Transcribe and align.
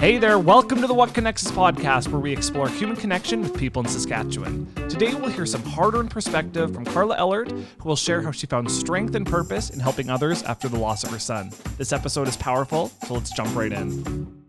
Hey 0.00 0.16
there, 0.16 0.38
welcome 0.38 0.80
to 0.80 0.86
the 0.86 0.94
What 0.94 1.12
Connects 1.12 1.44
Us 1.44 1.52
podcast, 1.52 2.08
where 2.08 2.22
we 2.22 2.32
explore 2.32 2.70
human 2.70 2.96
connection 2.96 3.42
with 3.42 3.54
people 3.54 3.82
in 3.82 3.88
Saskatchewan. 3.90 4.66
Today, 4.88 5.12
we'll 5.12 5.28
hear 5.28 5.44
some 5.44 5.62
hard 5.62 5.94
earned 5.94 6.10
perspective 6.10 6.72
from 6.72 6.86
Carla 6.86 7.18
Ellert, 7.18 7.50
who 7.50 7.86
will 7.86 7.96
share 7.96 8.22
how 8.22 8.30
she 8.30 8.46
found 8.46 8.70
strength 8.70 9.14
and 9.14 9.26
purpose 9.26 9.68
in 9.68 9.78
helping 9.78 10.08
others 10.08 10.42
after 10.44 10.70
the 10.70 10.78
loss 10.78 11.04
of 11.04 11.10
her 11.10 11.18
son. 11.18 11.50
This 11.76 11.92
episode 11.92 12.28
is 12.28 12.36
powerful, 12.38 12.90
so 13.06 13.12
let's 13.12 13.30
jump 13.30 13.54
right 13.54 13.72
in. 13.72 14.39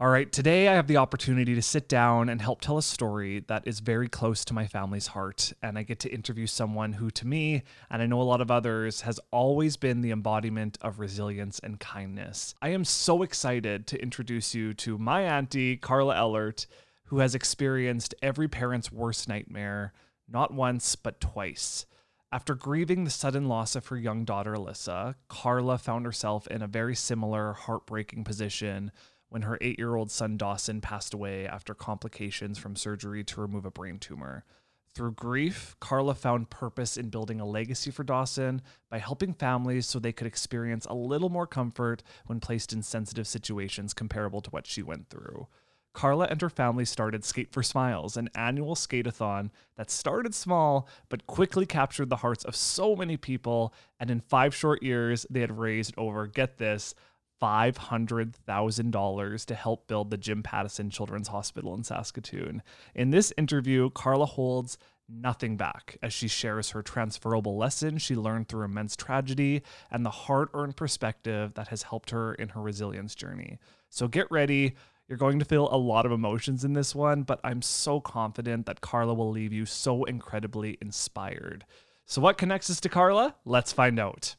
All 0.00 0.08
right, 0.08 0.32
today 0.32 0.66
I 0.66 0.72
have 0.76 0.86
the 0.86 0.96
opportunity 0.96 1.54
to 1.54 1.60
sit 1.60 1.86
down 1.86 2.30
and 2.30 2.40
help 2.40 2.62
tell 2.62 2.78
a 2.78 2.82
story 2.82 3.44
that 3.48 3.66
is 3.66 3.80
very 3.80 4.08
close 4.08 4.46
to 4.46 4.54
my 4.54 4.66
family's 4.66 5.08
heart. 5.08 5.52
And 5.62 5.76
I 5.76 5.82
get 5.82 5.98
to 5.98 6.08
interview 6.08 6.46
someone 6.46 6.94
who, 6.94 7.10
to 7.10 7.26
me, 7.26 7.64
and 7.90 8.00
I 8.00 8.06
know 8.06 8.22
a 8.22 8.22
lot 8.22 8.40
of 8.40 8.50
others, 8.50 9.02
has 9.02 9.20
always 9.30 9.76
been 9.76 10.00
the 10.00 10.10
embodiment 10.10 10.78
of 10.80 11.00
resilience 11.00 11.58
and 11.58 11.78
kindness. 11.78 12.54
I 12.62 12.70
am 12.70 12.86
so 12.86 13.22
excited 13.22 13.86
to 13.88 14.02
introduce 14.02 14.54
you 14.54 14.72
to 14.72 14.96
my 14.96 15.20
auntie, 15.20 15.76
Carla 15.76 16.16
Ellert, 16.16 16.66
who 17.08 17.18
has 17.18 17.34
experienced 17.34 18.14
every 18.22 18.48
parent's 18.48 18.90
worst 18.90 19.28
nightmare, 19.28 19.92
not 20.26 20.50
once, 20.50 20.96
but 20.96 21.20
twice. 21.20 21.84
After 22.32 22.54
grieving 22.54 23.04
the 23.04 23.10
sudden 23.10 23.48
loss 23.48 23.76
of 23.76 23.88
her 23.88 23.98
young 23.98 24.24
daughter, 24.24 24.54
Alyssa, 24.54 25.16
Carla 25.28 25.76
found 25.76 26.06
herself 26.06 26.46
in 26.46 26.62
a 26.62 26.68
very 26.68 26.94
similar, 26.94 27.52
heartbreaking 27.52 28.24
position 28.24 28.92
when 29.30 29.42
her 29.42 29.56
eight 29.60 29.78
year 29.78 29.96
old 29.96 30.10
son 30.10 30.36
Dawson 30.36 30.80
passed 30.80 31.14
away 31.14 31.46
after 31.46 31.74
complications 31.74 32.58
from 32.58 32.76
surgery 32.76 33.24
to 33.24 33.40
remove 33.40 33.64
a 33.64 33.70
brain 33.70 33.98
tumor. 33.98 34.44
Through 34.92 35.12
grief, 35.12 35.76
Carla 35.80 36.14
found 36.14 36.50
purpose 36.50 36.96
in 36.96 37.10
building 37.10 37.40
a 37.40 37.46
legacy 37.46 37.92
for 37.92 38.02
Dawson 38.02 38.60
by 38.90 38.98
helping 38.98 39.32
families 39.32 39.86
so 39.86 39.98
they 39.98 40.12
could 40.12 40.26
experience 40.26 40.84
a 40.84 40.94
little 40.94 41.28
more 41.28 41.46
comfort 41.46 42.02
when 42.26 42.40
placed 42.40 42.72
in 42.72 42.82
sensitive 42.82 43.28
situations 43.28 43.94
comparable 43.94 44.40
to 44.40 44.50
what 44.50 44.66
she 44.66 44.82
went 44.82 45.08
through. 45.08 45.46
Carla 45.92 46.26
and 46.30 46.40
her 46.40 46.50
family 46.50 46.84
started 46.84 47.24
Skate 47.24 47.52
for 47.52 47.62
Smiles, 47.62 48.16
an 48.16 48.30
annual 48.34 48.74
skateathon 48.74 49.50
that 49.76 49.90
started 49.90 50.34
small 50.34 50.88
but 51.08 51.26
quickly 51.26 51.66
captured 51.66 52.10
the 52.10 52.16
hearts 52.16 52.44
of 52.44 52.54
so 52.54 52.94
many 52.94 53.16
people. 53.16 53.74
And 53.98 54.10
in 54.10 54.20
five 54.20 54.54
short 54.54 54.82
years, 54.82 55.26
they 55.30 55.40
had 55.40 55.58
raised 55.58 55.94
over, 55.96 56.26
get 56.26 56.58
this, 56.58 56.94
$500,000 57.40 59.46
to 59.46 59.54
help 59.54 59.86
build 59.86 60.10
the 60.10 60.16
Jim 60.16 60.42
Pattison 60.42 60.90
Children's 60.90 61.28
Hospital 61.28 61.74
in 61.74 61.84
Saskatoon. 61.84 62.62
In 62.94 63.10
this 63.10 63.32
interview, 63.36 63.90
Carla 63.90 64.26
holds 64.26 64.78
nothing 65.08 65.56
back 65.56 65.96
as 66.02 66.12
she 66.12 66.28
shares 66.28 66.70
her 66.70 66.82
transferable 66.82 67.56
lessons 67.56 68.02
she 68.02 68.14
learned 68.14 68.48
through 68.48 68.64
immense 68.64 68.94
tragedy 68.94 69.62
and 69.90 70.06
the 70.06 70.10
hard 70.10 70.48
earned 70.54 70.76
perspective 70.76 71.54
that 71.54 71.68
has 71.68 71.82
helped 71.82 72.10
her 72.10 72.34
in 72.34 72.50
her 72.50 72.60
resilience 72.60 73.14
journey. 73.14 73.58
So 73.88 74.06
get 74.06 74.30
ready. 74.30 74.74
You're 75.08 75.18
going 75.18 75.40
to 75.40 75.44
feel 75.44 75.68
a 75.72 75.76
lot 75.76 76.06
of 76.06 76.12
emotions 76.12 76.64
in 76.64 76.72
this 76.72 76.94
one, 76.94 77.24
but 77.24 77.40
I'm 77.42 77.62
so 77.62 78.00
confident 78.00 78.66
that 78.66 78.80
Carla 78.80 79.12
will 79.12 79.30
leave 79.30 79.52
you 79.52 79.66
so 79.66 80.04
incredibly 80.04 80.78
inspired. 80.80 81.64
So, 82.06 82.20
what 82.20 82.38
connects 82.38 82.70
us 82.70 82.78
to 82.80 82.88
Carla? 82.88 83.34
Let's 83.44 83.72
find 83.72 83.98
out. 83.98 84.36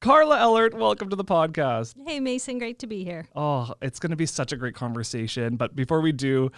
Carla 0.00 0.38
Ellert, 0.38 0.72
welcome 0.72 1.10
to 1.10 1.16
the 1.16 1.26
podcast. 1.26 1.94
Hey, 2.06 2.20
Mason, 2.20 2.56
great 2.56 2.78
to 2.78 2.86
be 2.86 3.04
here. 3.04 3.28
Oh, 3.36 3.74
it's 3.82 3.98
going 3.98 4.12
to 4.12 4.16
be 4.16 4.24
such 4.24 4.50
a 4.50 4.56
great 4.56 4.74
conversation. 4.74 5.56
But 5.56 5.76
before 5.76 6.00
we 6.00 6.10
do, 6.10 6.50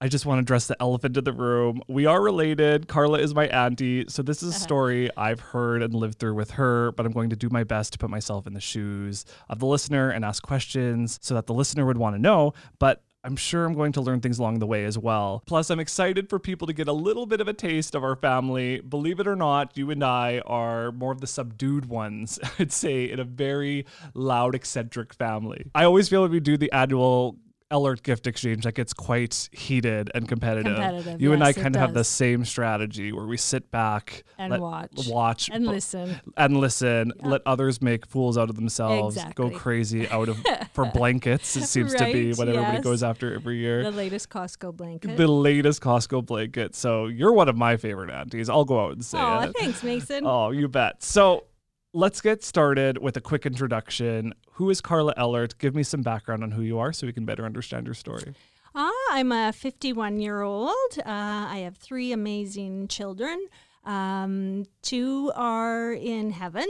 I 0.00 0.08
just 0.08 0.24
want 0.24 0.38
to 0.38 0.40
address 0.40 0.68
the 0.68 0.76
elephant 0.80 1.18
in 1.18 1.24
the 1.24 1.34
room. 1.34 1.82
We 1.86 2.06
are 2.06 2.18
related. 2.18 2.88
Carla 2.88 3.18
is 3.18 3.34
my 3.34 3.46
auntie. 3.48 4.06
So, 4.08 4.22
this 4.22 4.42
is 4.42 4.54
a 4.54 4.56
uh-huh. 4.56 4.64
story 4.64 5.10
I've 5.18 5.40
heard 5.40 5.82
and 5.82 5.92
lived 5.92 6.18
through 6.18 6.32
with 6.32 6.52
her, 6.52 6.92
but 6.92 7.04
I'm 7.04 7.12
going 7.12 7.28
to 7.28 7.36
do 7.36 7.50
my 7.50 7.62
best 7.62 7.92
to 7.92 7.98
put 7.98 8.08
myself 8.08 8.46
in 8.46 8.54
the 8.54 8.60
shoes 8.60 9.26
of 9.50 9.58
the 9.58 9.66
listener 9.66 10.08
and 10.08 10.24
ask 10.24 10.42
questions 10.42 11.18
so 11.20 11.34
that 11.34 11.46
the 11.46 11.52
listener 11.52 11.84
would 11.84 11.98
want 11.98 12.16
to 12.16 12.22
know. 12.22 12.54
But 12.78 13.02
I'm 13.24 13.36
sure 13.36 13.64
I'm 13.64 13.74
going 13.74 13.92
to 13.92 14.00
learn 14.00 14.20
things 14.20 14.38
along 14.38 14.58
the 14.58 14.66
way 14.66 14.84
as 14.84 14.98
well. 14.98 15.42
Plus, 15.46 15.70
I'm 15.70 15.78
excited 15.78 16.28
for 16.28 16.38
people 16.38 16.66
to 16.66 16.72
get 16.72 16.88
a 16.88 16.92
little 16.92 17.26
bit 17.26 17.40
of 17.40 17.46
a 17.46 17.52
taste 17.52 17.94
of 17.94 18.02
our 18.02 18.16
family. 18.16 18.80
Believe 18.80 19.20
it 19.20 19.28
or 19.28 19.36
not, 19.36 19.76
you 19.76 19.90
and 19.90 20.02
I 20.02 20.40
are 20.44 20.90
more 20.90 21.12
of 21.12 21.20
the 21.20 21.26
subdued 21.26 21.86
ones, 21.86 22.40
I'd 22.58 22.72
say, 22.72 23.08
in 23.10 23.20
a 23.20 23.24
very 23.24 23.86
loud, 24.14 24.54
eccentric 24.54 25.14
family. 25.14 25.70
I 25.74 25.84
always 25.84 26.08
feel 26.08 26.22
like 26.22 26.32
we 26.32 26.40
do 26.40 26.56
the 26.56 26.72
annual 26.72 27.36
Ellert 27.72 28.02
gift 28.02 28.26
exchange 28.26 28.64
that 28.64 28.74
gets 28.74 28.92
quite 28.92 29.48
heated 29.52 30.10
and 30.14 30.28
competitive. 30.28 30.74
Competitive, 30.76 31.20
you 31.20 31.32
and 31.32 31.42
I 31.42 31.52
kind 31.54 31.74
of 31.74 31.80
have 31.80 31.94
the 31.94 32.04
same 32.04 32.44
strategy 32.44 33.10
where 33.12 33.24
we 33.26 33.36
sit 33.38 33.70
back 33.70 34.24
And 34.38 34.50
let- 34.50 34.60
watch. 34.60 35.08
watch, 35.08 35.48
And 35.50 35.64
bu- 35.64 35.70
listen. 35.70 36.20
and 36.36 36.58
listen. 36.58 37.12
Let 37.22 37.40
others 37.46 37.80
make 37.80 38.06
fools 38.06 38.36
out 38.36 38.50
of 38.50 38.56
themselves. 38.56 39.18
Go 39.34 39.48
crazy 39.50 40.06
out 40.08 40.28
of 40.28 40.36
for 40.74 40.84
blankets. 40.94 41.56
It 41.56 41.64
seems 41.64 41.94
to 41.94 42.04
be 42.04 42.28
Right, 42.28 42.36
what 42.38 42.48
everybody 42.48 42.80
goes 42.80 43.02
after 43.02 43.34
every 43.34 43.56
year 43.58 43.82
The 43.82 43.90
latest 43.90 44.28
Costco 44.28 44.76
blanket. 44.76 45.16
the 45.16 45.26
latest 45.26 45.80
Costco 45.80 46.26
blanket. 46.26 46.74
So 46.74 47.06
you're 47.06 47.32
one 47.32 47.48
of 47.48 47.56
my 47.56 47.76
favorite 47.78 48.10
aunties. 48.10 48.48
I'll 48.50 48.64
go 48.66 48.84
out 48.84 48.92
and 48.92 49.04
say 49.04 49.18
oh, 49.18 49.40
it. 49.40 49.56
thanks, 49.58 49.82
Mason. 49.82 50.26
Oh, 50.32 50.50
you 50.50 50.68
bet. 50.68 51.02
So 51.02 51.44
let's 51.92 52.20
get 52.20 52.42
started 52.42 52.98
with 52.98 53.16
a 53.16 53.20
quick 53.20 53.46
introduction. 53.46 54.34
Who 54.52 54.70
is 54.70 54.80
Carla 54.80 55.14
Ellert? 55.16 55.58
Give 55.58 55.74
me 55.74 55.82
some 55.82 56.02
background 56.02 56.42
on 56.42 56.52
who 56.52 56.62
you 56.62 56.78
are 56.78 56.92
so 56.92 57.06
we 57.06 57.12
can 57.12 57.24
better 57.24 57.44
understand 57.44 57.86
your 57.86 57.94
story. 57.94 58.34
Ah, 58.74 58.90
I'm 59.10 59.32
a 59.32 59.52
51 59.52 60.18
year 60.18 60.40
old. 60.42 60.98
Uh, 60.98 61.02
I 61.04 61.58
have 61.64 61.76
three 61.76 62.12
amazing 62.12 62.88
children. 62.88 63.46
Um, 63.84 64.64
two 64.80 65.32
are 65.34 65.92
in 65.92 66.30
heaven. 66.30 66.66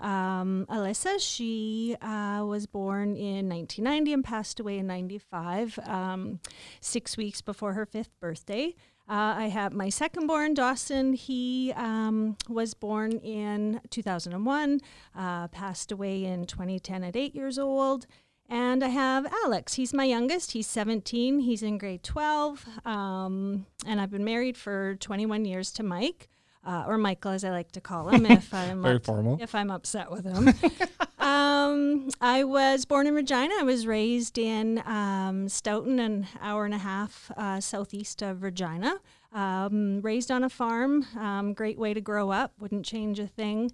Um, 0.00 0.66
Alyssa, 0.68 1.20
she 1.20 1.96
uh, 2.02 2.44
was 2.44 2.66
born 2.66 3.16
in 3.16 3.48
1990 3.48 4.12
and 4.12 4.24
passed 4.24 4.60
away 4.60 4.78
in 4.78 4.86
95, 4.86 5.78
um, 5.86 6.40
six 6.80 7.16
weeks 7.16 7.40
before 7.40 7.72
her 7.74 7.86
fifth 7.86 8.18
birthday. 8.20 8.74
Uh, 9.08 9.34
I 9.38 9.44
have 9.48 9.72
my 9.72 9.88
second 9.88 10.26
born, 10.26 10.54
Dawson. 10.54 11.12
He 11.12 11.72
um, 11.76 12.36
was 12.48 12.74
born 12.74 13.12
in 13.18 13.80
2001, 13.90 14.80
uh, 15.16 15.46
passed 15.48 15.92
away 15.92 16.24
in 16.24 16.44
2010 16.46 17.04
at 17.04 17.14
eight 17.16 17.34
years 17.34 17.56
old. 17.58 18.06
And 18.48 18.82
I 18.84 18.88
have 18.88 19.26
Alex. 19.44 19.74
He's 19.74 19.92
my 19.94 20.04
youngest. 20.04 20.52
He's 20.52 20.66
17. 20.66 21.40
He's 21.40 21.62
in 21.62 21.78
grade 21.78 22.02
12. 22.02 22.64
Um, 22.84 23.66
and 23.86 24.00
I've 24.00 24.10
been 24.10 24.24
married 24.24 24.56
for 24.56 24.96
21 24.96 25.44
years 25.44 25.70
to 25.72 25.82
Mike, 25.84 26.28
uh, 26.64 26.84
or 26.86 26.98
Michael, 26.98 27.32
as 27.32 27.44
I 27.44 27.50
like 27.50 27.70
to 27.72 27.80
call 27.80 28.08
him, 28.08 28.26
if 28.26 28.52
I'm 28.54 28.82
Very 28.82 28.96
up- 28.96 29.04
formal. 29.04 29.38
if 29.40 29.54
I'm 29.54 29.70
upset 29.70 30.10
with 30.10 30.24
him. 30.24 30.52
um, 31.26 32.08
I 32.20 32.44
was 32.44 32.84
born 32.84 33.08
in 33.08 33.14
Regina. 33.14 33.52
I 33.58 33.64
was 33.64 33.86
raised 33.86 34.38
in 34.38 34.80
um, 34.86 35.48
Stoughton, 35.48 35.98
an 35.98 36.28
hour 36.40 36.64
and 36.64 36.74
a 36.74 36.78
half 36.78 37.32
uh, 37.36 37.60
southeast 37.60 38.22
of 38.22 38.44
Regina. 38.44 39.00
Um, 39.32 40.00
raised 40.02 40.30
on 40.30 40.44
a 40.44 40.48
farm. 40.48 41.04
Um, 41.18 41.52
great 41.52 41.78
way 41.78 41.94
to 41.94 42.00
grow 42.00 42.30
up. 42.30 42.52
Wouldn't 42.60 42.86
change 42.86 43.18
a 43.18 43.26
thing. 43.26 43.72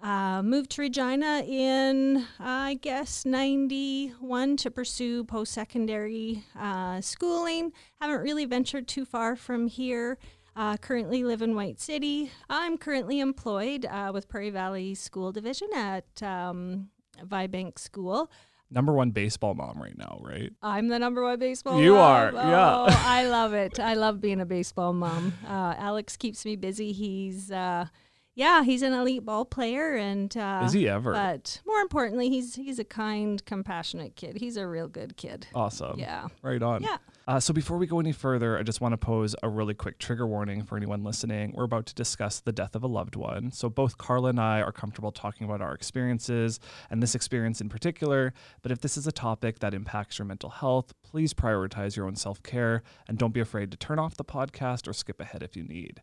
Uh, 0.00 0.42
moved 0.42 0.70
to 0.72 0.82
Regina 0.82 1.42
in, 1.46 2.24
I 2.38 2.74
guess, 2.74 3.24
91 3.24 4.56
to 4.58 4.70
pursue 4.70 5.24
post 5.24 5.52
secondary 5.52 6.44
uh, 6.58 7.00
schooling. 7.00 7.72
Haven't 8.00 8.20
really 8.20 8.44
ventured 8.44 8.86
too 8.86 9.04
far 9.04 9.34
from 9.34 9.66
here. 9.66 10.18
Uh, 10.54 10.76
currently 10.76 11.24
live 11.24 11.40
in 11.40 11.54
White 11.54 11.80
City. 11.80 12.30
I'm 12.50 12.76
currently 12.76 13.20
employed 13.20 13.86
uh, 13.86 14.10
with 14.12 14.28
Prairie 14.28 14.50
Valley 14.50 14.94
School 14.94 15.32
Division 15.32 15.68
at 15.74 16.22
um, 16.22 16.90
Vibank 17.26 17.78
School. 17.78 18.30
Number 18.70 18.94
one 18.94 19.10
baseball 19.10 19.54
mom 19.54 19.80
right 19.82 19.96
now, 19.98 20.18
right? 20.22 20.50
I'm 20.62 20.88
the 20.88 20.98
number 20.98 21.22
one 21.22 21.38
baseball 21.38 21.78
You 21.80 21.92
mom. 21.94 22.00
are, 22.00 22.32
yeah. 22.32 22.76
Oh, 22.78 22.86
I 22.88 23.26
love 23.26 23.52
it. 23.52 23.78
I 23.78 23.94
love 23.94 24.20
being 24.20 24.40
a 24.40 24.46
baseball 24.46 24.94
mom. 24.94 25.34
Uh, 25.46 25.74
Alex 25.76 26.16
keeps 26.16 26.44
me 26.46 26.56
busy. 26.56 26.92
He's, 26.92 27.50
uh, 27.52 27.86
yeah, 28.34 28.62
he's 28.64 28.80
an 28.80 28.94
elite 28.94 29.26
ball 29.26 29.44
player, 29.44 29.94
and 29.94 30.34
uh, 30.38 30.62
Is 30.64 30.72
he 30.72 30.88
ever? 30.88 31.12
But 31.12 31.60
more 31.66 31.80
importantly, 31.80 32.30
he's 32.30 32.54
he's 32.54 32.78
a 32.78 32.84
kind, 32.84 33.44
compassionate 33.44 34.16
kid. 34.16 34.38
He's 34.38 34.56
a 34.56 34.66
real 34.66 34.88
good 34.88 35.18
kid. 35.18 35.46
Awesome. 35.54 35.98
Yeah. 35.98 36.28
Right 36.40 36.62
on. 36.62 36.82
Yeah. 36.82 36.96
Uh, 37.28 37.38
so 37.38 37.52
before 37.54 37.78
we 37.78 37.86
go 37.86 38.00
any 38.00 38.10
further, 38.10 38.58
I 38.58 38.64
just 38.64 38.80
want 38.80 38.94
to 38.94 38.96
pose 38.96 39.36
a 39.44 39.48
really 39.48 39.74
quick 39.74 39.98
trigger 39.98 40.26
warning 40.26 40.64
for 40.64 40.76
anyone 40.76 41.04
listening. 41.04 41.52
We're 41.54 41.64
about 41.64 41.86
to 41.86 41.94
discuss 41.94 42.40
the 42.40 42.50
death 42.50 42.74
of 42.74 42.82
a 42.82 42.88
loved 42.88 43.14
one. 43.14 43.52
So 43.52 43.68
both 43.68 43.96
Carla 43.96 44.30
and 44.30 44.40
I 44.40 44.60
are 44.60 44.72
comfortable 44.72 45.12
talking 45.12 45.46
about 45.46 45.60
our 45.60 45.72
experiences 45.72 46.58
and 46.90 47.00
this 47.00 47.14
experience 47.14 47.60
in 47.60 47.68
particular. 47.68 48.34
But 48.62 48.72
if 48.72 48.80
this 48.80 48.96
is 48.96 49.06
a 49.06 49.12
topic 49.12 49.60
that 49.60 49.72
impacts 49.72 50.18
your 50.18 50.26
mental 50.26 50.50
health, 50.50 50.94
please 51.04 51.32
prioritize 51.32 51.94
your 51.94 52.06
own 52.06 52.16
self 52.16 52.42
care 52.42 52.82
and 53.06 53.18
don't 53.18 53.34
be 53.34 53.40
afraid 53.40 53.70
to 53.70 53.76
turn 53.76 54.00
off 54.00 54.16
the 54.16 54.24
podcast 54.24 54.88
or 54.88 54.92
skip 54.92 55.20
ahead 55.20 55.44
if 55.44 55.56
you 55.56 55.62
need. 55.62 56.02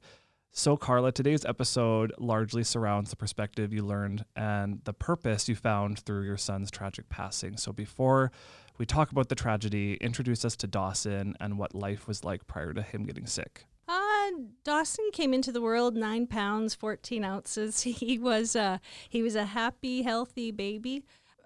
So, 0.51 0.75
Carla, 0.77 1.11
today's 1.11 1.45
episode 1.45 2.11
largely 2.17 2.63
surrounds 2.63 3.11
the 3.11 3.15
perspective 3.15 3.71
you 3.71 3.85
learned 3.85 4.25
and 4.35 4.81
the 4.83 4.93
purpose 4.93 5.47
you 5.47 5.55
found 5.55 5.99
through 5.99 6.23
your 6.23 6.37
son's 6.37 6.71
tragic 6.71 7.07
passing. 7.07 7.55
So, 7.55 7.71
before 7.71 8.31
we 8.79 8.85
talk 8.85 9.11
about 9.11 9.27
the 9.29 9.35
tragedy, 9.35 9.95
introduce 9.95 10.43
us 10.43 10.55
to 10.55 10.65
Dawson 10.65 11.35
and 11.39 11.59
what 11.59 11.75
life 11.75 12.07
was 12.07 12.23
like 12.23 12.47
prior 12.47 12.73
to 12.73 12.81
him 12.81 13.05
getting 13.05 13.27
sick. 13.27 13.65
Uh, 13.87 14.29
Dawson 14.63 15.09
came 15.11 15.33
into 15.33 15.51
the 15.51 15.61
world 15.61 15.95
nine 15.95 16.25
pounds, 16.25 16.73
fourteen 16.73 17.23
ounces. 17.23 17.81
He 17.83 18.17
was 18.17 18.55
uh, 18.55 18.77
he 19.09 19.21
was 19.21 19.35
a 19.35 19.45
happy, 19.45 20.01
healthy 20.01 20.51
baby. 20.51 21.03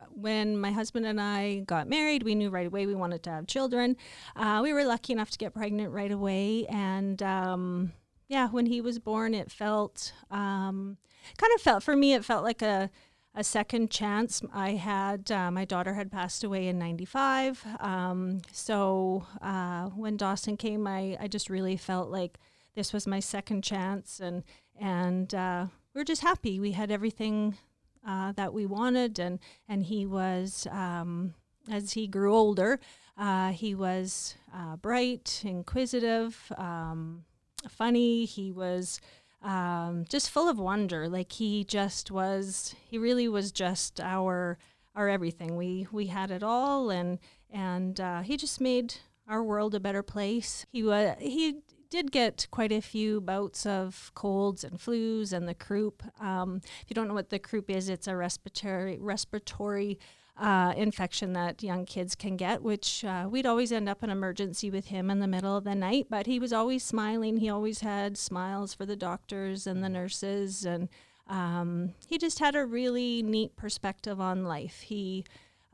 when 0.09 0.57
my 0.57 0.71
husband 0.71 1.05
and 1.05 1.19
I 1.19 1.59
got 1.61 1.87
married, 1.87 2.23
we 2.23 2.35
knew 2.35 2.49
right 2.49 2.67
away 2.67 2.85
we 2.85 2.95
wanted 2.95 3.23
to 3.23 3.31
have 3.31 3.47
children. 3.47 3.95
Uh, 4.35 4.59
we 4.61 4.73
were 4.73 4.83
lucky 4.83 5.13
enough 5.13 5.31
to 5.31 5.37
get 5.37 5.53
pregnant 5.53 5.91
right 5.91 6.11
away. 6.11 6.65
And 6.67 7.21
um, 7.23 7.93
yeah, 8.27 8.49
when 8.49 8.65
he 8.65 8.81
was 8.81 8.99
born, 8.99 9.33
it 9.33 9.51
felt 9.51 10.13
um, 10.29 10.97
kind 11.37 11.51
of 11.55 11.61
felt 11.61 11.83
for 11.83 11.95
me, 11.95 12.13
it 12.13 12.25
felt 12.25 12.43
like 12.43 12.61
a, 12.61 12.89
a 13.35 13.43
second 13.43 13.89
chance. 13.89 14.41
I 14.53 14.71
had 14.71 15.31
uh, 15.31 15.51
my 15.51 15.65
daughter 15.65 15.93
had 15.93 16.11
passed 16.11 16.43
away 16.43 16.67
in 16.67 16.77
'95, 16.79 17.65
um, 17.79 18.41
so 18.51 19.25
uh, 19.41 19.87
when 19.89 20.17
Dawson 20.17 20.57
came, 20.57 20.85
I, 20.87 21.17
I 21.19 21.27
just 21.27 21.49
really 21.49 21.77
felt 21.77 22.09
like 22.09 22.37
this 22.75 22.93
was 22.93 23.07
my 23.07 23.19
second 23.19 23.63
chance, 23.63 24.19
and 24.19 24.43
and 24.79 25.33
uh, 25.33 25.67
we 25.93 26.01
are 26.01 26.05
just 26.05 26.21
happy. 26.21 26.59
We 26.59 26.71
had 26.71 26.91
everything 26.91 27.57
uh, 28.07 28.33
that 28.33 28.53
we 28.53 28.65
wanted, 28.65 29.19
and 29.19 29.39
and 29.67 29.83
he 29.83 30.05
was 30.05 30.67
um, 30.71 31.33
as 31.71 31.93
he 31.93 32.07
grew 32.07 32.35
older, 32.35 32.79
uh, 33.17 33.51
he 33.51 33.75
was 33.75 34.35
uh, 34.53 34.75
bright, 34.77 35.41
inquisitive, 35.45 36.51
um, 36.57 37.25
funny. 37.69 38.25
He 38.25 38.51
was 38.51 38.99
um, 39.43 40.05
just 40.07 40.29
full 40.29 40.49
of 40.49 40.57
wonder. 40.57 41.07
Like 41.07 41.33
he 41.33 41.63
just 41.63 42.11
was. 42.11 42.75
He 42.89 42.97
really 42.97 43.27
was 43.27 43.51
just 43.51 43.99
our 43.99 44.57
our 44.95 45.09
everything. 45.09 45.57
We 45.57 45.87
we 45.91 46.07
had 46.07 46.31
it 46.31 46.43
all, 46.43 46.89
and 46.89 47.19
and 47.51 47.99
uh, 47.99 48.21
he 48.21 48.37
just 48.37 48.61
made 48.61 48.95
our 49.27 49.43
world 49.43 49.75
a 49.75 49.79
better 49.79 50.03
place. 50.03 50.65
He 50.71 50.83
was 50.83 51.15
he 51.19 51.57
did 51.89 52.11
get 52.11 52.47
quite 52.49 52.71
a 52.71 52.81
few 52.81 53.21
bouts 53.21 53.65
of 53.65 54.11
colds 54.15 54.63
and 54.63 54.79
flus 54.79 55.31
and 55.31 55.47
the 55.47 55.53
croup. 55.53 56.01
Um, 56.19 56.61
if 56.81 56.85
you 56.89 56.95
don't 56.95 57.07
know 57.07 57.13
what 57.13 57.29
the 57.29 57.37
croup 57.37 57.69
is, 57.69 57.89
it's 57.89 58.07
a 58.07 58.15
respiratory 58.15 58.97
respiratory 58.99 59.99
uh, 60.37 60.73
infection 60.75 61.33
that 61.33 61.61
young 61.61 61.85
kids 61.85 62.15
can 62.15 62.35
get, 62.37 62.63
which 62.63 63.05
uh, 63.05 63.27
we'd 63.29 63.45
always 63.45 63.71
end 63.71 63.87
up 63.87 64.03
in 64.03 64.09
emergency 64.09 64.71
with 64.71 64.87
him 64.87 65.11
in 65.11 65.19
the 65.19 65.27
middle 65.27 65.55
of 65.55 65.63
the 65.63 65.75
night. 65.75 66.07
But 66.09 66.25
he 66.25 66.39
was 66.39 66.51
always 66.51 66.83
smiling. 66.83 67.37
He 67.37 67.49
always 67.49 67.81
had 67.81 68.17
smiles 68.17 68.73
for 68.73 68.85
the 68.85 68.95
doctors 68.95 69.67
and 69.67 69.83
the 69.83 69.89
nurses, 69.89 70.65
and 70.65 70.89
um, 71.27 71.93
he 72.07 72.17
just 72.17 72.39
had 72.39 72.55
a 72.55 72.65
really 72.65 73.21
neat 73.21 73.55
perspective 73.55 74.19
on 74.19 74.43
life. 74.43 74.81
He, 74.81 75.23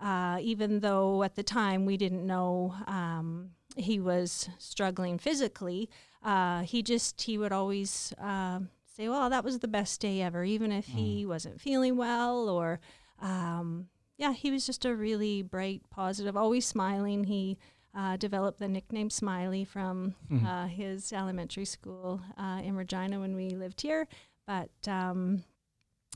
uh, 0.02 0.40
even 0.42 0.82
though 0.82 1.24
at 1.24 1.36
the 1.36 1.44
time 1.44 1.86
we 1.86 1.96
didn't 1.96 2.28
know 2.28 2.76
um, 2.86 3.52
he 3.78 4.00
was 4.00 4.50
struggling 4.58 5.18
physically, 5.18 5.90
uh, 6.22 6.64
he 6.64 6.84
just 6.84 7.22
he 7.22 7.38
would 7.38 7.54
always 7.54 8.14
uh, 8.22 8.60
say, 8.94 9.08
"Well, 9.08 9.30
that 9.30 9.46
was 9.46 9.60
the 9.60 9.70
best 9.70 10.02
day 10.02 10.22
ever," 10.22 10.44
even 10.44 10.74
if 10.74 10.86
mm. 10.88 10.96
he 10.96 11.26
wasn't 11.26 11.62
feeling 11.62 11.96
well 11.96 12.50
or. 12.50 12.82
Um, 13.22 13.88
yeah, 14.20 14.34
he 14.34 14.52
was 14.52 14.66
just 14.66 14.84
a 14.84 14.94
really 14.94 15.42
bright, 15.42 15.82
positive, 15.90 16.36
always 16.36 16.66
smiling. 16.66 17.24
He 17.24 17.58
uh, 17.96 18.18
developed 18.18 18.60
the 18.60 18.68
nickname 18.68 19.10
Smiley 19.10 19.64
from 19.64 20.14
mm. 20.30 20.46
uh, 20.46 20.68
his 20.68 21.14
elementary 21.14 21.64
school 21.64 22.22
uh, 22.38 22.60
in 22.62 22.76
Regina 22.76 23.22
when 23.22 23.34
we 23.34 23.52
lived 23.52 23.80
here. 23.80 24.10
But 24.46 24.72
um, 24.88 25.46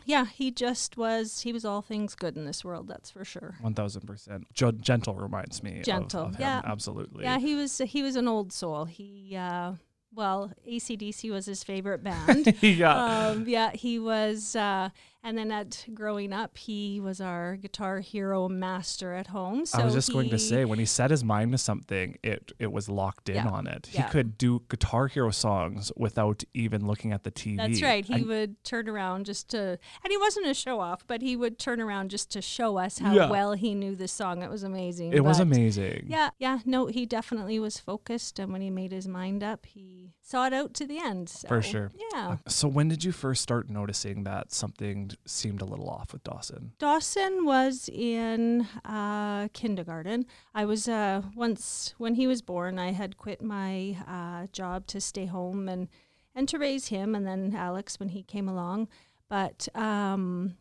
yeah, 0.04 0.26
he 0.26 0.52
just 0.52 0.98
was. 0.98 1.40
He 1.42 1.54
was 1.54 1.64
all 1.64 1.82
things 1.82 2.14
good 2.14 2.36
in 2.36 2.46
this 2.46 2.66
world. 2.66 2.90
That's 2.90 3.10
for 3.10 3.24
sure. 3.24 3.56
One 3.62 3.74
thousand 3.74 4.06
percent. 4.06 4.48
Gentle 4.54 5.16
reminds 5.16 5.64
me. 5.64 5.82
Gentle. 5.82 6.26
Of, 6.26 6.34
of 6.36 6.40
yeah. 6.42 6.62
Absolutely. 6.66 7.24
Yeah, 7.24 7.40
he 7.40 7.56
was. 7.56 7.78
He 7.78 8.04
was 8.04 8.18
an 8.18 8.28
old 8.28 8.52
soul. 8.52 8.84
He 8.84 9.38
uh, 9.40 9.74
well, 10.16 10.52
ACDC 10.68 11.32
was 11.32 11.46
his 11.46 11.64
favorite 11.64 12.04
band. 12.04 12.56
yeah. 12.62 13.28
Um, 13.28 13.48
yeah, 13.48 13.72
he 13.72 14.00
was, 14.00 14.56
uh, 14.56 14.90
and 15.24 15.38
then 15.38 15.52
at 15.52 15.86
growing 15.94 16.34
up, 16.34 16.58
he 16.58 17.00
was 17.00 17.22
our 17.22 17.56
guitar 17.56 18.00
hero 18.02 18.50
master 18.50 19.14
at 19.14 19.28
home. 19.28 19.66
So 19.66 19.80
I 19.80 19.86
was 19.86 19.94
just 19.94 20.10
he, 20.10 20.14
going 20.14 20.30
to 20.30 20.38
say, 20.38 20.66
when 20.66 20.80
he 20.80 20.86
set 20.86 21.12
his 21.12 21.24
mind 21.24 21.54
to 21.54 21.58
something, 21.58 22.18
it 22.22 22.52
it 22.60 22.72
was 22.72 22.90
locked 22.90 23.30
in 23.30 23.36
yeah, 23.36 23.48
on 23.48 23.66
it. 23.68 23.90
yeah. 23.92 24.06
He 24.06 24.12
could 24.12 24.38
do 24.38 24.62
Guitar 24.70 25.08
Hero 25.08 25.32
songs 25.32 25.92
without 25.96 26.44
even 26.54 26.86
looking 26.86 27.14
at 27.14 27.24
the 27.24 27.32
TV. 27.32 27.58
That's 27.58 27.82
right. 27.82 28.06
He 28.06 28.22
would 28.24 28.62
turn 28.64 28.90
around 28.90 29.26
just 29.26 29.50
to, 29.50 29.60
and 30.04 30.12
he 30.12 30.18
wasn't 30.18 30.48
a 30.48 30.54
show 30.54 30.80
off, 30.82 31.08
but 31.08 31.22
he 31.22 31.36
would 31.38 31.58
turn 31.58 31.80
around 31.80 32.10
just 32.12 32.30
to 32.32 32.42
show 32.42 32.78
us 32.78 33.00
how 33.00 33.14
Yeah. 33.14 33.30
well 33.30 33.54
he 33.54 33.74
knew 33.74 33.96
the 33.96 34.08
song. 34.10 34.42
It 34.44 34.50
was 34.50 34.64
amazing. 34.64 35.14
It 35.14 35.24
was 35.24 35.40
amazing. 35.40 36.06
Yeah, 36.08 36.32
yeah. 36.38 36.60
No, 36.66 36.88
he 36.88 37.06
definitely 37.06 37.60
was 37.60 37.80
focused, 37.80 38.40
and 38.40 38.52
when 38.52 38.62
he 38.62 38.70
made 38.70 38.92
his 38.92 39.08
mind 39.08 39.42
up, 39.44 39.66
he 39.66 40.12
saw 40.22 40.48
it 40.48 40.54
out 40.54 40.74
to 40.76 40.86
the 40.86 41.00
end. 41.00 41.32
For 41.48 41.62
sure. 41.62 41.92
Yeah. 42.12 42.38
So 42.48 42.68
when 42.68 42.88
did 42.90 43.04
you 43.04 43.12
first 43.12 43.42
start 43.42 43.70
noticing 43.70 44.24
that 44.26 44.52
something 44.52 45.12
seemed 45.26 45.62
a 45.62 45.66
little 45.66 45.90
off 45.90 46.14
with 46.14 46.24
Dawson? 46.24 46.74
Dawson 46.80 47.46
was 47.46 47.90
in 47.92 48.68
uh, 48.86 49.48
kindergarten. 49.54 50.26
I 50.54 50.66
was 50.66 50.88
uh, 50.88 51.22
once 51.36 51.94
when 51.98 52.16
he 52.16 52.28
was 52.28 52.42
born. 52.42 52.80
I 52.80 52.92
had 52.92 53.18
quit 53.18 53.42
my 53.42 53.98
uh, 54.08 54.48
job 54.52 54.88
to 54.88 55.02
stay 55.02 55.26
home 55.26 55.68
and 55.70 55.88
and 56.36 56.50
to 56.50 56.58
raise 56.58 56.88
him, 56.88 57.14
and 57.14 57.28
then 57.28 57.54
Alex 57.56 58.00
when 58.00 58.10
he 58.10 58.24
came 58.24 58.50
along. 58.50 58.88
But 59.30 59.68
um, 59.76 60.58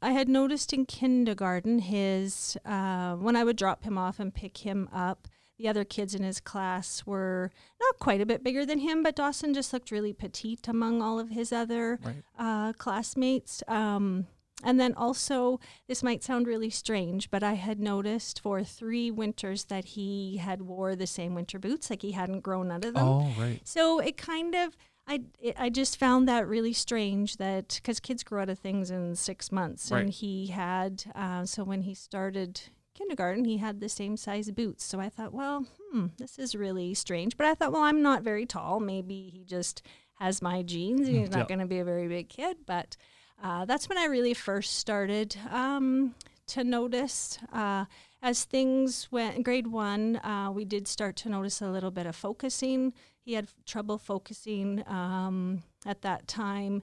I 0.00 0.12
had 0.12 0.28
noticed 0.28 0.72
in 0.72 0.86
kindergarten 0.86 1.80
his 1.80 2.56
uh, 2.64 3.14
when 3.14 3.36
I 3.36 3.44
would 3.44 3.56
drop 3.56 3.82
him 3.82 3.98
off 3.98 4.20
and 4.20 4.32
pick 4.32 4.58
him 4.58 4.88
up. 4.92 5.26
The 5.58 5.68
other 5.68 5.84
kids 5.84 6.14
in 6.14 6.22
his 6.22 6.40
class 6.40 7.04
were 7.04 7.50
not 7.80 7.98
quite 7.98 8.20
a 8.20 8.26
bit 8.26 8.44
bigger 8.44 8.64
than 8.64 8.78
him, 8.78 9.02
but 9.02 9.16
Dawson 9.16 9.52
just 9.54 9.72
looked 9.72 9.90
really 9.90 10.12
petite 10.12 10.68
among 10.68 11.02
all 11.02 11.18
of 11.18 11.30
his 11.30 11.52
other 11.52 11.98
Right. 12.02 12.22
uh, 12.38 12.72
classmates. 12.74 13.62
Um, 13.66 14.26
and 14.62 14.78
then 14.78 14.94
also, 14.94 15.58
this 15.88 16.02
might 16.02 16.22
sound 16.24 16.46
really 16.46 16.70
strange, 16.70 17.30
but 17.30 17.42
I 17.42 17.54
had 17.54 17.78
noticed 17.80 18.40
for 18.40 18.62
three 18.64 19.10
winters 19.10 19.64
that 19.64 19.84
he 19.84 20.36
had 20.38 20.62
wore 20.62 20.94
the 20.96 21.06
same 21.06 21.34
winter 21.34 21.58
boots, 21.58 21.90
like 21.90 22.02
he 22.02 22.12
hadn't 22.12 22.40
grown 22.40 22.70
out 22.70 22.84
of 22.84 22.94
them. 22.94 23.06
Oh, 23.06 23.32
right. 23.38 23.60
So 23.64 23.98
it 24.00 24.16
kind 24.16 24.54
of, 24.54 24.76
I, 25.06 25.22
it, 25.40 25.54
I 25.58 25.70
just 25.70 25.96
found 25.96 26.28
that 26.28 26.46
really 26.48 26.72
strange 26.72 27.36
that 27.38 27.80
because 27.82 27.98
kids 28.00 28.22
grow 28.22 28.42
out 28.42 28.48
of 28.48 28.58
things 28.58 28.90
in 28.90 29.14
six 29.16 29.50
months, 29.52 29.90
Right. 29.90 30.00
and 30.02 30.10
he 30.10 30.48
had, 30.48 31.04
uh, 31.14 31.44
so 31.46 31.62
when 31.64 31.82
he 31.82 31.94
started 31.94 32.60
kindergarten, 32.98 33.44
he 33.44 33.58
had 33.58 33.80
the 33.80 33.88
same 33.88 34.16
size 34.16 34.50
boots. 34.50 34.84
So 34.84 34.98
I 35.00 35.08
thought, 35.08 35.32
well, 35.32 35.66
hmm, 35.92 36.06
this 36.18 36.38
is 36.38 36.54
really 36.54 36.94
strange. 36.94 37.36
But 37.36 37.46
I 37.46 37.54
thought, 37.54 37.72
well, 37.72 37.82
I'm 37.82 38.02
not 38.02 38.22
very 38.22 38.44
tall. 38.46 38.80
Maybe 38.80 39.30
he 39.32 39.44
just 39.44 39.82
has 40.14 40.42
my 40.42 40.62
genes 40.62 41.06
and 41.08 41.16
he's 41.16 41.30
not 41.30 41.38
Yeah. 41.40 41.46
going 41.46 41.60
to 41.60 41.66
be 41.66 41.78
a 41.78 41.84
very 41.84 42.08
big 42.08 42.28
kid. 42.28 42.56
But 42.66 42.96
uh, 43.42 43.64
that's 43.66 43.88
when 43.88 43.98
I 43.98 44.06
really 44.06 44.34
first 44.34 44.74
started 44.78 45.36
um, 45.50 46.14
to 46.48 46.64
notice. 46.64 47.38
Uh, 47.52 47.84
as 48.20 48.44
things 48.44 49.08
went, 49.12 49.44
grade 49.44 49.68
one, 49.68 50.16
uh, 50.16 50.50
we 50.52 50.64
did 50.64 50.88
start 50.88 51.14
to 51.16 51.28
notice 51.28 51.62
a 51.62 51.70
little 51.70 51.92
bit 51.92 52.06
of 52.06 52.16
focusing. 52.16 52.92
He 53.24 53.34
had 53.34 53.48
trouble 53.64 53.96
focusing 53.98 54.82
um, 54.88 55.62
at 55.86 56.02
that 56.02 56.26
time. 56.26 56.82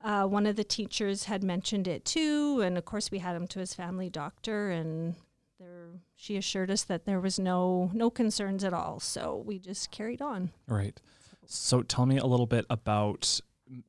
Uh, 0.00 0.24
one 0.26 0.46
of 0.46 0.54
the 0.54 0.62
teachers 0.62 1.24
had 1.24 1.42
mentioned 1.42 1.88
it 1.88 2.04
too, 2.04 2.60
and 2.62 2.78
of 2.78 2.84
course, 2.84 3.10
we 3.10 3.18
had 3.18 3.34
him 3.34 3.48
to 3.48 3.58
his 3.58 3.74
family 3.74 4.08
doctor, 4.08 4.70
and 4.70 5.16
there, 5.68 6.00
she 6.14 6.36
assured 6.36 6.70
us 6.70 6.84
that 6.84 7.04
there 7.04 7.20
was 7.20 7.38
no 7.38 7.90
no 7.92 8.10
concerns 8.10 8.64
at 8.64 8.72
all. 8.72 9.00
So 9.00 9.42
we 9.46 9.58
just 9.58 9.90
carried 9.90 10.22
on. 10.22 10.50
Right. 10.66 11.00
So 11.46 11.82
tell 11.82 12.06
me 12.06 12.18
a 12.18 12.26
little 12.26 12.46
bit 12.46 12.66
about 12.68 13.40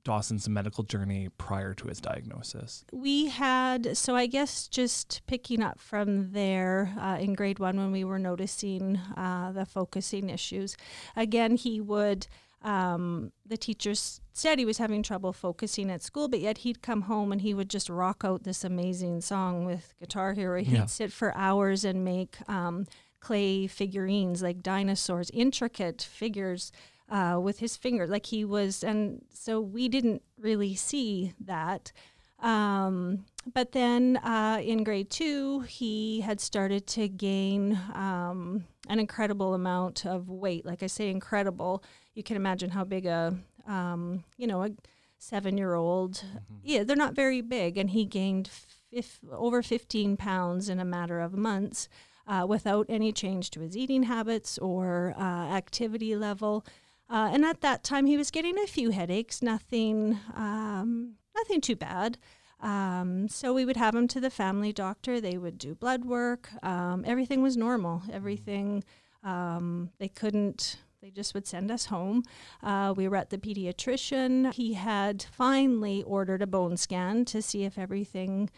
Dawson's 0.03 0.47
medical 0.49 0.83
journey 0.83 1.29
prior 1.37 1.73
to 1.73 1.87
his 1.87 2.01
diagnosis. 2.01 2.85
We 2.91 3.27
had, 3.27 3.97
so 3.97 4.15
I 4.15 4.25
guess 4.25 4.67
just 4.67 5.21
picking 5.25 5.61
up 5.61 5.79
from 5.79 6.31
there 6.31 6.93
uh, 6.99 7.17
in 7.19 7.33
grade 7.33 7.59
one 7.59 7.77
when 7.77 7.91
we 7.91 8.03
were 8.03 8.19
noticing 8.19 8.97
uh, 9.15 9.51
the 9.53 9.65
focusing 9.65 10.29
issues. 10.29 10.75
Again, 11.15 11.55
he 11.55 11.79
would, 11.79 12.27
um, 12.61 13.31
the 13.45 13.57
teachers 13.57 14.21
said 14.33 14.59
he 14.59 14.65
was 14.65 14.77
having 14.77 15.01
trouble 15.03 15.31
focusing 15.33 15.89
at 15.89 16.01
school, 16.03 16.27
but 16.27 16.39
yet 16.39 16.59
he'd 16.59 16.81
come 16.81 17.03
home 17.03 17.31
and 17.31 17.41
he 17.41 17.53
would 17.53 17.69
just 17.69 17.89
rock 17.89 18.23
out 18.25 18.43
this 18.43 18.63
amazing 18.63 19.21
song 19.21 19.65
with 19.65 19.93
Guitar 19.99 20.33
Hero. 20.33 20.59
He'd 20.61 20.73
Yeah. 20.73 20.85
sit 20.85 21.11
for 21.11 21.35
hours 21.35 21.85
and 21.85 22.03
make 22.03 22.37
um, 22.49 22.85
clay 23.21 23.67
figurines 23.67 24.41
like 24.41 24.61
dinosaurs, 24.61 25.29
intricate 25.33 26.01
figures 26.01 26.71
uh, 27.09 27.39
with 27.41 27.59
his 27.59 27.75
finger. 27.77 28.05
Like 28.07 28.25
he 28.27 28.43
was, 28.45 28.83
and 28.83 29.23
so 29.33 29.61
we 29.61 29.87
didn't 29.89 30.21
really 30.37 30.75
see 30.75 31.33
that. 31.45 31.91
Um, 32.39 33.25
but 33.53 33.71
then 33.73 34.17
uh, 34.17 34.61
in 34.63 34.83
grade 34.83 35.09
two, 35.09 35.61
he 35.61 36.21
had 36.21 36.39
started 36.39 36.87
to 36.87 37.07
gain 37.09 37.77
um, 37.93 38.65
an 38.87 38.99
incredible 38.99 39.53
amount 39.53 40.05
of 40.05 40.29
weight. 40.29 40.65
Like 40.65 40.83
I 40.83 40.87
say, 40.87 41.09
incredible. 41.09 41.83
You 42.19 42.23
can 42.23 42.35
imagine 42.35 42.71
how 42.71 42.83
big 42.83 43.05
a, 43.05 43.33
um, 43.65 44.25
you 44.35 44.45
know, 44.45 44.61
a 44.61 44.71
seven-year-old. 45.19 46.21
Yeah, 46.61 46.83
they're 46.83 46.97
not 46.97 47.15
very 47.15 47.39
big, 47.39 47.77
and 47.77 47.91
he 47.91 48.03
gained 48.03 48.49
fif- 48.49 49.21
over 49.31 49.63
15 49.63 50.17
pounds 50.17 50.67
in 50.67 50.81
a 50.81 50.83
matter 50.83 51.21
of 51.21 51.31
months. 51.31 51.87
Uh, 52.27 52.45
without 52.45 52.85
any 52.89 53.13
change 53.13 53.49
to 53.51 53.61
his 53.61 53.77
eating 53.77 54.03
habits 54.03 54.57
or 54.57 55.15
uh, 55.17 55.21
activity 55.21 56.13
level. 56.13 56.65
Uh, 57.09 57.29
and 57.31 57.45
at 57.45 57.61
that 57.61 57.85
time, 57.85 58.05
he 58.05 58.17
was 58.17 58.31
getting 58.31 58.59
a 58.59 58.67
few 58.67 58.89
headaches, 58.91 59.41
nothing, 59.41 60.19
um, 60.35 61.13
nothing 61.35 61.61
too 61.61 61.77
bad. 61.77 62.17
Um, 62.59 63.29
so 63.29 63.53
we 63.53 63.63
would 63.63 63.77
have 63.77 63.95
him 63.95 64.09
to 64.09 64.19
the 64.19 64.29
family 64.29 64.73
doctor. 64.73 65.21
They 65.21 65.37
would 65.37 65.57
do 65.57 65.73
blood 65.73 66.03
work. 66.03 66.49
Um, 66.61 67.03
everything 67.07 67.41
was 67.41 67.55
normal. 67.55 68.03
Everything, 68.11 68.83
um, 69.23 69.89
they 69.97 70.09
couldn't, 70.09 70.75
they 71.01 71.09
just 71.11 71.33
would 71.33 71.47
send 71.47 71.71
us 71.71 71.85
home. 71.85 72.23
Uh, 72.61 72.93
we 72.95 73.07
were 73.07 73.15
at 73.15 73.29
the 73.29 73.37
pediatrician. 73.37 74.53
He 74.53 74.73
had 74.73 75.25
finally 75.31 76.03
ordered 76.03 76.41
a 76.41 76.47
bone 76.47 76.77
scan 76.77 77.25
to 77.25 77.41
see 77.41 77.63
if 77.63 77.77
everything, 77.77 78.49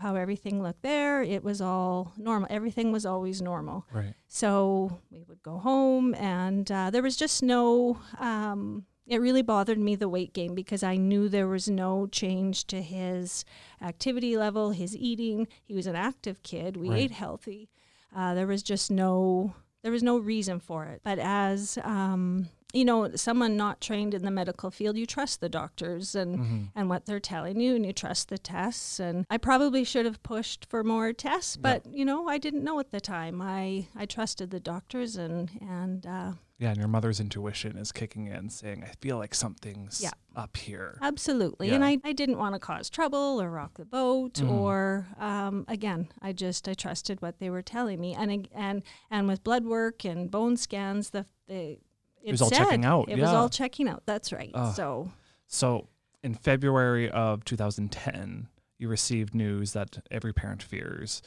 how 0.00 0.14
everything 0.14 0.62
looked 0.62 0.82
there. 0.82 1.22
It 1.22 1.42
was 1.42 1.60
all 1.60 2.12
normal. 2.16 2.46
Everything 2.50 2.92
was 2.92 3.04
always 3.04 3.42
normal. 3.42 3.84
Right. 3.92 4.14
So 4.28 5.00
we 5.10 5.24
would 5.24 5.42
go 5.42 5.58
home, 5.58 6.14
and 6.14 6.70
uh, 6.70 6.90
there 6.90 7.02
was 7.02 7.16
just 7.16 7.42
no. 7.42 7.98
Um, 8.18 8.84
it 9.06 9.20
really 9.22 9.42
bothered 9.42 9.78
me 9.78 9.96
the 9.96 10.08
weight 10.08 10.34
gain 10.34 10.54
because 10.54 10.82
I 10.82 10.96
knew 10.96 11.30
there 11.30 11.48
was 11.48 11.66
no 11.68 12.06
change 12.06 12.66
to 12.66 12.82
his 12.82 13.42
activity 13.80 14.36
level, 14.36 14.70
his 14.72 14.94
eating. 14.94 15.48
He 15.64 15.74
was 15.74 15.86
an 15.86 15.96
active 15.96 16.42
kid. 16.42 16.76
We 16.76 16.90
Right. 16.90 16.98
ate 17.04 17.10
healthy. 17.12 17.70
Uh, 18.14 18.34
there 18.34 18.46
was 18.46 18.62
just 18.62 18.90
no 18.90 19.54
there 19.82 19.92
was 19.92 20.02
no 20.02 20.18
reason 20.18 20.60
for 20.60 20.84
it. 20.86 21.00
But 21.04 21.18
as 21.18 21.78
um, 21.84 22.48
you 22.74 22.84
know, 22.84 23.14
someone 23.16 23.56
not 23.56 23.80
trained 23.80 24.12
in 24.12 24.24
the 24.26 24.30
medical 24.30 24.70
field, 24.70 24.98
you 24.98 25.06
trust 25.06 25.40
the 25.40 25.48
doctors 25.48 26.14
and 26.14 26.38
Mm-hmm. 26.38 26.64
and 26.76 26.88
what 26.90 27.06
they're 27.06 27.18
telling 27.20 27.58
you, 27.60 27.74
and 27.76 27.86
you 27.86 27.92
trust 27.94 28.28
the 28.28 28.36
tests. 28.38 29.00
And 29.00 29.24
I 29.30 29.38
probably 29.38 29.84
should 29.84 30.04
have 30.04 30.22
pushed 30.22 30.66
for 30.68 30.84
more 30.84 31.12
tests, 31.14 31.56
but 31.56 31.82
you 31.90 32.04
know, 32.04 32.28
I 32.28 32.36
didn't 32.38 32.64
know 32.64 32.78
at 32.78 32.90
the 32.90 33.00
time. 33.00 33.40
I 33.40 33.88
I 33.96 34.04
trusted 34.04 34.50
the 34.50 34.60
doctors, 34.60 35.16
and 35.16 35.50
and 35.62 36.04
uh, 36.06 36.32
Yeah, 36.58 36.70
and 36.70 36.78
your 36.78 36.88
mother's 36.88 37.20
intuition 37.20 37.76
is 37.78 37.92
kicking 37.92 38.26
in, 38.26 38.50
saying, 38.50 38.82
"I 38.82 38.92
feel 39.00 39.16
like 39.16 39.32
something's 39.34 40.00
Yeah. 40.00 40.10
up 40.34 40.56
here." 40.56 40.98
Absolutely. 41.00 41.70
And 41.70 41.84
I, 41.84 41.98
I 42.02 42.12
didn't 42.12 42.36
want 42.38 42.54
to 42.56 42.58
cause 42.58 42.90
trouble 42.90 43.40
or 43.40 43.48
rock 43.48 43.74
the 43.74 43.84
boat 43.84 44.34
Mhm. 44.34 44.50
or 44.50 45.06
um, 45.18 45.64
again, 45.68 46.08
I 46.20 46.32
just 46.32 46.68
I 46.68 46.74
trusted 46.74 47.22
what 47.22 47.38
they 47.38 47.48
were 47.48 47.62
telling 47.62 48.00
me. 48.00 48.14
And 48.14 48.48
and 48.52 48.82
and 49.10 49.28
with 49.28 49.44
blood 49.44 49.64
work 49.64 50.04
and 50.04 50.30
bone 50.30 50.56
scans, 50.56 51.10
the 51.10 51.26
the 51.46 51.78
it, 52.22 52.32
was 52.32 52.42
all 52.42 52.50
checking 52.50 52.84
out, 52.84 53.08
It 53.08 53.18
was 53.20 53.30
all 53.30 53.48
checking 53.48 53.88
out. 53.88 54.02
That's 54.04 54.32
right. 54.32 54.50
Ugh. 54.54 54.74
So 54.74 55.12
So, 55.46 55.88
in 56.24 56.34
February 56.34 57.08
of 57.08 57.44
2010, 57.44 58.48
you 58.78 58.88
received 58.88 59.32
news 59.34 59.72
that 59.74 60.04
every 60.10 60.32
parent 60.34 60.62
fears. 60.62 61.22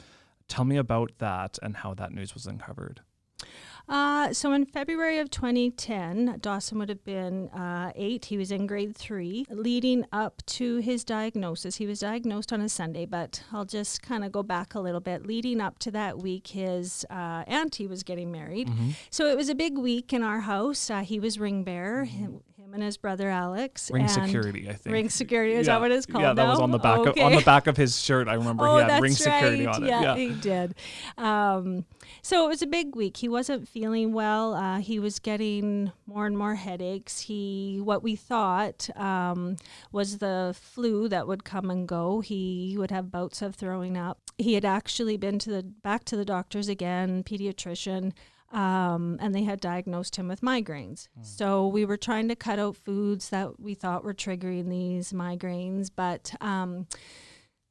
Tell 0.46 0.64
me 0.66 0.76
about 0.76 1.12
that 1.18 1.58
and 1.62 1.78
how 1.78 1.94
that 1.94 2.12
news 2.12 2.34
was 2.34 2.46
uncovered. 2.46 3.00
Uh, 3.88 4.32
so 4.32 4.52
in 4.52 4.64
February 4.64 5.18
of 5.18 5.28
2010, 5.30 6.38
Dawson 6.40 6.78
would 6.78 6.88
have 6.88 7.04
been 7.04 7.48
uh, 7.50 7.92
eight. 7.96 8.26
He 8.26 8.36
was 8.38 8.50
in 8.52 8.66
grade 8.66 8.96
three. 8.96 9.44
Leading 9.50 10.06
up 10.12 10.40
to 10.46 10.76
his 10.78 11.04
diagnosis, 11.04 11.76
he 11.76 11.86
was 11.86 11.98
diagnosed 11.98 12.52
on 12.52 12.60
a 12.60 12.68
Sunday, 12.68 13.06
but 13.06 13.42
I'll 13.52 13.64
just 13.64 14.00
kind 14.00 14.24
of 14.24 14.30
go 14.32 14.42
back 14.42 14.74
a 14.74 14.80
little 14.80 15.00
bit. 15.00 15.26
Leading 15.26 15.60
up 15.60 15.78
to 15.80 15.90
that 15.90 16.18
week, 16.18 16.46
his 16.48 17.04
uh, 17.10 17.42
auntie 17.46 17.86
was 17.88 18.02
getting 18.02 18.30
married. 18.30 18.70
So 19.10 19.26
it 19.26 19.36
was 19.36 19.48
a 19.48 19.54
big 19.54 19.76
week 19.76 20.12
in 20.12 20.22
our 20.22 20.40
house. 20.40 20.88
Uh, 20.88 21.00
he 21.00 21.18
was 21.18 21.38
ring 21.38 21.64
bearer, 21.64 22.04
him, 22.04 22.40
him 22.72 22.74
and 22.74 22.82
his 22.82 22.96
brother 22.96 23.28
Alex. 23.28 23.90
Ring 23.92 24.08
security, 24.08 24.68
I 24.68 24.72
think. 24.72 24.92
Ring 24.92 25.10
security, 25.10 25.54
is 25.54 25.66
yeah. 25.66 25.74
that 25.74 25.80
what 25.80 25.92
it's 25.92 26.06
called 26.06 26.22
Yeah, 26.22 26.32
that 26.32 26.48
was 26.48 26.58
on 26.58 26.70
the 26.70 26.78
back 26.78 26.98
of, 26.98 27.18
on 27.18 27.34
the 27.34 27.42
back 27.42 27.66
of 27.66 27.76
his 27.76 28.00
shirt. 28.00 28.28
I 28.28 28.34
remember 28.34 28.66
Oh, 28.66 28.76
he 28.76 28.80
had 28.82 28.90
that's 28.90 29.02
ring 29.02 29.12
security 29.12 29.66
right. 29.66 29.74
on 29.76 29.84
it. 29.84 29.88
Yeah, 29.88 30.00
Yeah. 30.00 30.16
he 30.16 30.28
did. 30.30 30.74
Um, 31.18 31.84
so 32.22 32.44
it 32.44 32.48
was 32.48 32.62
a 32.62 32.66
big 32.66 32.96
week. 32.96 33.18
He 33.18 33.28
wasn't 33.28 33.68
feeling 33.68 34.12
well. 34.12 34.54
Uh, 34.54 34.78
he 34.78 34.98
was 34.98 35.18
getting 35.18 35.92
more 36.06 36.26
and 36.26 36.36
more 36.36 36.54
headaches. 36.54 37.20
He, 37.20 37.80
what 37.82 38.02
we 38.02 38.16
thought 38.16 38.88
um, 38.96 39.56
was 39.90 40.18
the 40.18 40.56
flu 40.58 41.08
that 41.08 41.26
would 41.26 41.44
come 41.44 41.70
and 41.70 41.86
go. 41.86 42.20
He 42.20 42.76
would 42.78 42.90
have 42.90 43.10
bouts 43.10 43.42
of 43.42 43.54
throwing 43.54 43.96
up. 43.96 44.18
He 44.38 44.54
had 44.54 44.64
actually 44.64 45.16
been 45.16 45.38
to 45.40 45.50
the 45.50 45.62
back 45.62 46.04
to 46.06 46.16
the 46.16 46.24
doctors 46.24 46.68
again, 46.68 47.22
pediatrician. 47.22 48.12
Um, 48.52 49.16
and 49.20 49.34
they 49.34 49.44
had 49.44 49.60
diagnosed 49.60 50.16
him 50.16 50.28
with 50.28 50.42
migraines. 50.42 51.08
So 51.22 51.66
we 51.66 51.84
were 51.86 51.96
trying 51.96 52.28
to 52.28 52.36
cut 52.36 52.58
out 52.58 52.76
foods 52.76 53.30
that 53.30 53.58
we 53.58 53.72
thought 53.74 54.04
were 54.04 54.12
triggering 54.12 54.68
these 54.68 55.12
migraines, 55.12 55.90
but 55.94 56.34
um, 56.40 56.86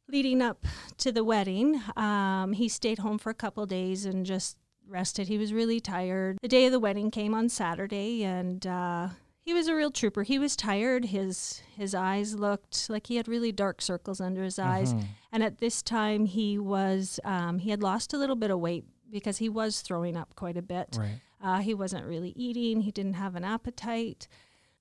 leading 0.07 0.41
up 0.41 0.65
to 0.97 1.11
the 1.11 1.23
wedding, 1.23 1.81
um, 1.95 2.53
he 2.53 2.67
stayed 2.67 2.99
home 2.99 3.17
for 3.19 3.29
a 3.29 3.35
couple 3.35 3.65
days 3.65 4.05
and 4.05 4.25
just 4.25 4.57
rested. 4.87 5.27
He 5.27 5.37
was 5.37 5.53
really 5.53 5.79
tired. 5.79 6.37
The 6.41 6.47
day 6.47 6.65
of 6.65 6.71
the 6.71 6.79
wedding 6.79 7.11
came 7.11 7.33
on 7.33 7.47
Saturday, 7.47 8.23
and 8.23 8.65
uh, 8.65 9.09
he 9.39 9.53
was 9.53 9.67
a 9.67 9.75
real 9.75 9.91
trooper. 9.91 10.23
He 10.23 10.37
was 10.39 10.55
tired. 10.55 11.05
His 11.05 11.61
his 11.77 11.95
eyes 11.95 12.35
looked 12.35 12.89
like 12.89 13.07
he 13.07 13.15
had 13.15 13.27
really 13.27 13.51
dark 13.51 13.81
circles 13.81 14.19
under 14.19 14.43
his 14.43 14.59
eyes. 14.59 14.93
Mhm. 14.93 15.05
And 15.31 15.43
at 15.43 15.59
this 15.59 15.81
time, 15.81 16.25
he 16.25 16.57
was 16.57 17.19
um, 17.23 17.59
he 17.59 17.69
had 17.69 17.81
lost 17.81 18.13
a 18.13 18.17
little 18.17 18.35
bit 18.35 18.51
of 18.51 18.59
weight 18.59 18.85
because 19.11 19.37
he 19.37 19.49
was 19.49 19.81
throwing 19.81 20.15
up 20.17 20.35
quite 20.35 20.57
a 20.57 20.61
bit. 20.61 20.95
Right. 20.97 21.19
Uh, 21.43 21.59
he 21.59 21.73
wasn't 21.73 22.05
really 22.05 22.33
eating. 22.35 22.81
He 22.81 22.91
didn't 22.91 23.15
have 23.15 23.35
an 23.35 23.43
appetite. 23.43 24.27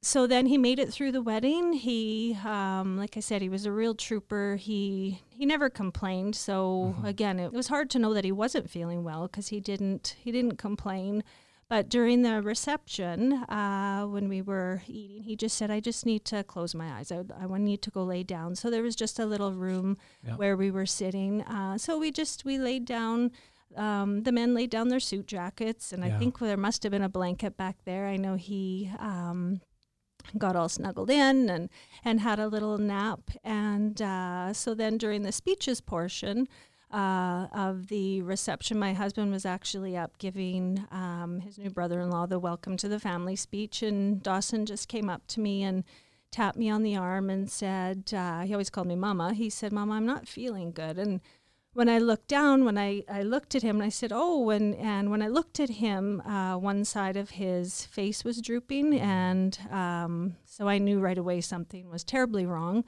So 0.03 0.27
then 0.27 0.47
he 0.47 0.57
made 0.57 0.79
it 0.79 0.91
through 0.91 1.13
the 1.13 1.21
wedding. 1.21 1.75
He, 1.75 2.37
um, 2.45 2.97
like 2.97 3.19
I 3.19 3.21
said, 3.21 3.43
he 3.43 3.51
was 3.51 3.67
a 3.67 3.73
real 3.73 3.95
trooper. 3.95 4.57
He 4.57 5.21
he 5.29 5.45
never 5.45 5.69
complained. 5.69 6.35
So 6.37 6.95
again, 7.05 7.39
it 7.39 7.53
was 7.53 7.69
hard 7.69 7.91
to 7.91 7.99
know 7.99 8.15
that 8.15 8.25
he 8.25 8.33
wasn't 8.33 8.71
feeling 8.71 9.05
well 9.05 9.27
because 9.27 9.49
he 9.49 9.61
didn't 9.61 10.17
he 10.19 10.33
didn't 10.33 10.57
complain. 10.57 11.23
But 11.69 11.89
during 11.89 12.23
the 12.23 12.41
reception, 12.43 13.33
uh, 13.33 14.05
when 14.05 14.29
we 14.29 14.43
were 14.43 14.83
eating, 14.89 15.23
he 15.23 15.37
just 15.37 15.57
said, 15.57 15.71
"I 15.71 15.81
just 15.81 16.05
need 16.07 16.25
to 16.27 16.43
close 16.45 16.75
my 16.75 16.91
eyes. 16.99 17.13
I, 17.13 17.23
I 17.39 17.59
need 17.59 17.83
to 17.83 17.91
go 17.91 18.03
lay 18.03 18.23
down." 18.23 18.57
So 18.57 18.71
there 18.71 18.83
was 18.83 18.97
just 18.97 19.19
a 19.19 19.27
little 19.27 19.53
room 19.53 19.97
Yeah. 20.27 20.35
where 20.37 20.57
we 20.57 20.71
were 20.71 20.87
sitting. 20.87 21.43
Uh, 21.43 21.77
so 21.79 21.99
we 21.99 22.11
just 22.11 22.45
we 22.47 22.59
laid 22.59 22.87
down. 22.87 23.33
Um, 23.77 24.25
the 24.25 24.33
men 24.33 24.55
laid 24.55 24.71
down 24.71 24.89
their 24.89 25.01
suit 25.01 25.27
jackets, 25.27 25.93
and 25.93 26.05
I 26.05 26.11
think 26.19 26.39
there 26.39 26.57
must 26.57 26.83
have 26.83 26.91
been 26.91 27.03
a 27.03 27.09
blanket 27.09 27.57
back 27.57 27.77
there. 27.85 28.07
I 28.07 28.17
know 28.17 28.35
he 28.35 28.91
um, 28.99 29.61
got 30.37 30.57
all 30.57 30.69
snuggled 30.69 31.11
in 31.11 31.49
and 31.49 31.71
and 32.05 32.21
had 32.21 32.39
a 32.39 32.49
little 32.49 32.79
nap. 32.79 33.21
And 33.45 34.01
uh, 34.03 34.53
so 34.53 34.75
then 34.75 34.99
during 34.99 35.23
the 35.23 35.33
speeches 35.33 35.81
portion 35.81 36.49
uh, 36.91 37.47
of 37.53 37.87
the 37.87 38.23
reception, 38.23 38.79
my 38.79 38.93
husband 38.93 39.31
was 39.31 39.47
actually 39.47 39.97
up 39.97 40.19
giving 40.19 40.85
um, 40.91 41.41
his 41.41 41.57
new 41.57 41.71
brother-in-law 41.71 42.27
the 42.27 42.41
welcome 42.41 42.77
to 42.79 42.89
the 42.89 42.99
family 42.99 43.37
speech, 43.37 43.83
and 43.83 44.23
Dawson 44.23 44.67
just 44.67 44.89
came 44.89 45.09
up 45.09 45.27
to 45.29 45.41
me 45.41 45.63
and 45.63 45.85
tapped 46.33 46.57
me 46.57 46.71
on 46.71 46.83
the 46.83 46.97
arm 46.97 47.29
and 47.29 47.51
said, 47.51 48.13
uh, 48.15 48.43
he 48.43 48.55
always 48.55 48.71
called 48.71 48.87
me 48.87 48.95
Mama. 48.97 49.35
He 49.35 49.51
said, 49.51 49.73
Mama, 49.73 49.95
I'm 49.95 50.07
not 50.07 50.29
feeling 50.29 50.71
good. 50.71 50.97
And 50.97 51.21
when 51.81 51.89
I 51.89 51.97
looked 51.97 52.29
down, 52.29 52.67
when 52.67 52.77
I, 52.77 53.05
I 53.11 53.23
looked 53.23 53.55
at 53.55 53.63
him 53.63 53.77
and 53.77 53.83
I 53.83 53.89
said, 53.89 54.13
Oh, 54.13 54.51
and, 54.51 54.75
and 54.75 55.11
when 55.11 55.23
I 55.23 55.29
looked 55.29 55.59
at 55.61 55.71
him, 55.71 56.21
uh, 56.21 56.59
one 56.59 56.85
side 56.85 57.17
of 57.17 57.31
his 57.31 57.87
face 57.87 58.23
was 58.23 58.43
drooping. 58.43 59.01
And 59.01 59.59
um, 59.71 60.37
so 60.45 60.69
I 60.69 60.77
knew 60.77 61.01
right 61.01 61.17
away 61.17 61.41
something 61.41 61.89
was 61.89 62.05
terribly 62.05 62.45
wrong. 62.45 62.85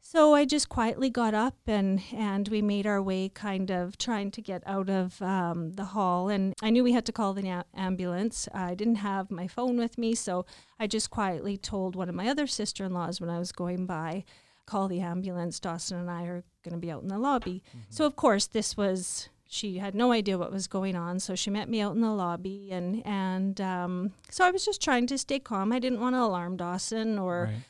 So 0.00 0.34
I 0.34 0.46
just 0.46 0.68
quietly 0.68 1.10
got 1.10 1.32
up 1.32 1.58
and, 1.68 2.02
and 2.12 2.48
we 2.48 2.60
made 2.60 2.88
our 2.88 3.00
way, 3.00 3.28
kind 3.28 3.70
of 3.70 3.96
trying 3.96 4.32
to 4.32 4.42
get 4.42 4.64
out 4.66 4.90
of 4.90 5.22
um, 5.22 5.74
the 5.74 5.84
hall. 5.84 6.28
And 6.28 6.54
I 6.60 6.70
knew 6.70 6.82
we 6.82 6.94
had 6.94 7.06
to 7.06 7.12
call 7.12 7.34
the 7.34 7.48
a- 7.48 7.66
ambulance. 7.76 8.48
I 8.52 8.74
didn't 8.74 8.96
have 8.96 9.30
my 9.30 9.46
phone 9.46 9.76
with 9.76 9.96
me, 9.96 10.16
so 10.16 10.44
I 10.76 10.88
just 10.88 11.10
quietly 11.10 11.56
told 11.56 11.94
one 11.94 12.08
of 12.08 12.16
my 12.16 12.26
other 12.26 12.48
sister 12.48 12.84
in 12.84 12.94
laws 12.94 13.20
when 13.20 13.30
I 13.30 13.38
was 13.38 13.52
going 13.52 13.86
by, 13.86 14.24
call 14.66 14.88
the 14.88 15.02
ambulance. 15.02 15.60
Dawson 15.60 15.98
and 15.98 16.10
I 16.10 16.24
are 16.24 16.42
going 16.68 16.80
to 16.80 16.86
be 16.86 16.90
out 16.90 17.02
in 17.02 17.08
the 17.08 17.18
lobby. 17.18 17.62
So, 17.88 18.04
of 18.04 18.16
course, 18.16 18.46
this 18.46 18.76
was. 18.76 19.28
She 19.50 19.78
had 19.78 19.94
no 19.94 20.12
idea 20.12 20.36
what 20.36 20.52
was 20.52 20.66
going 20.68 20.94
on, 20.94 21.20
so 21.20 21.34
she 21.34 21.48
met 21.48 21.70
me 21.70 21.80
out 21.80 21.94
in 21.94 22.02
the 22.02 22.12
lobby, 22.12 22.68
and 22.70 23.02
and 23.06 23.58
um, 23.62 24.12
so 24.30 24.44
I 24.44 24.50
was 24.50 24.62
just 24.62 24.82
trying 24.82 25.06
to 25.06 25.16
stay 25.16 25.38
calm. 25.38 25.72
I 25.72 25.78
didn't 25.78 26.00
want 26.00 26.14
to 26.16 26.20
alarm 26.20 26.58
Dawson 26.58 27.18
or 27.18 27.44
Right. 27.44 27.62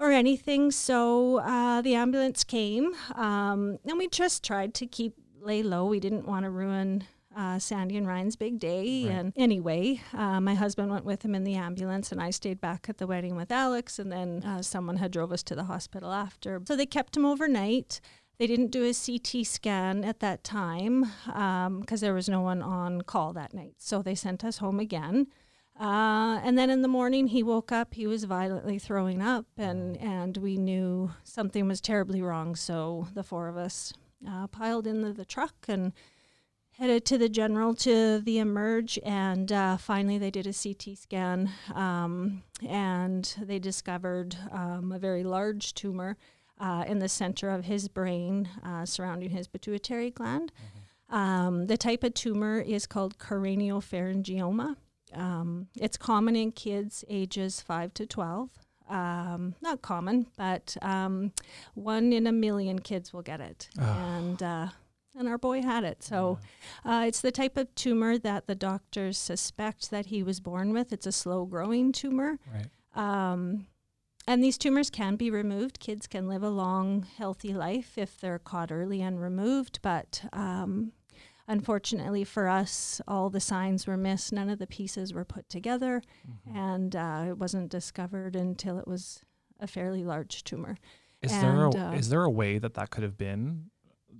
or 0.00 0.10
anything. 0.10 0.70
So 0.70 1.40
uh, 1.40 1.82
the 1.82 1.94
ambulance 1.96 2.44
came, 2.44 2.94
um, 3.14 3.78
and 3.84 3.98
we 3.98 4.08
just 4.08 4.42
tried 4.42 4.72
to 4.80 4.86
keep 4.86 5.12
lay 5.42 5.62
low. 5.62 5.84
We 5.84 6.00
didn't 6.00 6.26
want 6.26 6.44
to 6.44 6.50
ruin 6.50 7.04
uh, 7.36 7.58
Sandy 7.58 7.96
and 7.98 8.06
Ryan's 8.06 8.34
big 8.36 8.58
day. 8.58 9.04
Right. 9.06 9.14
And 9.14 9.32
anyway, 9.36 10.00
uh, 10.14 10.40
my 10.40 10.54
husband 10.54 10.90
went 10.90 11.04
with 11.04 11.24
him 11.24 11.34
in 11.34 11.44
the 11.44 11.54
ambulance, 11.56 12.10
and 12.10 12.22
I 12.22 12.30
stayed 12.30 12.60
back 12.60 12.86
at 12.88 12.96
the 12.96 13.06
wedding 13.06 13.36
with 13.36 13.52
Alex. 13.52 13.98
And 13.98 14.10
then 14.10 14.42
uh, 14.44 14.62
someone 14.62 14.96
had 14.96 15.10
drove 15.12 15.30
us 15.30 15.42
to 15.44 15.54
the 15.54 15.64
hospital 15.64 16.10
after. 16.10 16.60
So 16.66 16.74
they 16.74 16.86
kept 16.86 17.16
him 17.16 17.26
overnight. 17.26 18.00
They 18.38 18.46
didn't 18.46 18.70
do 18.70 18.84
a 18.84 18.94
CT 18.94 19.44
scan 19.44 20.04
at 20.04 20.20
that 20.20 20.44
time 20.44 21.10
because 21.80 22.00
there 22.00 22.14
was 22.14 22.28
no 22.28 22.40
one 22.40 22.62
on 22.62 23.02
call 23.02 23.32
that 23.32 23.52
night. 23.52 23.74
So 23.78 24.00
they 24.00 24.14
sent 24.14 24.44
us 24.44 24.58
home 24.58 24.78
again. 24.78 25.26
Uh, 25.80 26.40
and 26.42 26.58
then 26.58 26.70
in 26.70 26.82
the 26.82 26.88
morning, 26.88 27.28
he 27.28 27.42
woke 27.42 27.70
up. 27.70 27.94
He 27.94 28.06
was 28.06 28.24
violently 28.24 28.78
throwing 28.78 29.22
up, 29.22 29.46
and, 29.56 29.96
and 29.98 30.36
we 30.36 30.56
knew 30.56 31.12
something 31.22 31.68
was 31.68 31.80
terribly 31.80 32.20
wrong. 32.20 32.56
So 32.56 33.06
the 33.14 33.22
four 33.22 33.48
of 33.48 33.56
us 33.56 33.92
uh, 34.28 34.48
piled 34.48 34.88
into 34.88 35.12
the 35.12 35.24
truck 35.24 35.54
and 35.68 35.92
headed 36.72 37.04
to 37.06 37.18
the 37.18 37.28
general 37.28 37.74
to 37.74 38.18
the 38.18 38.38
emerge. 38.38 38.98
And 39.04 39.52
uh, 39.52 39.76
finally, 39.76 40.18
they 40.18 40.32
did 40.32 40.48
a 40.48 40.52
CT 40.52 40.98
scan, 40.98 41.50
um, 41.72 42.42
and 42.66 43.32
they 43.40 43.60
discovered 43.60 44.36
um, 44.50 44.90
a 44.90 44.98
very 44.98 45.22
large 45.22 45.74
tumor. 45.74 46.16
Uh, 46.60 46.84
in 46.86 46.98
the 46.98 47.08
center 47.08 47.50
of 47.50 47.64
his 47.64 47.88
brain, 47.88 48.48
uh, 48.64 48.84
surrounding 48.84 49.30
his 49.30 49.48
pituitary 49.48 50.10
gland. 50.10 50.52
Um, 51.10 51.66
the 51.66 51.76
type 51.76 52.04
of 52.04 52.14
tumor 52.14 52.60
is 52.60 52.86
called 52.86 53.18
craniopharyngioma. 53.18 54.76
Um, 55.14 55.68
it's 55.76 55.96
common 55.96 56.36
in 56.36 56.52
kids 56.52 57.04
ages 57.08 57.60
5 57.60 57.94
to 57.94 58.06
12. 58.06 58.50
Um, 58.90 59.54
not 59.60 59.82
common, 59.82 60.26
but 60.36 60.76
um, 60.82 61.32
one 61.74 62.12
in 62.12 62.26
a 62.26 62.32
million 62.32 62.78
kids 62.78 63.12
will 63.12 63.22
get 63.22 63.40
it. 63.40 63.68
And 63.78 64.42
uh, 64.42 64.68
and 65.18 65.28
our 65.28 65.38
boy 65.38 65.62
had 65.62 65.84
it. 65.84 66.02
So 66.02 66.38
uh, 66.84 67.04
it's 67.06 67.20
the 67.20 67.32
type 67.32 67.56
of 67.56 67.74
tumor 67.74 68.18
that 68.18 68.46
the 68.46 68.54
doctors 68.54 69.18
suspect 69.18 69.90
that 69.90 70.06
he 70.06 70.22
was 70.22 70.40
born 70.40 70.72
with. 70.72 70.92
It's 70.92 71.06
a 71.06 71.12
slow 71.12 71.44
growing 71.44 71.92
tumor. 71.92 72.38
Right. 72.54 72.68
Um, 72.94 73.66
and 74.28 74.44
these 74.44 74.58
tumors 74.58 74.90
can 74.90 75.16
be 75.16 75.30
removed. 75.30 75.80
Kids 75.80 76.06
can 76.06 76.28
live 76.28 76.42
a 76.42 76.50
long, 76.50 77.06
healthy 77.16 77.54
life 77.54 77.96
if 77.96 78.20
they're 78.20 78.38
caught 78.38 78.70
early 78.70 79.00
and 79.00 79.20
removed. 79.20 79.80
But 79.80 80.22
um, 80.34 80.92
unfortunately 81.48 82.24
for 82.24 82.46
us, 82.46 83.00
all 83.08 83.30
the 83.30 83.40
signs 83.40 83.86
were 83.86 83.96
missed. 83.96 84.30
None 84.32 84.50
of 84.50 84.58
the 84.58 84.66
pieces 84.66 85.14
were 85.14 85.24
put 85.24 85.48
together. 85.48 86.02
Mm-hmm. 86.28 86.58
And 86.58 86.94
uh, 86.94 87.24
it 87.28 87.38
wasn't 87.38 87.70
discovered 87.70 88.36
until 88.36 88.78
it 88.78 88.86
was 88.86 89.22
a 89.60 89.66
fairly 89.66 90.04
large 90.04 90.44
tumor. 90.44 90.76
Is 91.22 91.32
there 91.32 91.64
a, 91.64 91.70
uh, 91.70 91.92
is 91.92 92.10
there 92.10 92.22
a 92.22 92.30
way 92.30 92.58
that 92.58 92.74
that 92.74 92.90
could 92.90 93.02
have 93.02 93.16
been 93.16 93.70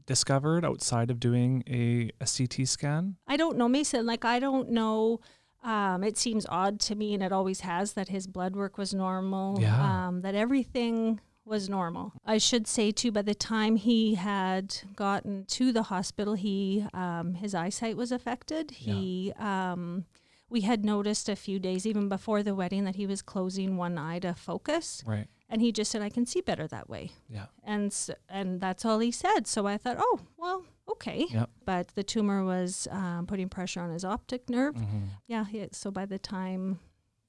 discovered 0.06 0.64
outside 0.64 1.10
of 1.10 1.20
doing 1.20 1.62
a, 1.68 2.10
a 2.18 2.26
CT 2.26 2.66
scan? 2.66 3.16
I 3.26 3.36
don't 3.36 3.58
know, 3.58 3.68
Mason. 3.68 4.06
Like, 4.06 4.24
I 4.24 4.38
don't 4.38 4.70
know. 4.70 5.20
Um, 5.68 6.02
it 6.02 6.16
seems 6.16 6.46
odd 6.48 6.80
to 6.88 6.94
me, 6.94 7.12
and 7.14 7.22
it 7.22 7.32
always 7.32 7.60
has, 7.60 7.92
that 7.92 8.08
his 8.08 8.26
blood 8.26 8.54
work 8.56 8.78
was 8.78 8.94
normal, 8.94 9.60
Yeah. 9.60 10.06
um, 10.08 10.22
that 10.22 10.34
everything 10.34 11.20
was 11.44 11.68
normal. 11.68 12.12
I 12.24 12.38
should 12.38 12.66
say, 12.66 12.90
too, 12.90 13.10
by 13.12 13.22
the 13.22 13.34
time 13.34 13.76
he 13.76 14.14
had 14.14 14.66
gotten 14.96 15.44
to 15.58 15.72
the 15.72 15.84
hospital, 15.84 16.34
he 16.34 16.86
um, 16.94 17.34
his 17.34 17.54
eyesight 17.54 17.96
was 17.96 18.10
affected. 18.12 18.64
Yeah. 18.78 18.94
He 18.94 19.32
um, 19.38 20.04
we 20.50 20.62
had 20.62 20.84
noticed 20.84 21.28
a 21.28 21.36
few 21.36 21.58
days, 21.58 21.86
even 21.86 22.08
before 22.08 22.42
the 22.42 22.54
wedding, 22.54 22.84
that 22.84 22.96
he 22.96 23.06
was 23.06 23.20
closing 23.22 23.76
one 23.76 23.98
eye 23.98 24.18
to 24.20 24.32
focus, 24.34 25.02
Right. 25.06 25.28
And 25.48 25.60
he 25.62 25.72
just 25.72 25.90
said, 25.90 26.02
"I 26.02 26.10
can 26.10 26.26
see 26.26 26.40
better 26.40 26.66
that 26.68 26.88
way." 26.88 27.10
Yeah. 27.28 27.46
and 27.64 27.86
s- 27.86 28.10
and 28.28 28.60
that's 28.60 28.84
all 28.84 28.98
he 28.98 29.10
said. 29.10 29.46
So 29.46 29.66
I 29.66 29.76
thought, 29.78 29.96
oh 29.98 30.20
well, 30.36 30.64
okay. 30.90 31.26
Yep. 31.30 31.50
But 31.64 31.88
the 31.94 32.02
tumor 32.02 32.44
was 32.44 32.86
um, 32.90 33.26
putting 33.26 33.48
pressure 33.48 33.80
on 33.80 33.90
his 33.90 34.04
optic 34.04 34.48
nerve. 34.50 34.76
hmm 34.76 35.04
Yeah. 35.26 35.44
He, 35.44 35.66
so 35.72 35.90
by 35.90 36.06
the 36.06 36.18
time 36.18 36.78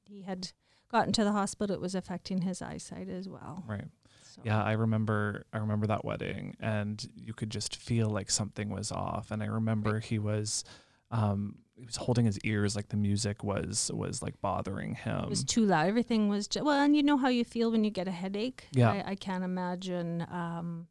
he 0.03 0.21
had 0.23 0.51
gotten 0.91 1.13
to 1.13 1.23
the 1.23 1.31
hospital, 1.31 1.73
it 1.75 1.81
was 1.81 1.95
affecting 1.95 2.41
his 2.41 2.61
eyesight 2.61 3.09
as 3.09 3.29
well. 3.29 3.63
Right. 3.67 3.85
So. 4.23 4.41
Yeah, 4.43 4.63
I 4.63 4.73
remember 4.73 5.45
I 5.53 5.57
remember 5.57 5.87
that 5.87 6.03
wedding 6.05 6.55
and 6.59 7.03
you 7.15 7.33
could 7.33 7.49
just 7.49 7.75
feel 7.75 8.09
like 8.09 8.29
something 8.31 8.69
was 8.69 8.91
off 8.91 9.31
and 9.31 9.41
I 9.41 9.47
remember 9.47 9.99
he 9.99 10.19
was 10.19 10.63
um 11.11 11.57
he 11.79 11.85
was 11.85 11.95
holding 11.95 12.25
his 12.25 12.37
ears 12.41 12.75
like 12.75 12.89
the 12.89 12.97
music 12.97 13.43
was 13.43 13.89
was 13.93 14.21
like 14.21 14.39
bothering 14.41 14.95
him. 14.95 15.23
It 15.23 15.29
was 15.29 15.43
too 15.43 15.65
loud. 15.65 15.87
Everything 15.87 16.29
was 16.29 16.47
ju- 16.47 16.63
well, 16.63 16.79
and 16.83 16.95
you 16.95 17.03
know 17.03 17.17
how 17.17 17.29
you 17.29 17.45
feel 17.45 17.71
when 17.71 17.83
you 17.83 17.89
get 17.91 18.07
a 18.07 18.11
headache. 18.11 18.67
Yeah. 18.71 18.91
I, 18.91 19.11
I 19.11 19.15
can't 19.15 19.43
imagine. 19.43 20.25
Um, 20.31 20.87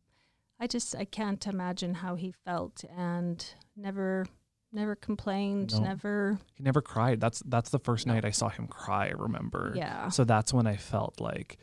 I 0.61 0.67
just 0.67 0.97
I 0.97 1.05
can't 1.05 1.47
imagine 1.47 1.95
how 1.95 2.15
he 2.17 2.33
felt, 2.45 2.85
and 2.97 3.45
never, 3.77 4.27
never 4.73 4.97
complained. 4.97 5.73
No. 5.75 5.85
Never. 5.87 6.39
he 6.55 6.65
never 6.65 6.81
cried. 6.81 7.21
That's 7.21 7.43
that's 7.47 7.71
the 7.71 7.79
first 7.79 8.07
No. 8.07 8.15
night 8.15 8.25
I 8.25 8.31
saw 8.31 8.49
him 8.49 8.67
cry, 8.67 9.07
I 9.09 9.11
remember. 9.11 9.73
Yeah. 9.77 10.09
So 10.09 10.25
that's 10.25 10.53
when 10.53 10.67
I 10.67 10.77
felt 10.77 11.21
like 11.21 11.59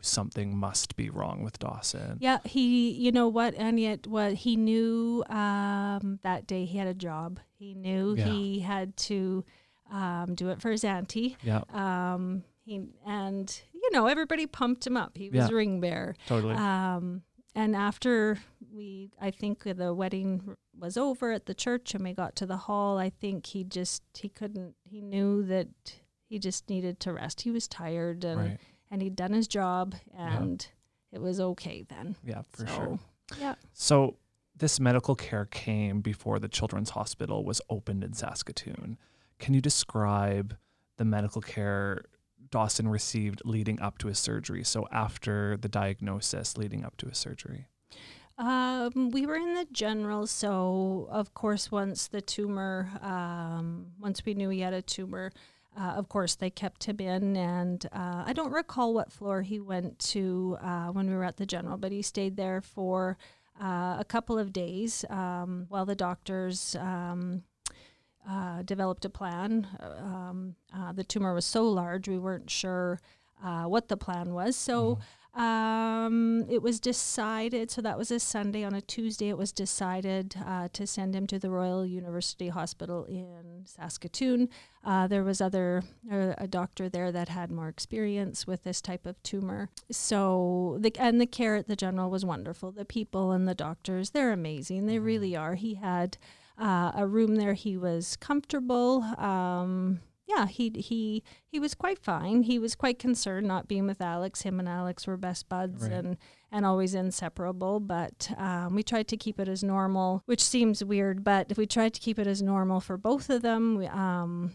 something 0.00 0.56
must 0.56 0.96
be 0.96 1.08
wrong 1.10 1.42
with 1.42 1.58
Dawson. 1.58 2.16
Yeah, 2.20 2.38
he, 2.44 2.90
you 2.90 3.12
know 3.12 3.28
what, 3.28 3.54
and 3.54 3.78
yet 3.78 4.06
what 4.06 4.32
he 4.34 4.56
knew 4.56 5.24
um, 5.28 6.18
that 6.22 6.46
day 6.46 6.64
he 6.64 6.78
had 6.78 6.88
a 6.88 6.94
job. 6.94 7.40
He 7.58 7.74
knew 7.74 8.14
Yeah. 8.16 8.24
he 8.26 8.60
had 8.60 8.96
to 9.08 9.44
um, 9.90 10.34
do 10.34 10.48
it 10.50 10.60
for 10.60 10.70
his 10.70 10.84
auntie. 10.84 11.36
Yeah, 11.42 11.62
Um, 11.72 12.44
he 12.64 12.82
and 13.06 13.62
you 13.72 13.88
know 13.92 14.06
everybody 14.06 14.46
pumped 14.46 14.86
him 14.86 14.96
up. 14.96 15.16
He 15.16 15.30
was 15.30 15.48
Yeah. 15.48 15.54
ring 15.56 15.80
bearer. 15.80 16.14
totally. 16.26 16.54
Um, 16.54 17.22
and 17.54 17.74
after 17.74 18.38
we, 18.72 19.10
I 19.20 19.30
think 19.30 19.64
the 19.64 19.94
wedding 19.94 20.56
was 20.78 20.96
over 20.96 21.32
at 21.32 21.46
the 21.46 21.54
church 21.54 21.94
and 21.94 22.04
we 22.04 22.12
got 22.12 22.36
to 22.36 22.46
the 22.46 22.56
hall. 22.58 22.98
I 22.98 23.10
think 23.10 23.46
he 23.46 23.64
just 23.64 24.02
he 24.16 24.28
couldn't. 24.28 24.74
He 24.84 25.00
knew 25.00 25.42
that 25.46 25.68
he 26.28 26.38
just 26.38 26.68
needed 26.68 27.00
to 27.00 27.12
rest. 27.14 27.40
He 27.40 27.50
was 27.50 27.66
tired 27.66 28.22
and 28.24 28.40
right. 28.40 28.58
And 28.90 29.02
he'd 29.02 29.16
done 29.16 29.32
his 29.32 29.48
job 29.48 29.94
Yeah. 30.14 30.36
and 30.38 30.66
it 31.12 31.20
was 31.20 31.40
okay 31.40 31.82
then. 31.88 32.16
Yeah, 32.24 32.42
for 32.50 32.66
so, 32.66 32.74
sure. 32.74 32.98
Yeah. 33.40 33.54
So 33.72 34.16
this 34.56 34.80
medical 34.80 35.14
care 35.14 35.46
came 35.46 36.00
before 36.00 36.38
the 36.38 36.48
Children's 36.48 36.90
Hospital 36.90 37.44
was 37.44 37.60
opened 37.70 38.04
in 38.04 38.12
Saskatoon. 38.12 38.98
Can 39.38 39.54
you 39.54 39.60
describe 39.60 40.56
the 40.96 41.04
medical 41.04 41.40
care 41.40 42.04
Dawson 42.50 42.88
received 42.88 43.42
leading 43.44 43.80
up 43.80 43.98
to 43.98 44.08
his 44.08 44.18
surgery? 44.18 44.64
So 44.64 44.88
after 44.90 45.56
the 45.56 45.68
diagnosis 45.68 46.56
leading 46.56 46.84
up 46.84 46.96
to 46.98 47.08
his 47.08 47.18
surgery. 47.18 47.68
Um, 48.36 49.10
we 49.10 49.26
were 49.26 49.34
in 49.36 49.54
the 49.54 49.66
general, 49.72 50.26
so 50.28 51.08
of 51.10 51.34
course, 51.34 51.72
once 51.72 52.06
the 52.06 52.20
tumor, 52.20 52.88
um, 53.02 53.86
once 53.98 54.24
we 54.24 54.34
knew 54.34 54.48
he 54.48 54.60
had 54.60 54.74
a 54.74 54.82
tumor, 54.82 55.32
uh, 55.78 55.92
of 55.92 56.08
course 56.08 56.34
they 56.34 56.50
kept 56.50 56.84
him 56.84 56.98
in, 57.00 57.36
and 57.36 57.86
uh, 57.92 58.24
I 58.26 58.32
don't 58.32 58.52
recall 58.52 58.94
what 58.94 59.12
floor 59.12 59.42
he 59.42 59.60
went 59.60 59.98
to 60.00 60.58
uh, 60.60 60.88
when 60.88 61.08
we 61.08 61.14
were 61.14 61.24
at 61.24 61.36
the 61.36 61.46
general, 61.46 61.76
but 61.76 61.92
he 61.92 62.02
stayed 62.02 62.36
there 62.36 62.60
for 62.60 63.16
uh, 63.62 63.96
a 63.98 64.04
couple 64.06 64.38
of 64.38 64.52
days 64.52 65.04
um, 65.08 65.66
while 65.68 65.86
the 65.86 65.96
doctors. 65.96 66.76
Um, 66.76 67.44
uh, 68.28 68.60
developed 68.60 69.06
a 69.06 69.08
plan. 69.08 69.66
Um, 69.80 70.54
uh, 70.76 70.92
the 70.92 71.04
tumor 71.04 71.32
was 71.32 71.46
so 71.46 71.66
large, 71.66 72.08
we 72.08 72.18
weren't 72.18 72.50
sure 72.50 73.00
what 73.64 73.88
the 73.88 73.96
plan 73.96 74.34
was. 74.34 74.54
So 74.54 74.98
um, 75.38 76.44
it 76.50 76.62
was 76.62 76.80
decided, 76.80 77.70
so 77.70 77.80
that 77.80 77.96
was 77.96 78.10
a 78.10 78.18
Sunday. 78.18 78.64
On 78.64 78.74
a 78.74 78.80
Tuesday, 78.80 79.28
it 79.28 79.38
was 79.38 79.52
decided 79.52 80.34
uh, 80.44 80.66
to 80.72 80.84
send 80.84 81.14
him 81.14 81.28
to 81.28 81.38
the 81.38 81.48
Royal 81.48 81.86
University 81.86 82.48
Hospital 82.48 83.04
in 83.04 83.62
Saskatoon. 83.64 84.48
Uh, 84.84 85.06
there 85.06 85.22
was 85.22 85.40
other 85.40 85.84
uh, 86.10 86.34
a 86.38 86.48
doctor 86.48 86.88
there 86.88 87.12
that 87.12 87.28
had 87.28 87.52
more 87.52 87.68
experience 87.68 88.48
with 88.48 88.64
this 88.64 88.80
type 88.80 89.06
of 89.06 89.22
tumor. 89.22 89.68
So 89.92 90.78
the 90.80 90.92
and 90.98 91.20
the 91.20 91.26
care 91.26 91.54
at 91.54 91.68
the 91.68 91.76
general 91.76 92.10
was 92.10 92.24
wonderful. 92.24 92.72
The 92.72 92.84
people 92.84 93.30
and 93.30 93.46
the 93.46 93.54
doctors, 93.54 94.10
they're 94.10 94.32
amazing. 94.32 94.86
They 94.86 94.98
really 94.98 95.36
are. 95.36 95.54
He 95.54 95.74
had 95.74 96.18
uh, 96.60 96.90
a 96.96 97.06
room 97.06 97.36
there. 97.36 97.54
He 97.54 97.76
was 97.76 98.16
comfortable. 98.16 99.02
Um, 99.18 100.00
yeah, 100.28 100.46
he 100.46 100.70
he 100.76 101.22
he 101.46 101.58
was 101.58 101.74
quite 101.74 101.98
fine. 101.98 102.42
He 102.42 102.58
was 102.58 102.74
quite 102.74 102.98
concerned 102.98 103.48
not 103.48 103.66
being 103.66 103.86
with 103.86 104.00
Alex. 104.00 104.42
Him 104.42 104.60
and 104.60 104.68
Alex 104.68 105.06
were 105.06 105.16
best 105.16 105.48
buds 105.48 105.82
Right. 105.82 105.92
and 105.92 106.16
and 106.52 106.64
always 106.66 106.94
inseparable. 106.94 107.80
But 107.80 108.30
um, 108.36 108.74
we 108.74 108.82
tried 108.82 109.08
to 109.08 109.16
keep 109.16 109.40
it 109.40 109.48
as 109.48 109.62
normal, 109.64 110.22
which 110.26 110.44
seems 110.44 110.84
weird, 110.84 111.24
but 111.24 111.52
we 111.56 111.66
tried 111.66 111.94
to 111.94 112.00
keep 112.00 112.18
it 112.18 112.26
as 112.26 112.42
normal 112.42 112.80
for 112.80 112.96
both 112.96 113.30
of 113.30 113.42
them. 113.42 113.78
We, 113.78 113.86
um, 113.86 114.54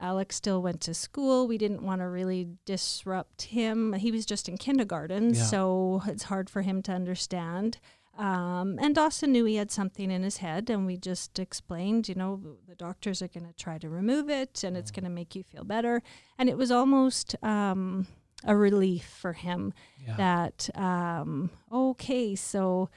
Alex 0.00 0.36
still 0.36 0.60
went 0.60 0.82
to 0.82 0.92
school. 0.92 1.46
We 1.48 1.56
didn't 1.56 1.82
want 1.82 2.00
to 2.02 2.08
really 2.08 2.48
disrupt 2.66 3.42
him. 3.42 3.94
He 3.94 4.10
was 4.12 4.26
just 4.26 4.46
in 4.48 4.58
kindergarten, 4.58 5.34
Yeah. 5.34 5.42
so 5.44 6.02
it's 6.06 6.24
hard 6.24 6.50
for 6.50 6.60
him 6.62 6.82
to 6.82 6.92
understand. 6.92 7.78
Um, 8.16 8.78
and 8.80 8.94
Dawson 8.94 9.32
knew 9.32 9.44
he 9.44 9.56
had 9.56 9.70
something 9.70 10.10
in 10.10 10.22
his 10.22 10.38
head, 10.38 10.70
and 10.70 10.86
we 10.86 10.96
just 10.96 11.38
explained, 11.38 12.08
you 12.08 12.14
know, 12.14 12.40
the 12.66 12.74
doctors 12.74 13.20
are 13.22 13.28
going 13.28 13.46
to 13.46 13.52
try 13.52 13.78
to 13.78 13.88
remove 13.88 14.30
it, 14.30 14.64
and 14.64 14.76
it's 14.76 14.90
going 14.90 15.04
to 15.04 15.10
make 15.10 15.34
you 15.36 15.42
feel 15.42 15.64
better. 15.64 16.02
And 16.38 16.48
it 16.48 16.56
was 16.56 16.70
almost 16.70 17.36
um, 17.42 18.06
a 18.44 18.56
relief 18.56 19.04
for 19.04 19.32
him 19.34 19.72
Yeah. 20.06 20.16
that, 20.16 20.70
um, 20.74 21.50
okay, 21.70 22.34
so, 22.34 22.88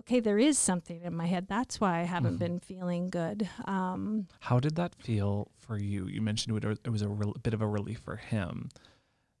okay, 0.00 0.20
there 0.20 0.38
is 0.38 0.56
something 0.58 1.02
in 1.02 1.14
my 1.16 1.26
head. 1.26 1.46
That's 1.48 1.80
why 1.80 2.00
I 2.00 2.04
haven't 2.04 2.36
Mhm. 2.36 2.38
been 2.38 2.58
feeling 2.60 3.10
good. 3.10 3.48
Um, 3.64 4.28
How 4.40 4.60
did 4.60 4.76
that 4.76 4.94
feel 4.94 5.50
for 5.58 5.78
you? 5.78 6.06
You 6.06 6.20
mentioned 6.22 6.56
it 6.64 6.88
was, 6.90 7.02
a 7.02 7.08
rel- 7.08 7.34
bit 7.42 7.54
of 7.54 7.60
a 7.60 7.66
relief 7.68 7.98
for 8.00 8.16
him. 8.16 8.68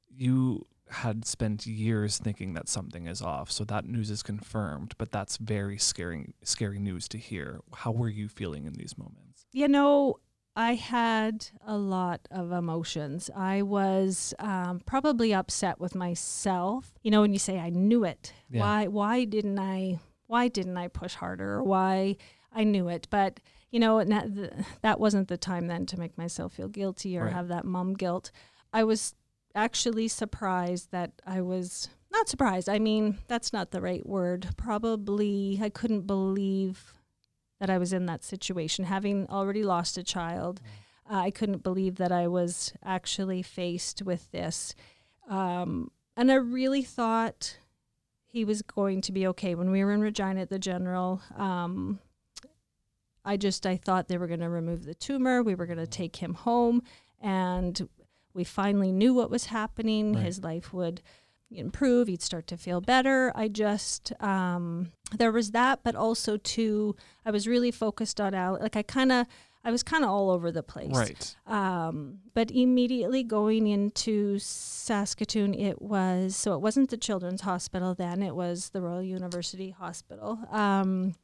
You 0.08 0.64
had 0.90 1.24
spent 1.26 1.66
years 1.66 2.18
thinking 2.18 2.54
that 2.54 2.68
something 2.68 3.06
is 3.06 3.22
off, 3.22 3.50
so 3.50 3.64
that 3.64 3.84
news 3.86 4.10
is 4.10 4.22
confirmed. 4.22 4.94
But 4.98 5.10
that's 5.10 5.36
very 5.38 5.78
scary, 5.78 6.34
scary 6.42 6.78
news 6.78 7.08
to 7.08 7.18
hear. 7.18 7.60
How 7.72 7.90
were 7.92 8.08
you 8.08 8.28
feeling 8.28 8.66
in 8.66 8.74
these 8.74 8.96
moments? 8.98 9.46
You 9.52 9.68
know, 9.68 10.16
I 10.56 10.74
had 10.74 11.46
a 11.66 11.76
lot 11.76 12.20
of 12.30 12.52
emotions. 12.52 13.30
I 13.34 13.62
was 13.62 14.34
um, 14.38 14.80
probably 14.86 15.32
upset 15.34 15.80
with 15.80 15.94
myself. 15.94 16.92
You 17.02 17.10
know, 17.10 17.22
when 17.22 17.32
you 17.32 17.38
say 17.38 17.58
I 17.58 17.70
knew 17.70 18.04
it, 18.04 18.32
Yeah. 18.50 18.60
why 18.60 18.86
why 18.86 19.24
didn't 19.24 19.58
I 19.58 19.98
why 20.26 20.48
didn't 20.48 20.76
I 20.76 20.88
push 20.88 21.14
harder? 21.14 21.62
Why 21.62 22.16
I 22.52 22.64
knew 22.64 22.88
it, 22.88 23.08
but 23.10 23.40
you 23.70 23.80
know, 23.80 24.04
that, 24.04 24.64
that 24.82 25.00
wasn't 25.00 25.26
the 25.26 25.36
time 25.36 25.66
then 25.66 25.86
to 25.86 25.98
make 25.98 26.16
myself 26.16 26.52
feel 26.52 26.68
guilty 26.68 27.18
or 27.18 27.24
Right. 27.24 27.32
have 27.32 27.48
that 27.48 27.64
mom 27.64 27.94
guilt. 27.94 28.30
I 28.72 28.84
was 28.84 29.14
actually 29.54 30.08
surprised 30.08 30.90
that 30.90 31.12
I 31.26 31.40
was 31.40 31.88
not 32.10 32.28
surprised. 32.28 32.68
I 32.68 32.78
mean, 32.78 33.18
that's 33.28 33.52
not 33.52 33.70
the 33.70 33.80
right 33.80 34.06
word. 34.06 34.48
Probably 34.56 35.58
I 35.62 35.68
couldn't 35.68 36.06
believe 36.06 36.94
that 37.60 37.70
I 37.70 37.78
was 37.78 37.92
in 37.92 38.06
that 38.06 38.24
situation, 38.24 38.84
having 38.84 39.26
already 39.28 39.62
lost 39.62 39.98
a 39.98 40.02
child. 40.02 40.60
Uh, 41.10 41.16
I 41.16 41.30
couldn't 41.30 41.62
believe 41.62 41.96
that 41.96 42.12
I 42.12 42.28
was 42.28 42.72
actually 42.84 43.42
faced 43.42 44.02
with 44.02 44.30
this. 44.32 44.74
Um, 45.28 45.90
and 46.16 46.30
I 46.30 46.36
really 46.36 46.82
thought 46.82 47.58
he 48.26 48.44
was 48.44 48.62
going 48.62 49.00
to 49.02 49.12
be 49.12 49.26
okay. 49.28 49.54
When 49.54 49.70
we 49.70 49.84
were 49.84 49.92
in 49.92 50.00
Regina 50.00 50.40
at 50.40 50.50
the 50.50 50.58
General, 50.58 51.22
um, 51.36 52.00
I 53.24 53.36
just 53.36 53.66
I 53.66 53.76
thought 53.76 54.08
they 54.08 54.18
were 54.18 54.26
going 54.26 54.40
to 54.40 54.48
remove 54.48 54.84
the 54.84 54.94
tumor. 54.94 55.42
We 55.42 55.54
were 55.54 55.66
going 55.66 55.78
to 55.78 55.86
take 55.86 56.16
him 56.16 56.34
home, 56.34 56.82
and 57.20 57.88
we 58.34 58.44
finally 58.44 58.92
knew 58.92 59.14
what 59.14 59.30
was 59.30 59.46
happening. 59.46 60.14
Right. 60.14 60.24
His 60.24 60.42
life 60.42 60.72
would 60.72 61.00
improve. 61.50 62.08
He'd 62.08 62.22
start 62.22 62.46
to 62.48 62.56
feel 62.56 62.80
better. 62.80 63.32
I 63.34 63.48
just 63.48 64.12
um, 64.20 64.92
there 65.16 65.32
was 65.32 65.52
that, 65.52 65.80
but 65.82 65.94
also 65.94 66.36
too, 66.36 66.96
I 67.24 67.30
was 67.30 67.46
really 67.46 67.70
focused 67.70 68.20
on 68.20 68.34
Al. 68.34 68.58
Like 68.60 68.76
I 68.76 68.82
kind 68.82 69.12
of. 69.12 69.26
I 69.66 69.70
was 69.70 69.82
kind 69.82 70.04
of 70.04 70.10
all 70.10 70.28
over 70.28 70.52
the 70.52 70.62
place. 70.62 70.94
Right. 70.94 71.36
Um, 71.46 72.18
but 72.34 72.50
immediately 72.50 73.22
going 73.22 73.66
into 73.66 74.38
Saskatoon, 74.38 75.54
it 75.54 75.80
was 75.80 76.36
so 76.36 76.52
it 76.52 76.60
wasn't 76.60 76.90
the 76.90 76.98
Children's 76.98 77.40
Hospital 77.40 77.94
then; 77.94 78.22
it 78.22 78.34
was 78.34 78.68
the 78.68 78.82
Royal 78.82 79.02
University 79.02 79.70
Hospital, 79.70 80.38
um, 80.50 81.14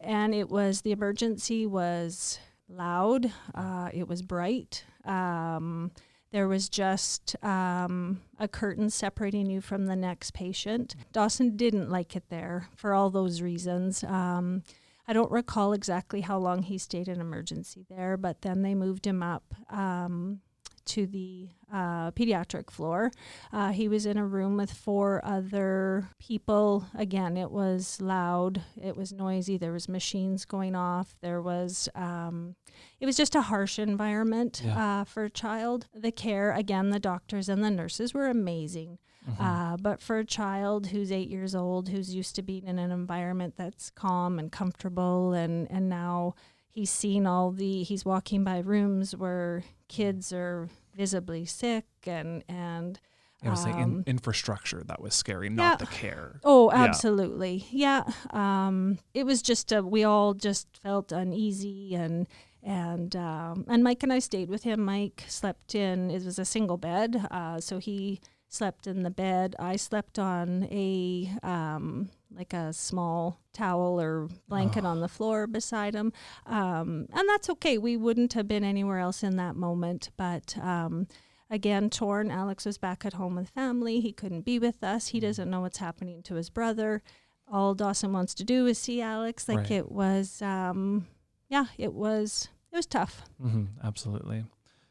and 0.00 0.32
it 0.32 0.48
was 0.48 0.82
the 0.82 0.92
emergency 0.92 1.66
was 1.66 2.38
loud. 2.68 3.32
Uh, 3.52 3.90
it 3.92 4.06
was 4.06 4.22
bright. 4.22 4.84
Um, 5.04 5.90
there 6.30 6.48
was 6.48 6.68
just 6.68 7.36
um, 7.42 8.20
a 8.38 8.48
curtain 8.48 8.90
separating 8.90 9.48
you 9.48 9.60
from 9.60 9.86
the 9.86 9.96
next 9.96 10.32
patient. 10.34 10.94
Dawson 11.12 11.56
didn't 11.56 11.90
like 11.90 12.14
it 12.16 12.24
there 12.28 12.68
for 12.76 12.92
all 12.92 13.10
those 13.10 13.40
reasons. 13.40 14.04
Um, 14.04 14.62
I 15.06 15.14
don't 15.14 15.30
recall 15.30 15.72
exactly 15.72 16.20
how 16.20 16.36
long 16.36 16.62
he 16.62 16.76
stayed 16.76 17.08
in 17.08 17.18
emergency 17.20 17.86
there, 17.88 18.18
but 18.18 18.42
then 18.42 18.60
they 18.60 18.74
moved 18.74 19.06
him 19.06 19.22
up 19.22 19.54
um, 19.70 20.40
to 20.88 21.06
the 21.06 21.48
uh, 21.72 22.10
pediatric 22.12 22.70
floor. 22.70 23.10
Uh, 23.52 23.70
he 23.72 23.88
was 23.88 24.06
in 24.06 24.16
a 24.16 24.26
room 24.26 24.56
with 24.56 24.72
four 24.72 25.20
other 25.24 26.08
people. 26.18 26.86
Again, 26.94 27.36
it 27.36 27.50
was 27.50 28.00
loud, 28.00 28.62
it 28.82 28.96
was 28.96 29.12
noisy, 29.12 29.56
there 29.58 29.72
was 29.72 29.88
machines 29.88 30.44
going 30.44 30.74
off, 30.74 31.16
there 31.20 31.40
was. 31.42 31.88
Um, 31.94 32.56
it 33.00 33.06
was 33.06 33.16
just 33.16 33.34
a 33.34 33.42
harsh 33.42 33.78
environment 33.78 34.62
Yeah. 34.64 35.00
uh, 35.00 35.04
for 35.04 35.24
a 35.24 35.30
child. 35.30 35.86
The 35.94 36.12
care, 36.12 36.52
again, 36.52 36.90
the 36.90 37.00
doctors 37.00 37.48
and 37.48 37.62
the 37.62 37.70
nurses 37.70 38.14
were 38.14 38.28
amazing. 38.28 38.98
Mhm. 39.28 39.40
Uh, 39.40 39.76
but 39.76 40.00
for 40.00 40.16
a 40.18 40.24
child 40.24 40.86
who's 40.86 41.12
eight 41.12 41.28
years 41.28 41.54
old, 41.54 41.90
who's 41.90 42.14
used 42.14 42.34
to 42.36 42.42
being 42.42 42.64
in 42.66 42.78
an 42.78 42.90
environment 42.90 43.54
that's 43.56 43.90
calm 43.90 44.38
and 44.38 44.50
comfortable, 44.50 45.32
and, 45.34 45.70
and 45.70 45.88
now 45.90 46.34
he's 46.78 46.90
seen 46.90 47.26
all 47.26 47.50
the, 47.50 47.82
he's 47.82 48.04
walking 48.04 48.44
by 48.44 48.58
rooms 48.58 49.16
where 49.16 49.64
kids 49.88 50.32
are 50.32 50.68
visibly 50.94 51.44
sick 51.44 51.86
and, 52.06 52.44
and, 52.48 53.00
it 53.42 53.50
was 53.50 53.64
the 53.64 53.70
in- 53.70 53.82
um, 53.82 54.04
infrastructure 54.06 54.82
that 54.86 55.00
was 55.00 55.14
scary, 55.14 55.46
yeah. 55.46 55.54
not 55.54 55.78
the 55.78 55.86
care. 55.86 56.40
Oh, 56.42 56.72
Yeah. 56.72 56.84
absolutely. 56.84 57.66
Yeah. 57.70 58.02
Um, 58.30 58.98
it 59.14 59.24
was 59.24 59.42
just 59.42 59.70
a, 59.70 59.80
we 59.82 60.02
all 60.02 60.34
just 60.34 60.66
felt 60.82 61.12
uneasy 61.12 61.94
and 61.94 62.26
and 62.64 63.14
um, 63.14 63.64
and 63.68 63.84
Mike 63.84 64.02
and 64.02 64.12
I 64.12 64.18
stayed 64.18 64.48
with 64.50 64.64
him. 64.64 64.84
Mike 64.84 65.22
slept 65.28 65.76
in 65.76 66.10
it 66.10 66.24
was 66.24 66.40
a 66.40 66.44
single 66.44 66.76
bed, 66.76 67.28
uh, 67.30 67.60
so 67.60 67.78
he 67.78 68.20
slept 68.48 68.88
in 68.88 69.04
the 69.04 69.10
bed. 69.10 69.54
I 69.60 69.76
slept 69.76 70.18
on 70.18 70.64
a 70.64 71.30
um, 71.44 72.10
like 72.30 72.52
a 72.52 72.72
small 72.72 73.40
towel 73.52 74.00
or 74.00 74.28
blanket 74.48 74.84
on 74.84 75.00
the 75.00 75.08
floor 75.08 75.46
beside 75.46 75.94
him, 75.94 76.12
um, 76.46 77.06
and 77.12 77.28
that's 77.28 77.48
okay. 77.50 77.78
We 77.78 77.96
wouldn't 77.96 78.34
have 78.34 78.46
been 78.48 78.64
anywhere 78.64 78.98
else 78.98 79.22
in 79.22 79.36
that 79.36 79.56
moment, 79.56 80.10
but. 80.16 80.56
Um, 80.58 81.06
again 81.50 81.88
torn 81.88 82.30
alex 82.30 82.66
was 82.66 82.76
back 82.76 83.06
at 83.06 83.14
home 83.14 83.34
with 83.34 83.48
family 83.48 84.00
he 84.00 84.12
couldn't 84.12 84.42
be 84.42 84.58
with 84.58 84.84
us 84.84 85.06
he 85.08 85.18
doesn't 85.18 85.48
know 85.48 85.62
what's 85.62 85.78
happening 85.78 86.22
to 86.22 86.34
his 86.34 86.50
brother 86.50 87.02
all 87.50 87.74
dawson 87.74 88.12
wants 88.12 88.34
to 88.34 88.44
do 88.44 88.66
is 88.66 88.76
see 88.76 89.00
alex 89.00 89.48
like 89.48 89.56
Right. 89.56 89.70
it 89.70 89.90
was 89.90 90.42
um 90.42 91.06
yeah 91.48 91.64
it 91.78 91.94
was 91.94 92.48
it 92.70 92.76
was 92.76 92.84
tough 92.84 93.22
hmm 93.40 93.64
absolutely. 93.82 94.44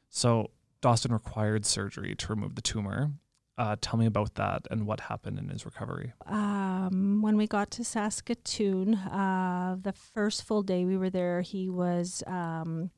So 0.09 0.49
Dawson 0.81 1.13
required 1.13 1.63
surgery 1.63 2.15
to 2.15 2.27
remove 2.29 2.55
the 2.55 2.63
tumor. 2.63 3.11
Uh, 3.57 3.75
tell 3.81 3.97
me 3.97 4.05
about 4.05 4.35
that 4.35 4.67
and 4.69 4.85
what 4.85 4.99
happened 4.99 5.39
in 5.39 5.49
his 5.49 5.65
recovery. 5.65 6.13
um, 6.27 7.21
when 7.21 7.35
we 7.37 7.47
got 7.47 7.71
to 7.71 7.83
Saskatoon, 7.83 8.93
uh, 8.95 9.77
the 9.81 9.93
first 9.93 10.43
full 10.43 10.61
day 10.61 10.85
we 10.85 10.95
were 10.97 11.09
there, 11.09 11.41
he 11.41 11.67
was 11.67 12.23
um, 12.27 12.91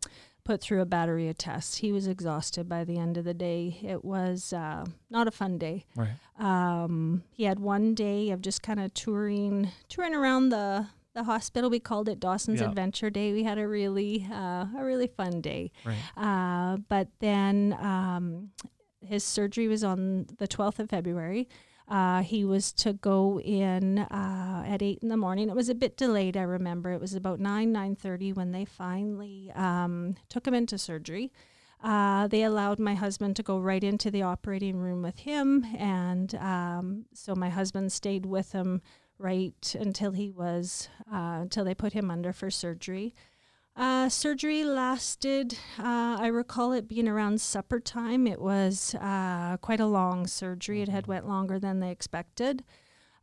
put 0.44 0.60
through 0.62 0.82
a 0.82 0.86
battery 0.86 1.30
of 1.30 1.38
tests. 1.38 1.78
He 1.78 1.92
was 1.94 2.08
exhausted 2.08 2.68
by 2.68 2.84
the 2.84 2.98
end 2.98 3.18
of 3.18 3.24
the 3.24 3.34
day. 3.34 3.80
It 3.84 4.04
was 4.04 4.52
uh, 4.52 4.84
not 5.10 5.28
a 5.28 5.32
fun 5.32 5.58
day. 5.58 5.86
Right. 5.96 6.10
Um, 6.38 7.24
he 7.32 7.44
had 7.46 7.60
one 7.60 7.94
day 7.96 8.32
of 8.32 8.42
just 8.42 8.62
kind 8.62 8.80
of 8.80 8.94
touring, 8.94 9.72
touring 9.88 10.14
around 10.16 10.50
the 10.50 10.88
the 11.16 11.24
hospital. 11.24 11.70
We 11.72 11.80
called 11.80 12.08
it 12.08 12.20
Dawson's 12.20 12.62
Yeah. 12.62 12.68
Adventure 12.70 13.10
Day. 13.10 13.34
We 13.34 13.44
had 13.44 13.58
a 13.58 13.68
really, 13.68 14.28
uh, 14.32 14.68
a 14.78 14.84
really 14.84 15.08
fun 15.08 15.42
day. 15.42 15.72
Right. 15.84 15.98
Uh, 16.16 16.78
but 16.88 17.08
then 17.20 17.76
um, 17.82 18.52
his 19.02 19.24
surgery 19.24 19.68
was 19.68 19.84
on 19.84 20.28
the 20.38 20.48
12th 20.48 20.80
of 20.80 20.90
February. 20.90 21.48
Uh, 21.88 22.22
he 22.22 22.46
was 22.46 22.72
to 22.72 22.94
go 22.94 23.40
in 23.40 23.98
uh, 23.98 24.64
at 24.68 24.82
eight 24.84 25.00
in 25.02 25.10
the 25.10 25.18
morning. 25.18 25.50
It 25.50 25.56
was 25.56 25.70
a 25.70 25.76
bit 25.76 25.98
delayed. 25.98 26.38
I 26.38 26.44
remember 26.44 26.92
it 26.92 27.02
was 27.02 27.16
about 27.16 27.40
nine 27.40 27.72
nine 27.72 27.96
thirty 27.96 28.32
when 28.32 28.52
they 28.52 28.64
finally 28.64 29.52
um, 29.56 30.16
took 30.30 30.46
him 30.46 30.54
into 30.54 30.78
surgery. 30.78 31.32
Uh, 31.82 32.28
they 32.28 32.44
allowed 32.44 32.78
my 32.78 32.94
husband 32.94 33.36
to 33.38 33.44
go 33.44 33.58
right 33.58 33.84
into 33.84 34.12
the 34.12 34.22
operating 34.22 34.78
room 34.78 35.02
with 35.02 35.18
him, 35.20 35.66
and 35.76 36.36
um, 36.36 37.06
so 37.14 37.34
my 37.34 37.50
husband 37.50 37.92
stayed 37.92 38.26
with 38.26 38.52
him 38.52 38.82
right 39.18 39.76
until 39.80 40.12
he 40.12 40.30
was 40.30 40.90
uh, 41.12 41.40
until 41.42 41.66
they 41.66 41.74
put 41.74 41.94
him 41.94 42.12
under 42.12 42.32
for 42.32 42.52
surgery. 42.52 43.16
Uh, 43.80 44.10
surgery 44.10 44.66
lasted, 44.66 45.54
uh, 45.80 46.18
I 46.20 46.28
recall 46.28 46.74
it 46.74 46.90
being 46.90 47.08
around 47.08 47.40
supper 47.40 47.80
time. 47.80 48.28
It 48.28 48.42
was 48.42 48.94
uh, 48.96 49.56
quite 49.62 49.80
a 49.80 49.86
long 49.86 50.28
surgery. 50.28 50.82
It 50.82 50.90
had 50.90 51.08
went 51.08 51.30
longer 51.30 51.60
than 51.60 51.80
they 51.80 51.90
expected. 51.90 52.66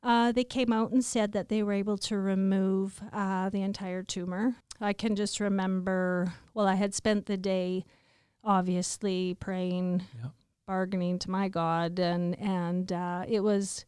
Uh, 0.02 0.32
they 0.32 0.44
came 0.44 0.72
out 0.72 0.92
and 0.92 1.04
said 1.04 1.32
that 1.32 1.50
they 1.50 1.62
were 1.62 1.74
able 1.74 1.98
to 1.98 2.16
remove 2.16 3.02
uh, 3.12 3.50
the 3.50 3.60
entire 3.60 4.02
tumor. 4.02 4.56
I 4.80 4.94
can 4.94 5.14
just 5.14 5.40
remember, 5.40 6.32
well, 6.54 6.66
I 6.66 6.76
had 6.76 6.94
spent 6.94 7.26
the 7.26 7.36
day 7.36 7.84
obviously 8.42 9.34
praying, 9.34 10.04
Yep. 10.22 10.32
bargaining 10.66 11.18
to 11.18 11.30
my 11.30 11.48
God, 11.48 11.98
and, 11.98 12.38
and 12.40 12.90
uh, 12.92 13.24
it 13.28 13.40
was 13.40 13.84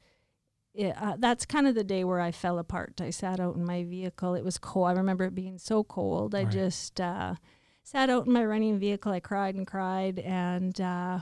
it, 0.78 0.94
uh, 0.96 1.16
that's 1.18 1.44
kind 1.44 1.66
of 1.66 1.74
the 1.74 1.84
day 1.84 2.04
where 2.04 2.20
I 2.20 2.30
fell 2.30 2.58
apart. 2.58 3.00
I 3.00 3.10
sat 3.10 3.40
out 3.40 3.56
in 3.56 3.64
my 3.64 3.82
vehicle. 3.84 4.34
It 4.34 4.44
was 4.44 4.58
cold. 4.58 4.88
I 4.88 4.92
remember 4.92 5.24
it 5.24 5.34
being 5.34 5.58
so 5.58 5.82
cold. 5.84 6.34
I 6.34 6.44
Right. 6.44 6.52
just 6.52 7.00
uh, 7.00 7.34
sat 7.82 8.08
out 8.08 8.26
in 8.26 8.32
my 8.32 8.44
running 8.44 8.78
vehicle. 8.78 9.12
I 9.12 9.20
cried 9.20 9.54
and 9.56 9.66
cried, 9.66 10.18
and 10.20 10.80
uh, 10.80 11.18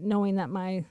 knowing 0.00 0.34
that 0.36 0.50
my 0.50 0.84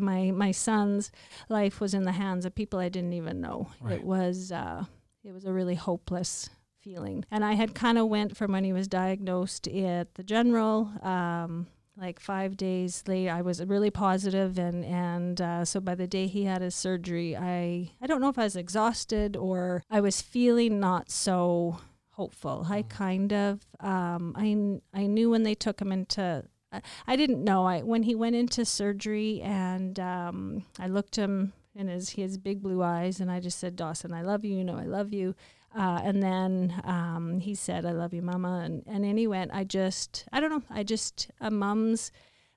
my 0.00 0.30
my 0.30 0.50
son's 0.52 1.10
life 1.48 1.80
was 1.80 1.92
in 1.94 2.04
the 2.04 2.12
hands 2.12 2.44
of 2.44 2.54
people 2.54 2.78
I 2.78 2.88
didn't 2.88 3.12
even 3.14 3.40
know. 3.40 3.68
Right. 3.80 3.94
It 3.94 4.04
was 4.04 4.52
uh, 4.52 4.84
it 5.24 5.32
was 5.32 5.44
a 5.44 5.52
really 5.52 5.74
hopeless 5.74 6.50
feeling. 6.82 7.24
And 7.30 7.44
I 7.44 7.54
had 7.54 7.74
kind 7.74 7.96
of 7.98 8.08
went 8.08 8.36
from 8.36 8.52
when 8.52 8.62
he 8.64 8.72
was 8.72 8.88
diagnosed 8.88 9.66
at 9.68 10.14
the 10.16 10.22
general. 10.22 10.90
Um, 11.02 11.66
like 11.96 12.18
five 12.20 12.56
days 12.56 13.04
late 13.06 13.28
I 13.28 13.42
was 13.42 13.64
really 13.64 13.90
positive, 13.90 14.58
and 14.58 14.84
and 14.84 15.40
uh, 15.40 15.64
so 15.64 15.80
by 15.80 15.94
the 15.94 16.06
day 16.06 16.26
he 16.26 16.44
had 16.44 16.62
his 16.62 16.74
surgery, 16.74 17.36
I 17.36 17.90
I 18.00 18.06
don't 18.06 18.20
know 18.20 18.28
if 18.28 18.38
I 18.38 18.44
was 18.44 18.56
exhausted 18.56 19.36
or 19.36 19.82
I 19.90 20.00
was 20.00 20.20
feeling 20.20 20.80
not 20.80 21.10
so 21.10 21.78
hopeful. 22.10 22.66
I 22.68 22.82
kind 22.82 23.32
of 23.32 23.60
um, 23.80 24.34
I 24.36 24.80
I 24.98 25.06
knew 25.06 25.30
when 25.30 25.42
they 25.44 25.54
took 25.54 25.80
him 25.80 25.92
into 25.92 26.44
I- 26.72 26.82
I 27.06 27.16
didn't 27.16 27.44
know. 27.44 27.64
I 27.66 27.82
when 27.82 28.02
he 28.04 28.14
went 28.14 28.36
into 28.36 28.64
surgery 28.64 29.40
and 29.42 29.98
um, 30.00 30.64
I 30.78 30.88
looked 30.88 31.16
him 31.16 31.52
in 31.76 31.88
his 31.88 32.10
his 32.10 32.38
big 32.38 32.62
blue 32.62 32.82
eyes 32.82 33.20
and 33.20 33.30
I 33.30 33.40
just 33.40 33.58
said 33.58 33.74
Dawson 33.74 34.12
I 34.12 34.22
love 34.22 34.44
you 34.44 34.56
you 34.56 34.62
know 34.64 34.76
I 34.76 34.84
love 34.84 35.12
you 35.12 35.34
uh, 35.76 36.00
and 36.04 36.22
then 36.22 36.80
um, 36.84 37.40
he 37.40 37.54
said 37.54 37.84
I 37.84 37.92
love 37.92 38.14
you 38.14 38.22
mama 38.22 38.62
and 38.64 38.82
and 38.86 39.04
then 39.04 39.16
he 39.16 39.26
went 39.26 39.50
I 39.52 39.64
just 39.64 40.24
I 40.32 40.40
don't 40.40 40.50
know 40.50 40.62
I 40.70 40.82
just 40.82 41.30
a 41.40 41.50
mom's 41.50 42.12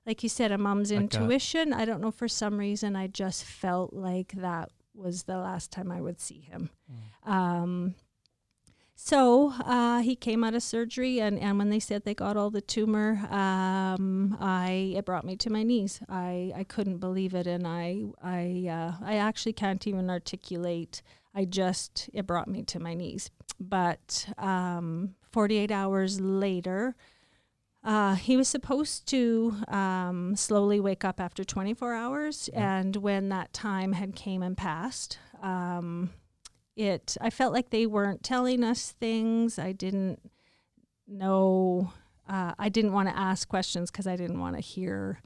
like 0.06 0.22
you 0.22 0.28
said 0.28 0.52
a 0.52 0.58
mom's 0.58 0.90
gut. 0.90 1.00
intuition 1.02 1.72
I 1.72 1.84
don't 1.84 2.00
know 2.00 2.10
for 2.12 2.28
some 2.28 2.58
reason 2.58 2.96
I 2.96 3.06
just 3.08 3.44
felt 3.44 3.92
like 3.92 4.32
that 4.36 4.70
was 4.94 5.24
the 5.24 5.36
last 5.38 5.70
time 5.70 5.90
I 5.92 6.00
would 6.00 6.20
see 6.20 6.40
him 6.40 6.70
Mm. 7.26 7.30
um, 7.32 7.94
So 9.00 9.52
uh, 9.64 10.00
he 10.00 10.16
came 10.16 10.42
out 10.42 10.54
of 10.54 10.62
surgery, 10.62 11.20
and, 11.20 11.38
and 11.38 11.56
when 11.56 11.70
they 11.70 11.78
said 11.78 12.02
they 12.04 12.14
got 12.14 12.36
all 12.36 12.50
the 12.50 12.60
tumor, 12.60 13.10
um, 13.30 14.36
I 14.40 14.94
it 14.96 15.04
brought 15.04 15.24
me 15.24 15.36
to 15.36 15.50
my 15.50 15.62
knees. 15.62 16.00
I, 16.08 16.52
I 16.56 16.64
couldn't 16.64 16.98
believe 16.98 17.32
it, 17.34 17.46
and 17.46 17.64
I 17.66 18.02
I 18.22 18.66
uh, 18.68 18.92
I 19.04 19.16
actually 19.16 19.52
can't 19.52 19.86
even 19.86 20.10
articulate. 20.10 21.02
I 21.38 21.44
just 21.44 22.10
it 22.12 22.26
brought 22.26 22.48
me 22.48 22.64
to 22.64 22.80
my 22.80 22.94
knees. 22.94 23.30
But 23.60 24.28
um, 24.38 25.14
48 25.30 25.70
hours 25.70 26.20
later, 26.20 26.96
uh, 27.84 28.16
he 28.16 28.36
was 28.36 28.48
supposed 28.48 29.06
to 29.10 29.54
um, 29.68 30.34
slowly 30.34 30.80
wake 30.80 31.04
up 31.04 31.20
after 31.20 31.44
24 31.44 31.94
hours, 31.94 32.50
and 32.52 32.96
when 32.96 33.28
that 33.28 33.52
time 33.52 33.92
had 33.92 34.16
came 34.16 34.42
and 34.42 34.56
passed, 34.56 35.18
um, 35.40 36.10
it 36.74 37.16
I 37.20 37.30
felt 37.30 37.52
like 37.52 37.70
they 37.70 37.86
weren't 37.86 38.24
telling 38.24 38.64
us 38.64 38.90
things. 38.90 39.60
I 39.60 39.70
didn't 39.70 40.20
know. 41.06 41.92
Uh, 42.28 42.52
I 42.58 42.68
didn't 42.68 42.92
want 42.92 43.08
to 43.10 43.16
ask 43.16 43.48
questions 43.48 43.92
because 43.92 44.08
I 44.08 44.16
didn't 44.16 44.40
want 44.40 44.56
to 44.56 44.60
hear 44.60 45.20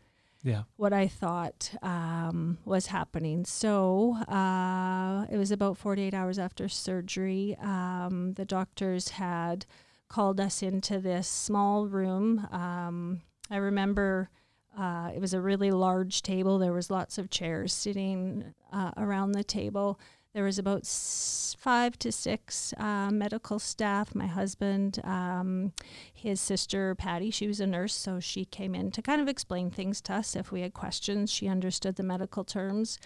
Yeah. 0.45 0.63
what 0.77 0.93
I 0.93 1.07
thought 1.07 1.73
um, 1.83 2.59
was 2.65 2.87
happening. 2.87 3.45
So 3.45 4.17
uh, 4.29 5.27
it 5.31 5.37
was 5.37 5.51
about 5.53 5.79
48 5.79 6.15
hours 6.15 6.39
after 6.39 6.69
surgery. 6.69 7.57
Um, 7.61 8.35
the 8.35 8.45
doctors 8.45 9.11
had 9.11 9.67
called 10.09 10.41
us 10.41 10.63
into 10.63 10.99
this 10.99 11.29
small 11.29 11.87
room. 11.87 12.47
Um, 12.51 13.23
I 13.51 13.57
remember 13.57 14.31
uh, 14.77 15.11
it 15.15 15.21
was 15.21 15.35
a 15.35 15.41
really 15.41 15.71
large 15.71 16.23
table. 16.23 16.59
There 16.59 16.73
was 16.73 16.91
lots 16.91 17.19
of 17.19 17.31
chairs 17.31 17.73
sitting 17.73 18.55
uh, 18.73 18.93
around 18.97 19.33
the 19.33 19.45
table. 19.45 19.99
There 20.35 20.45
was 20.45 20.59
about 20.59 20.81
s- 20.83 21.55
five 21.59 21.99
to 21.99 22.11
six 22.11 22.73
uh, 22.79 23.11
medical 23.11 23.59
staff. 23.59 24.15
My 24.15 24.27
husband, 24.27 24.99
um, 25.05 25.73
his 26.13 26.41
sister 26.41 26.95
Patty, 26.95 27.31
she 27.31 27.47
was 27.47 27.61
a 27.61 27.67
nurse, 27.67 27.95
so 27.95 28.19
she 28.19 28.45
came 28.47 28.75
in 28.75 28.91
to 28.93 29.03
kind 29.03 29.21
of 29.21 29.29
explain 29.29 29.71
things 29.71 30.01
to 30.03 30.15
us 30.15 30.35
if 30.35 30.51
we 30.51 30.63
had 30.63 30.73
questions. 30.73 31.31
She 31.31 31.49
understood 31.49 31.97
the 31.97 32.03
medical 32.03 32.45
terms. 32.45 32.99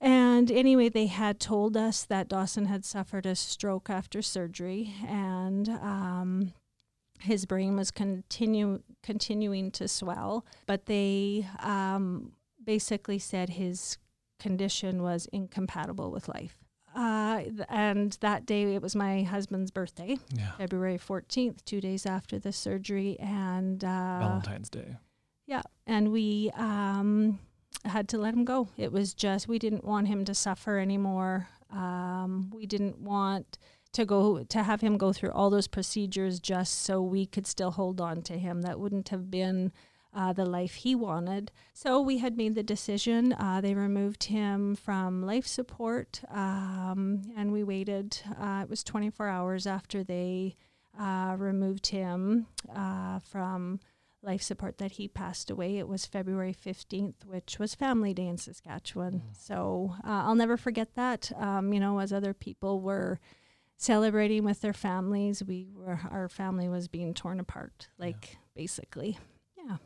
And 0.00 0.50
anyway, 0.50 0.88
they 0.90 1.06
had 1.06 1.40
told 1.40 1.76
us 1.76 2.04
that 2.04 2.28
Dawson 2.28 2.66
had 2.66 2.84
suffered 2.84 3.26
a 3.26 3.34
stroke 3.34 3.88
after 3.90 4.22
surgery, 4.22 4.94
and 5.06 5.68
um, 5.68 6.52
his 7.20 7.46
brain 7.46 7.74
was 7.74 7.90
continue 7.90 8.82
continuing 9.02 9.70
to 9.72 9.88
swell. 9.88 10.44
But 10.66 10.86
they 10.86 11.48
um, 11.60 12.32
basically 12.62 13.18
said 13.18 13.50
his 13.50 13.96
condition 14.48 15.02
was 15.02 15.26
incompatible 15.32 16.10
with 16.10 16.28
life. 16.28 16.56
Uh, 16.94 17.42
and 17.68 18.16
that 18.20 18.46
day, 18.46 18.74
it 18.76 18.82
was 18.82 18.94
my 18.94 19.22
husband's 19.24 19.70
birthday, 19.72 20.16
Yeah. 20.40 20.52
February 20.58 20.98
14th, 20.98 21.64
two 21.64 21.80
days 21.80 22.06
after 22.06 22.38
the 22.38 22.52
surgery. 22.52 23.16
And 23.18 23.82
uh, 23.82 24.18
Valentine's 24.20 24.70
Day. 24.70 24.90
yeah, 25.46 25.62
and 25.86 26.12
we 26.12 26.50
um, 26.54 27.40
had 27.84 28.06
to 28.10 28.18
let 28.18 28.32
him 28.34 28.44
go. 28.44 28.68
It 28.76 28.92
was 28.92 29.12
just 29.14 29.48
we 29.48 29.58
didn't 29.58 29.84
want 29.84 30.06
him 30.08 30.24
to 30.26 30.34
suffer 30.34 30.78
anymore. 30.78 31.48
Um, 31.72 32.50
we 32.54 32.64
didn't 32.66 32.98
want 33.00 33.58
to 33.92 34.04
go 34.04 34.44
to 34.54 34.62
have 34.62 34.80
him 34.80 34.96
go 34.96 35.12
through 35.12 35.32
all 35.32 35.50
those 35.50 35.68
procedures 35.68 36.38
just 36.40 36.82
so 36.86 37.02
we 37.02 37.26
could 37.26 37.46
still 37.46 37.72
hold 37.72 38.00
on 38.00 38.22
to 38.22 38.34
him. 38.38 38.62
That 38.62 38.78
wouldn't 38.78 39.08
have 39.08 39.30
been 39.30 39.72
uh, 40.14 40.32
the 40.32 40.46
life 40.46 40.74
he 40.74 40.94
wanted. 40.94 41.50
So 41.72 42.00
we 42.00 42.18
had 42.18 42.36
made 42.36 42.54
the 42.54 42.62
decision. 42.62 43.32
Uh, 43.32 43.60
they 43.60 43.74
removed 43.74 44.24
him 44.24 44.76
from 44.76 45.22
life 45.26 45.46
support, 45.46 46.22
um, 46.30 47.22
and 47.36 47.52
we 47.52 47.64
waited. 47.64 48.18
Uh, 48.40 48.60
it 48.62 48.70
was 48.70 48.84
24 48.84 49.28
hours 49.28 49.66
after 49.66 50.04
they 50.04 50.56
uh, 50.98 51.34
removed 51.38 51.88
him 51.88 52.46
uh, 52.74 53.18
from 53.18 53.80
life 54.22 54.42
support 54.42 54.78
that 54.78 54.92
he 54.92 55.08
passed 55.08 55.50
away. 55.50 55.78
It 55.78 55.88
was 55.88 56.06
February 56.06 56.54
15th, 56.54 57.26
which 57.26 57.58
was 57.58 57.74
Family 57.74 58.14
Day 58.14 58.26
in 58.26 58.38
Saskatchewan. 58.38 59.22
So 59.32 59.94
uh, 60.04 60.24
I'll 60.26 60.34
never 60.34 60.56
forget 60.56 60.94
that. 60.94 61.30
Um, 61.36 61.72
you 61.72 61.80
know, 61.80 61.98
as 61.98 62.12
other 62.12 62.32
people 62.32 62.80
were 62.80 63.20
celebrating 63.76 64.44
with 64.44 64.60
their 64.60 64.72
families, 64.72 65.42
we 65.44 65.68
were 65.74 66.00
our 66.10 66.28
family 66.28 66.68
was 66.68 66.88
being 66.88 67.12
torn 67.12 67.40
apart, 67.40 67.88
like 67.98 68.38
basically. 68.54 69.18
Yeah. 69.66 69.76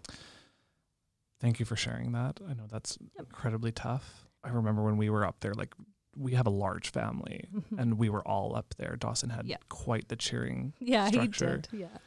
Thank 1.41 1.61
you 1.61 1.67
for 1.67 1.77
sharing 1.77 2.13
that. 2.13 2.41
I 2.49 2.55
know 2.55 2.67
that's 2.69 2.99
Yep. 3.17 3.27
incredibly 3.27 3.73
tough. 3.73 4.27
I 4.43 4.51
remember 4.51 4.83
when 4.83 4.97
we 4.97 5.09
were 5.11 5.25
up 5.25 5.41
there, 5.41 5.55
like 5.55 5.75
we 6.17 6.33
have 6.35 6.47
a 6.47 6.51
large 6.51 6.91
family 6.91 7.45
Mhm. 7.55 7.79
and 7.79 7.99
we 7.99 8.09
were 8.09 8.27
all 8.27 8.57
up 8.57 8.75
there. 8.77 8.97
Dawson 8.97 9.31
had 9.31 9.47
Yeah. 9.47 9.59
quite 9.69 10.09
the 10.09 10.17
cheering. 10.17 10.73
yeah, 10.81 11.07
structure. 11.09 11.63
he 11.71 11.79
did. 11.79 11.91
Yeah. 11.93 11.99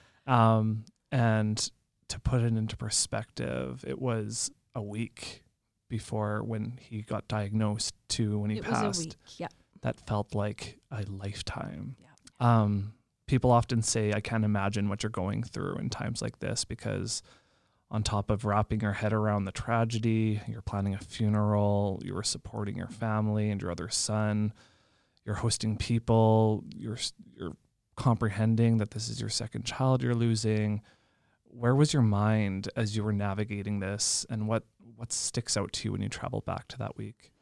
Um, 0.57 0.83
and 1.11 1.71
to 2.09 2.19
put 2.19 2.41
it 2.41 2.53
into 2.53 2.75
perspective, 2.75 3.85
it 3.87 3.99
was 4.01 4.51
a 4.75 4.81
week 4.81 5.43
before 5.87 6.43
when 6.43 6.77
he 6.81 7.01
got 7.01 7.27
diagnosed 7.29 7.93
to 8.09 8.37
when 8.39 8.49
he 8.49 8.57
it 8.57 8.63
passed. 8.65 8.85
was 8.85 8.99
a 8.99 9.03
week. 9.03 9.15
Yeah. 9.37 9.47
That 9.81 9.99
felt 10.07 10.35
like 10.35 10.79
a 10.91 11.03
lifetime. 11.03 11.95
Yeah. 11.99 12.07
Um, 12.39 12.93
people 13.27 13.49
often 13.51 13.81
say, 13.81 14.11
I 14.13 14.19
can't 14.19 14.43
imagine 14.43 14.89
what 14.89 15.03
you're 15.03 15.09
going 15.09 15.43
through 15.43 15.75
in 15.77 15.89
times 15.89 16.21
like 16.21 16.39
this 16.39 16.65
because, 16.65 17.21
on 17.91 18.03
top 18.03 18.29
of 18.29 18.45
wrapping 18.45 18.79
your 18.79 18.93
head 18.93 19.11
around 19.11 19.43
the 19.43 19.51
tragedy, 19.51 20.41
you're 20.47 20.61
planning 20.61 20.93
a 20.93 20.97
funeral, 20.97 22.01
you 22.03 22.13
were 22.13 22.23
supporting 22.23 22.77
your 22.77 22.87
family 22.87 23.51
and 23.51 23.61
your 23.61 23.69
other 23.69 23.89
son, 23.89 24.53
you're 25.25 25.35
hosting 25.35 25.75
people, 25.75 26.63
you're, 26.73 26.97
you're 27.35 27.57
comprehending 27.97 28.77
that 28.77 28.91
this 28.91 29.09
is 29.09 29.19
your 29.19 29.29
second 29.29 29.65
child 29.65 30.01
you're 30.01 30.15
losing. 30.15 30.81
Where 31.43 31.75
was 31.75 31.91
your 31.91 32.01
mind 32.01 32.69
as 32.77 32.95
you 32.95 33.03
were 33.03 33.11
navigating 33.11 33.81
this, 33.81 34.25
and 34.29 34.47
what, 34.47 34.63
what 34.95 35.11
sticks 35.11 35.57
out 35.57 35.73
to 35.73 35.89
you 35.89 35.91
when 35.91 36.01
you 36.01 36.07
travel 36.07 36.39
back 36.39 36.69
to 36.69 36.77
that 36.77 36.95
week? 36.95 37.33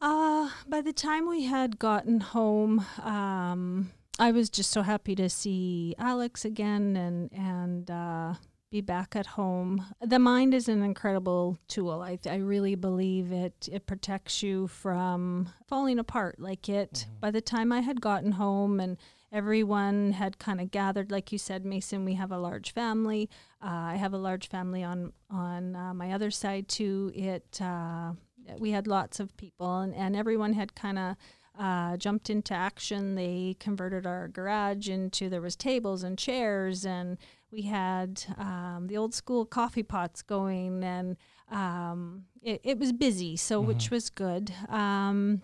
Uh, 0.00 0.50
by 0.66 0.80
the 0.80 0.92
time 0.92 1.28
we 1.28 1.44
had 1.44 1.78
gotten 1.78 2.18
home, 2.18 2.84
um, 3.00 3.92
I 4.18 4.32
was 4.32 4.50
just 4.50 4.72
so 4.72 4.82
happy 4.82 5.14
to 5.14 5.30
see 5.30 5.94
Alex 5.98 6.44
again 6.44 6.96
and 6.96 7.32
and 7.32 7.88
uh, 7.88 8.34
be 8.72 8.80
back 8.80 9.14
at 9.14 9.26
home. 9.26 9.84
The 10.00 10.18
mind 10.18 10.54
is 10.54 10.66
an 10.66 10.82
incredible 10.82 11.58
tool. 11.68 12.00
I 12.00 12.18
I 12.28 12.36
really 12.36 12.74
believe 12.74 13.30
it 13.30 13.68
it 13.70 13.86
protects 13.86 14.42
you 14.42 14.66
from 14.66 15.50
falling 15.68 15.98
apart. 15.98 16.40
Like 16.40 16.70
it. 16.70 17.06
By 17.20 17.30
the 17.30 17.42
time 17.42 17.70
I 17.70 17.80
had 17.80 18.00
gotten 18.00 18.32
home 18.32 18.80
and 18.80 18.96
everyone 19.30 20.12
had 20.12 20.38
kind 20.38 20.58
of 20.58 20.70
gathered, 20.70 21.10
like 21.10 21.30
you 21.32 21.38
said, 21.38 21.66
Mason, 21.66 22.06
we 22.06 22.14
have 22.14 22.32
a 22.32 22.38
large 22.38 22.72
family. 22.72 23.28
Uh, 23.62 23.92
I 23.92 23.96
have 23.96 24.14
a 24.14 24.18
large 24.18 24.48
family 24.48 24.82
on 24.82 25.12
on 25.30 25.76
uh, 25.76 25.92
my 25.92 26.12
other 26.12 26.30
side 26.30 26.66
too. 26.68 27.12
It 27.14 27.60
uh, 27.60 28.14
we 28.58 28.70
had 28.70 28.86
lots 28.86 29.20
of 29.20 29.36
people, 29.36 29.80
and, 29.80 29.94
and 29.94 30.16
everyone 30.16 30.54
had 30.54 30.74
kind 30.74 30.98
of 30.98 31.16
uh, 31.58 31.98
jumped 31.98 32.30
into 32.30 32.54
action. 32.54 33.16
They 33.16 33.54
converted 33.60 34.06
our 34.06 34.28
garage 34.28 34.88
into 34.88 35.28
there 35.28 35.42
was 35.42 35.56
tables 35.56 36.02
and 36.02 36.16
chairs, 36.16 36.86
and 36.86 37.18
we 37.52 37.62
had 37.62 38.24
um, 38.38 38.86
the 38.88 38.96
old 38.96 39.14
school 39.14 39.44
coffee 39.44 39.82
pots 39.82 40.22
going, 40.22 40.82
and 40.82 41.16
um, 41.50 42.24
it, 42.42 42.60
it 42.64 42.78
was 42.78 42.92
busy, 42.92 43.36
so 43.36 43.60
which 43.60 43.90
was 43.90 44.08
good. 44.10 44.52
Um, 44.68 45.42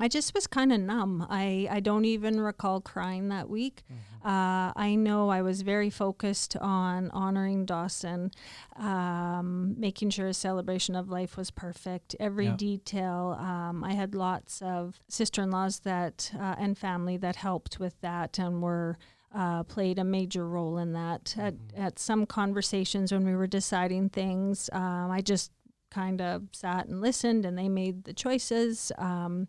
I 0.00 0.08
just 0.08 0.34
was 0.34 0.48
kind 0.48 0.72
of 0.72 0.80
numb. 0.80 1.24
I, 1.30 1.68
I 1.70 1.78
don't 1.78 2.04
even 2.06 2.40
recall 2.40 2.80
crying 2.80 3.28
that 3.28 3.48
week. 3.48 3.84
Uh, 4.24 4.72
I 4.74 4.96
know 4.96 5.28
I 5.28 5.42
was 5.42 5.60
very 5.62 5.90
focused 5.90 6.56
on 6.56 7.10
honoring 7.12 7.64
Dawson, 7.66 8.32
um, 8.76 9.74
making 9.78 10.10
sure 10.10 10.26
his 10.26 10.38
celebration 10.38 10.96
of 10.96 11.08
life 11.10 11.36
was 11.36 11.50
perfect. 11.50 12.16
Every 12.18 12.46
Yeah. 12.46 12.56
detail. 12.56 13.36
Um, 13.38 13.84
I 13.84 13.92
had 13.92 14.14
lots 14.14 14.62
of 14.62 14.98
sister-in-laws 15.08 15.80
that 15.80 16.32
uh, 16.34 16.56
and 16.58 16.76
family 16.76 17.16
that 17.18 17.36
helped 17.36 17.78
with 17.78 18.00
that 18.00 18.38
and 18.38 18.62
were 18.62 18.96
uh, 19.34 19.64
played 19.64 19.98
a 19.98 20.04
major 20.04 20.48
role 20.48 20.78
in 20.78 20.92
that. 20.92 21.34
At, 21.38 21.54
at 21.76 21.98
some 21.98 22.26
conversations 22.26 23.12
when 23.12 23.24
we 23.24 23.34
were 23.34 23.46
deciding 23.46 24.10
things, 24.10 24.70
um, 24.72 25.10
I 25.10 25.20
just 25.20 25.50
kind 25.90 26.20
of 26.20 26.42
sat 26.52 26.86
and 26.86 27.00
listened, 27.00 27.44
and 27.44 27.58
they 27.58 27.68
made 27.68 28.04
the 28.04 28.14
choices. 28.14 28.92
Um, 28.98 29.48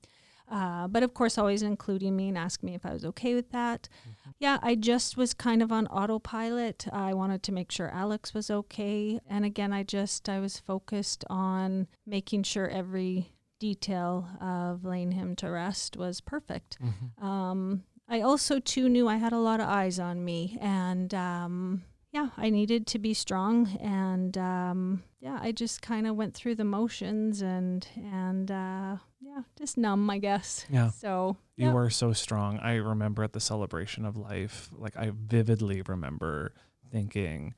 uh, 0.49 0.87
but 0.87 1.01
of 1.01 1.13
course, 1.13 1.37
always 1.39 1.63
including 1.63 2.15
me 2.15 2.29
and 2.29 2.37
asking 2.37 2.67
me 2.69 2.75
if 2.75 2.85
I 2.85 2.93
was 2.93 3.03
okay 3.05 3.33
with 3.33 3.51
that. 3.51 3.89
Yeah, 4.37 4.59
I 4.61 4.75
just 4.75 5.17
was 5.17 5.33
kind 5.33 5.63
of 5.63 5.71
on 5.71 5.87
autopilot. 5.87 6.85
I 6.91 7.13
wanted 7.15 7.41
to 7.43 7.51
make 7.51 7.71
sure 7.71 7.89
Alex 7.89 8.33
was 8.33 8.51
okay. 8.51 9.19
And 9.27 9.43
again, 9.43 9.73
I 9.73 9.81
just, 9.83 10.29
I 10.29 10.39
was 10.39 10.59
focused 10.59 11.25
on 11.29 11.87
making 12.05 12.43
sure 12.43 12.67
every 12.69 13.31
detail 13.59 14.27
of 14.39 14.85
laying 14.85 15.13
him 15.13 15.35
to 15.37 15.49
rest 15.49 15.97
was 15.97 16.21
perfect. 16.21 16.77
Um, 17.19 17.83
I 18.07 18.21
also, 18.21 18.59
too, 18.59 18.87
knew 18.89 19.07
I 19.07 19.15
had 19.17 19.33
a 19.33 19.39
lot 19.39 19.59
of 19.59 19.67
eyes 19.67 19.99
on 19.99 20.23
me. 20.23 20.57
And 20.61 21.13
um, 21.13 21.83
yeah, 22.11 22.29
I 22.37 22.49
needed 22.49 22.87
to 22.87 22.99
be 22.99 23.13
strong. 23.13 23.77
And 23.81 24.37
um, 24.37 25.03
yeah, 25.19 25.39
I 25.41 25.51
just 25.51 25.81
kind 25.81 26.05
of 26.07 26.15
went 26.15 26.33
through 26.33 26.55
the 26.55 26.63
motions 26.63 27.41
and, 27.41 27.87
and, 27.97 28.51
uh, 28.51 28.97
yeah, 29.21 29.41
just 29.57 29.77
numb, 29.77 30.09
I 30.09 30.19
guess. 30.19 30.65
Yeah. 30.69 30.91
So 30.91 31.37
You 31.57 31.67
yeah. 31.67 31.73
were 31.73 31.89
so 31.89 32.13
strong. 32.13 32.59
I 32.59 32.75
remember 32.75 33.23
at 33.23 33.33
the 33.33 33.39
celebration 33.39 34.05
of 34.05 34.15
life, 34.15 34.69
like 34.71 34.95
I 34.95 35.11
vividly 35.13 35.81
remember 35.81 36.53
thinking 36.91 37.55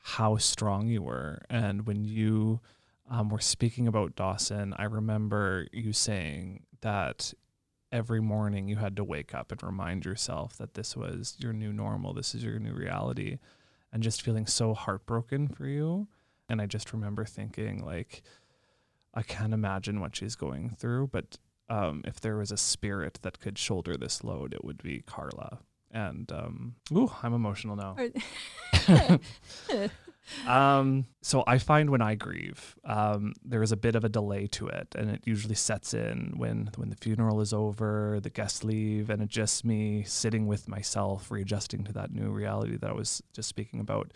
how 0.00 0.36
strong 0.36 0.86
you 0.86 1.02
were. 1.02 1.40
And 1.50 1.86
when 1.86 2.04
you 2.04 2.60
um, 3.10 3.30
were 3.30 3.40
speaking 3.40 3.88
about 3.88 4.16
Dawson, 4.16 4.74
I 4.76 4.84
remember 4.84 5.66
you 5.72 5.92
saying 5.92 6.64
that 6.82 7.32
every 7.90 8.20
morning 8.20 8.68
you 8.68 8.76
had 8.76 8.96
to 8.96 9.04
wake 9.04 9.34
up 9.34 9.50
and 9.52 9.62
remind 9.62 10.04
yourself 10.04 10.56
that 10.58 10.74
this 10.74 10.96
was 10.96 11.36
your 11.38 11.52
new 11.52 11.72
normal, 11.72 12.12
this 12.12 12.34
is 12.34 12.44
your 12.44 12.58
new 12.58 12.72
reality, 12.74 13.38
and 13.92 14.02
just 14.02 14.22
feeling 14.22 14.46
so 14.46 14.74
heartbroken 14.74 15.48
for 15.48 15.66
you. 15.66 16.08
And 16.48 16.60
I 16.60 16.66
just 16.66 16.92
remember 16.92 17.24
thinking, 17.24 17.84
like, 17.84 18.22
I 19.14 19.22
can't 19.22 19.54
imagine 19.54 20.00
what 20.00 20.16
she's 20.16 20.36
going 20.36 20.70
through, 20.78 21.08
but 21.08 21.38
um, 21.68 22.02
if 22.04 22.20
there 22.20 22.36
was 22.36 22.50
a 22.50 22.56
spirit 22.56 23.18
that 23.22 23.40
could 23.40 23.58
shoulder 23.58 23.96
this 23.96 24.24
load, 24.24 24.54
it 24.54 24.64
would 24.64 24.82
be 24.82 25.02
Carla. 25.06 25.58
And 25.90 26.30
um, 26.32 26.74
ooh, 26.92 27.10
I'm 27.22 27.34
emotional 27.34 27.76
now. 27.76 27.96
Um, 30.46 31.06
so 31.22 31.44
I 31.46 31.58
find 31.58 31.90
when 31.90 32.02
I 32.02 32.14
grieve, 32.14 32.76
um, 32.84 33.34
there 33.44 33.62
is 33.62 33.72
a 33.72 33.76
bit 33.76 33.94
of 33.94 34.04
a 34.04 34.08
delay 34.08 34.46
to 34.48 34.68
it, 34.68 34.94
and 34.94 35.10
it 35.10 35.22
usually 35.24 35.54
sets 35.54 35.94
in 35.94 36.34
when 36.36 36.70
when 36.76 36.90
the 36.90 36.96
funeral 36.96 37.40
is 37.40 37.52
over, 37.52 38.18
the 38.20 38.30
guests 38.30 38.64
leave, 38.64 39.10
and 39.10 39.22
it's 39.22 39.34
just 39.34 39.64
me 39.64 40.04
sitting 40.04 40.46
with 40.46 40.68
myself, 40.68 41.30
readjusting 41.30 41.84
to 41.84 41.92
that 41.92 42.12
new 42.12 42.30
reality 42.30 42.76
that 42.76 42.90
I 42.90 42.94
was 42.94 43.22
just 43.32 43.48
speaking 43.48 43.80
about. 43.80 44.12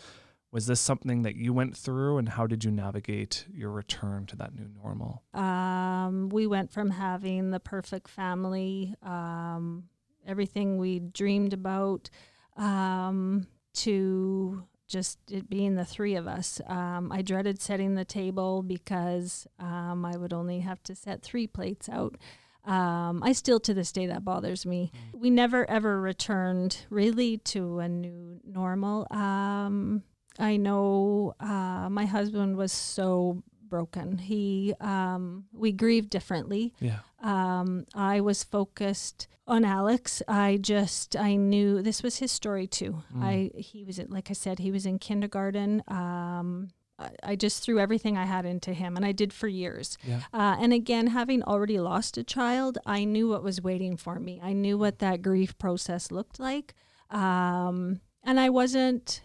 Was 0.53 0.67
this 0.67 0.81
something 0.81 1.23
that 1.23 1.35
you 1.35 1.55
went 1.55 1.75
through, 1.75 2.19
and 2.19 2.29
how 2.29 2.47
did 2.47 2.63
you 2.63 2.71
navigate 2.71 3.47
your 3.51 3.71
return 3.71 4.27
to 4.27 4.37
that 4.37 4.55
new 4.55 4.69
normal? 4.83 5.23
Um, 5.33 6.29
we 6.29 6.47
went 6.47 6.71
from 6.71 6.91
having 6.91 7.51
the 7.53 7.61
perfect 7.61 8.07
family, 8.07 8.95
um, 9.03 9.85
everything 10.27 10.77
we 10.77 10.99
dreamed 10.99 11.55
about, 11.55 12.11
um, 12.59 13.47
to 13.73 14.63
just 14.93 15.19
it 15.31 15.49
being 15.49 15.75
the 15.75 15.85
three 15.85 16.15
of 16.15 16.29
us. 16.29 16.61
Um, 16.67 17.11
I 17.11 17.23
dreaded 17.23 17.61
setting 17.61 17.95
the 17.95 18.05
table 18.05 18.63
because 18.63 19.47
um, 19.59 20.05
I 20.05 20.17
would 20.17 20.33
only 20.33 20.61
have 20.61 20.83
to 20.85 20.95
set 20.95 21.23
three 21.23 21.47
plates 21.47 21.89
out. 21.89 22.17
Um, 22.65 23.23
I 23.25 23.33
still 23.33 23.59
to 23.61 23.75
this 23.75 23.91
day 23.91 24.07
that 24.07 24.25
bothers 24.25 24.65
me. 24.65 24.93
We 25.13 25.31
never 25.31 25.69
ever 25.69 26.01
returned 26.01 26.87
really 26.91 27.39
to 27.39 27.81
a 27.81 27.89
new 27.89 28.41
normal. 28.45 29.09
Um, 29.11 30.05
I 30.39 30.57
know 30.59 31.35
uh, 31.41 31.89
my 31.91 32.05
husband 32.07 32.57
was 32.57 32.71
so 32.71 33.43
broken. 33.73 34.19
He 34.19 34.75
um, 34.81 35.47
we 35.51 35.73
grieved 35.73 36.11
differently. 36.11 36.75
Yeah. 36.79 36.99
Um, 37.23 37.87
I 37.95 38.21
was 38.21 38.45
focused 38.45 39.29
on 39.47 39.65
Alex. 39.65 40.23
I 40.29 40.59
just 40.61 41.17
I 41.17 41.37
knew 41.37 41.81
this 41.81 42.03
was 42.03 42.19
his 42.19 42.31
story 42.31 42.67
too. 42.67 43.03
Mm. 43.17 43.23
I 43.23 43.51
he 43.59 43.83
was 43.83 43.99
like 44.09 44.29
I 44.31 44.35
said 44.35 44.59
he 44.59 44.71
was 44.71 44.85
in 44.85 44.99
kindergarten. 44.99 45.83
Um, 45.89 46.69
I, 46.99 47.09
I 47.23 47.37
just 47.37 47.63
threw 47.63 47.81
everything 47.81 48.19
I 48.19 48.27
had 48.27 48.45
into 48.45 48.75
him, 48.75 48.95
and 48.95 49.07
I 49.07 49.13
did 49.13 49.33
for 49.33 49.49
years. 49.49 49.97
Yeah. 50.05 50.21
Uh, 50.35 50.57
and 50.61 50.75
again, 50.75 51.07
having 51.07 51.43
already 51.43 51.79
lost 51.79 52.19
a 52.19 52.25
child, 52.25 52.77
I 52.85 53.05
knew 53.05 53.27
what 53.31 53.43
was 53.43 53.63
waiting 53.63 53.97
for 53.97 54.21
me. 54.21 54.39
I 54.43 54.53
knew 54.53 54.77
what 54.77 54.99
that 54.99 55.23
grief 55.23 55.57
process 55.57 56.11
looked 56.11 56.39
like, 56.39 56.75
um, 57.09 58.03
and 58.23 58.39
I 58.39 58.51
wasn't 58.51 59.23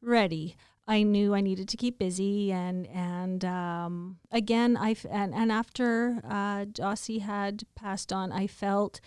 ready. 0.00 0.56
I 0.86 1.02
knew 1.02 1.34
I 1.34 1.40
needed 1.40 1.68
to 1.68 1.76
keep 1.76 1.98
busy, 1.98 2.50
and 2.52 2.86
and 2.88 3.44
um, 3.44 4.18
again, 4.32 4.76
I 4.76 4.92
f- 4.92 5.06
and 5.10 5.34
and 5.34 5.52
after 5.52 6.20
uh, 6.24 6.64
Dossie 6.64 7.20
had 7.20 7.64
passed 7.74 8.12
on, 8.12 8.32
I 8.32 8.46
felt 8.46 9.00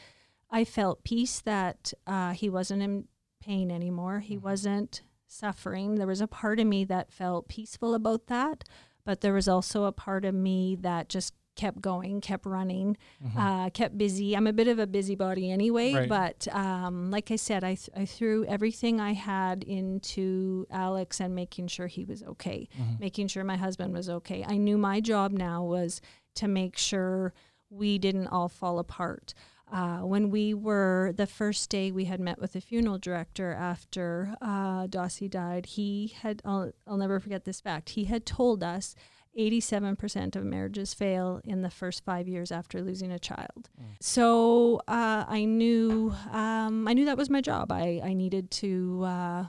I 0.49 0.63
felt 0.63 1.03
peace 1.03 1.41
that 1.41 1.93
uh, 2.07 2.31
he 2.31 2.49
wasn't 2.49 2.83
in 2.83 3.07
pain 3.41 3.69
anymore. 3.71 4.19
He 4.19 4.37
wasn't 4.37 5.01
suffering. 5.27 5.95
There 5.95 6.07
was 6.07 6.21
a 6.21 6.27
part 6.27 6.59
of 6.59 6.67
me 6.67 6.85
that 6.85 7.11
felt 7.11 7.47
peaceful 7.47 7.95
about 7.95 8.27
that, 8.27 8.63
but 9.03 9.21
there 9.21 9.33
was 9.33 9.47
also 9.47 9.85
a 9.85 9.91
part 9.91 10.25
of 10.25 10.35
me 10.35 10.75
that 10.79 11.09
just 11.09 11.33
kept 11.55 11.81
going, 11.81 12.19
kept 12.21 12.45
running, 12.45 12.97
Mhm. 13.23 13.37
uh, 13.37 13.69
kept 13.69 13.97
busy. 13.97 14.35
I'm 14.35 14.47
a 14.47 14.53
bit 14.53 14.67
of 14.67 14.79
a 14.79 14.87
busybody 14.87 15.51
anyway, 15.51 15.93
Right. 15.93 16.09
but 16.09 16.47
um, 16.53 17.11
like 17.11 17.29
I 17.31 17.35
said, 17.35 17.63
I, 17.63 17.75
th- 17.75 17.89
I 17.95 18.05
threw 18.05 18.43
everything 18.45 18.99
I 18.99 19.13
had 19.13 19.63
into 19.63 20.65
Alex 20.71 21.19
and 21.19 21.35
making 21.35 21.67
sure 21.67 21.87
he 21.87 22.05
was 22.05 22.23
okay, 22.23 22.67
Mhm. 22.79 22.99
making 22.99 23.27
sure 23.27 23.43
my 23.43 23.57
husband 23.57 23.93
was 23.93 24.09
okay. 24.09 24.43
I 24.47 24.57
knew 24.57 24.77
my 24.77 24.99
job 24.99 25.31
now 25.31 25.63
was 25.63 26.01
to 26.35 26.47
make 26.47 26.77
sure 26.77 27.33
we 27.69 27.97
didn't 27.99 28.27
all 28.27 28.49
fall 28.49 28.79
apart. 28.79 29.33
Uh, 29.71 29.99
when 30.01 30.29
we 30.29 30.53
were 30.53 31.13
the 31.15 31.25
first 31.25 31.69
day 31.69 31.91
we 31.91 32.05
had 32.05 32.19
met 32.19 32.39
with 32.39 32.53
the 32.53 32.61
funeral 32.61 32.99
director 32.99 33.53
after 33.53 34.35
uh, 34.41 34.85
Dossie 34.87 35.29
died, 35.29 35.65
he 35.65 36.13
had, 36.21 36.41
I'll, 36.45 36.71
I'll 36.85 36.97
never 36.97 37.19
forget 37.19 37.45
this 37.45 37.61
fact, 37.61 37.89
he 37.91 38.03
had 38.05 38.25
told 38.25 38.63
us 38.63 38.93
87% 39.37 40.35
of 40.35 40.43
marriages 40.43 40.93
fail 40.93 41.41
in 41.43 41.61
the 41.61 41.69
first 41.69 42.03
five 42.05 42.27
years 42.27 42.51
after 42.51 42.81
losing 42.81 43.11
a 43.11 43.19
child. 43.19 43.69
Mm. 43.81 43.85
So 43.99 44.81
uh, 44.87 45.25
I 45.27 45.45
knew 45.45 46.13
um, 46.31 46.87
I 46.87 46.93
knew 46.93 47.05
that 47.05 47.17
was 47.17 47.29
my 47.29 47.41
job. 47.41 47.71
I, 47.71 48.01
I 48.03 48.13
needed 48.13 48.51
to 48.51 49.03
uh, 49.05 49.45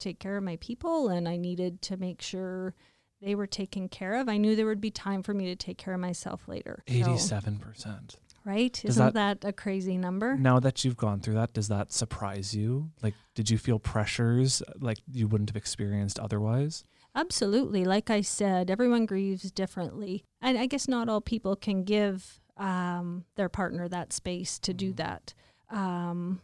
take 0.00 0.18
care 0.18 0.36
of 0.36 0.42
my 0.44 0.56
people 0.60 1.08
and 1.08 1.28
I 1.28 1.36
needed 1.36 1.82
to 1.82 1.96
make 1.96 2.22
sure 2.22 2.74
they 3.20 3.34
were 3.34 3.46
taken 3.46 3.88
care 3.88 4.14
of. 4.14 4.28
I 4.28 4.36
knew 4.36 4.56
there 4.56 4.66
would 4.66 4.80
be 4.80 4.90
time 4.90 5.22
for 5.22 5.32
me 5.34 5.44
to 5.46 5.56
take 5.56 5.78
care 5.78 5.94
of 5.94 6.00
myself 6.00 6.48
later. 6.48 6.82
Eighty-seven 6.88 7.58
percent. 7.58 8.16
right? 8.44 8.72
Does 8.72 8.96
Isn't 8.96 9.14
that, 9.14 9.44
a 9.44 9.52
crazy 9.52 9.96
number? 9.96 10.36
Now 10.36 10.58
that 10.58 10.84
you've 10.84 10.96
gone 10.96 11.20
through 11.20 11.34
that, 11.34 11.52
does 11.52 11.68
that 11.68 11.92
surprise 11.92 12.54
you? 12.54 12.90
Like, 13.02 13.14
did 13.34 13.50
you 13.50 13.58
feel 13.58 13.78
pressures 13.78 14.62
like 14.80 14.98
you 15.10 15.28
wouldn't 15.28 15.50
have 15.50 15.56
experienced 15.56 16.18
otherwise? 16.18 16.84
Absolutely. 17.14 17.84
Like 17.84 18.10
I 18.10 18.20
said, 18.22 18.70
everyone 18.70 19.06
grieves 19.06 19.50
differently. 19.50 20.24
And 20.40 20.56
I 20.58 20.66
guess 20.66 20.88
not 20.88 21.08
all 21.08 21.20
people 21.20 21.56
can 21.56 21.84
give 21.84 22.40
um, 22.56 23.24
their 23.36 23.48
partner 23.48 23.88
that 23.88 24.12
space 24.12 24.58
to 24.60 24.74
do 24.74 24.92
Mhm. 24.92 24.96
that. 24.96 25.34
Um, 25.70 26.40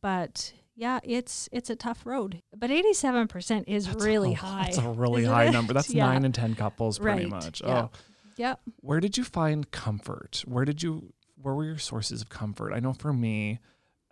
but 0.00 0.52
yeah, 0.76 1.00
it's 1.02 1.48
it's 1.52 1.68
a 1.70 1.76
tough 1.76 2.06
road. 2.06 2.42
But 2.56 2.70
87% 2.70 3.64
is 3.66 3.86
That's 3.86 4.04
really 4.04 4.32
a, 4.32 4.36
high. 4.36 4.62
That's 4.66 4.78
a 4.78 4.88
really 4.90 5.24
high 5.24 5.46
it? 5.46 5.52
number. 5.52 5.72
That's 5.74 5.90
Yeah. 5.94 6.06
nine 6.06 6.24
in 6.24 6.32
ten 6.32 6.54
couples, 6.54 6.98
pretty 6.98 7.22
Right, 7.24 7.28
much. 7.30 7.60
yeah. 7.60 7.82
Oh, 7.86 7.90
Yep. 8.36 8.60
where 8.80 9.00
did 9.00 9.18
you 9.18 9.24
find 9.24 9.68
comfort? 9.72 10.44
Where 10.46 10.64
did 10.64 10.82
you? 10.82 11.12
Where 11.40 11.54
were 11.54 11.64
your 11.64 11.78
sources 11.78 12.22
of 12.22 12.28
comfort? 12.28 12.72
I 12.72 12.78
know 12.80 12.92
for 12.92 13.12
me, 13.12 13.58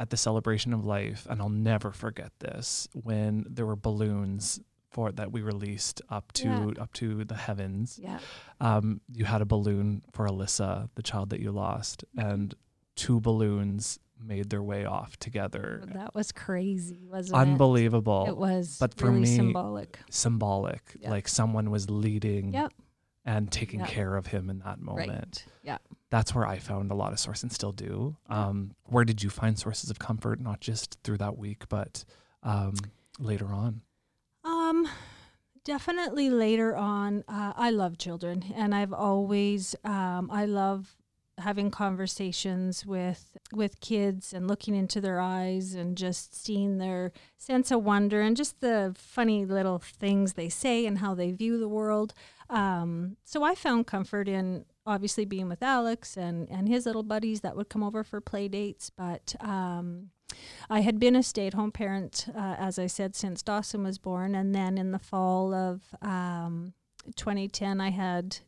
at 0.01 0.11
the 0.11 0.17
celebration 0.17 0.73
of 0.75 0.85
life, 0.85 1.27
and 1.31 1.41
I'll 1.41 1.49
never 1.49 1.91
forget 1.93 2.33
this 2.41 2.89
when 2.93 3.47
there 3.49 3.67
were 3.67 3.77
balloons 3.77 4.61
for 4.97 5.13
that 5.13 5.31
we 5.31 5.43
released 5.43 6.01
up 6.09 6.33
to 6.33 6.49
Yeah. 6.49 6.83
up 6.83 6.93
to 6.95 7.23
the 7.25 7.35
heavens. 7.37 8.01
Yeah. 8.03 8.19
Um, 8.61 9.03
you 9.13 9.27
had 9.27 9.43
a 9.43 9.45
balloon 9.45 10.03
for 10.13 10.27
Alyssa, 10.27 10.89
the 10.95 11.03
child 11.03 11.29
that 11.31 11.41
you 11.41 11.53
lost, 11.53 12.03
and 12.17 12.55
two 12.97 13.21
balloons 13.21 13.99
made 14.19 14.49
their 14.49 14.63
way 14.63 14.87
off 14.87 15.19
together. 15.19 15.83
That 15.93 16.15
was 16.15 16.33
crazy, 16.33 17.05
wasn't 17.07 17.37
Unbelievable. 17.39 18.25
it? 18.25 18.31
It 18.31 18.37
was 18.39 18.79
But 18.81 18.95
for 18.95 19.09
really 19.09 19.21
me, 19.21 19.37
symbolic. 19.37 19.99
symbolic. 20.11 20.83
Yeah. 20.99 21.11
Like 21.11 21.29
someone 21.29 21.71
was 21.71 21.91
leading 21.91 22.55
Yep. 22.55 22.73
and 23.27 23.53
taking 23.53 23.81
Yep. 23.81 23.89
care 23.91 24.17
of 24.17 24.29
him 24.29 24.49
in 24.49 24.61
that 24.61 24.81
moment. 24.81 25.11
Right. 25.11 25.47
Yeah. 25.63 25.79
That's 26.09 26.35
where 26.35 26.47
I 26.47 26.59
found 26.59 26.91
a 26.91 26.95
lot 26.95 27.13
of 27.13 27.19
source 27.19 27.43
and 27.43 27.53
still 27.53 27.73
do. 27.73 28.17
Um, 28.31 28.75
where 28.85 29.05
did 29.05 29.23
you 29.23 29.29
find 29.29 29.59
sources 29.59 29.91
of 29.91 29.99
comfort, 29.99 30.41
not 30.41 30.61
just 30.63 30.97
through 31.05 31.19
that 31.19 31.37
week, 31.37 31.69
but 31.69 32.07
um, 32.43 32.73
later 33.19 33.49
on? 33.53 33.83
Um, 34.67 34.89
definitely 35.65 36.31
later 36.31 36.77
on. 36.77 37.25
Uh, 37.29 37.53
I 37.57 37.71
love 37.71 37.99
children, 37.99 38.45
and 38.55 38.75
I've 38.75 38.93
always 38.93 39.77
um, 39.85 40.31
I 40.33 40.47
love 40.47 40.97
having 41.39 41.71
conversations 41.71 42.87
with 42.87 43.37
with 43.53 43.81
kids 43.81 44.33
and 44.33 44.49
looking 44.49 44.75
into 44.75 45.01
their 45.01 45.21
eyes 45.21 45.75
and 45.75 45.97
just 45.97 46.35
seeing 46.35 46.79
their 46.79 47.13
sense 47.37 47.71
of 47.71 47.85
wonder 47.85 48.23
and 48.23 48.37
just 48.37 48.61
the 48.61 48.95
funny 48.97 49.45
little 49.45 49.79
things 49.79 50.33
they 50.33 50.49
say 50.49 50.87
and 50.87 50.99
how 50.99 51.15
they 51.15 51.31
view 51.31 51.59
the 51.59 51.69
world. 51.69 52.15
Um, 52.49 53.17
so 53.25 53.43
I 53.43 53.55
found 53.55 53.87
comfort 53.87 54.29
in 54.29 54.65
obviously 54.87 55.25
being 55.27 55.49
with 55.49 55.63
Alex 55.63 56.17
and 56.17 56.49
and 56.51 56.69
his 56.69 56.87
little 56.87 57.03
buddies 57.03 57.43
that 57.43 57.57
would 57.57 57.69
come 57.69 57.83
over 57.83 58.03
for 58.03 58.21
play 58.21 58.49
dates, 58.49 58.91
but 58.91 59.37
um, 59.41 60.11
I 60.69 60.81
had 60.81 60.99
been 60.99 61.15
a 61.17 61.23
stay 61.23 61.47
at 61.47 61.55
home 61.55 61.71
parent, 61.73 62.27
uh, 62.35 62.57
as 62.59 62.79
I 62.79 62.87
said, 62.89 63.15
since 63.15 63.43
Dawson 63.43 63.83
was 63.85 63.99
born. 63.99 64.35
And 64.35 64.55
then 64.55 64.77
in 64.79 64.91
the 64.93 64.99
fall 64.99 65.55
of 65.55 65.83
um, 66.03 66.73
2010, 67.15 67.81
I 67.81 67.91
had 67.91 68.39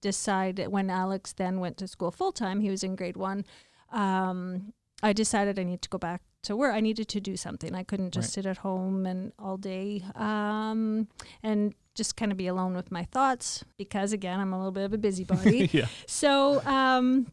decided, 0.00 0.68
when 0.68 0.90
Alex 0.90 1.32
then 1.32 1.60
went 1.60 1.76
to 1.78 1.88
school 1.88 2.10
full 2.10 2.32
time, 2.32 2.60
he 2.60 2.70
was 2.70 2.82
in 2.82 2.96
grade 2.96 3.16
one. 3.16 3.44
Um, 3.92 4.72
I 5.02 5.12
decided 5.12 5.58
I 5.58 5.62
need 5.64 5.82
to 5.82 5.88
go 5.88 5.98
back 5.98 6.22
to 6.42 6.56
work. 6.56 6.74
I 6.74 6.80
needed 6.80 7.08
to 7.08 7.20
do 7.20 7.36
something. 7.36 7.74
I 7.74 7.82
couldn't 7.84 8.12
just 8.12 8.28
Right. 8.28 8.32
sit 8.34 8.46
at 8.46 8.58
home 8.58 9.06
and 9.06 9.32
all 9.38 9.56
day 9.56 10.04
um, 10.14 11.08
and 11.42 11.74
just 11.94 12.16
kind 12.16 12.30
of 12.30 12.38
be 12.38 12.46
alone 12.46 12.74
with 12.74 12.90
my 12.92 13.04
thoughts 13.04 13.64
because, 13.76 14.12
again, 14.12 14.38
I'm 14.40 14.52
a 14.52 14.56
little 14.56 14.72
bit 14.72 14.84
of 14.84 14.92
a 14.92 14.98
busybody. 14.98 15.68
yeah. 15.72 15.86
So 16.06 16.60
um, 16.64 17.26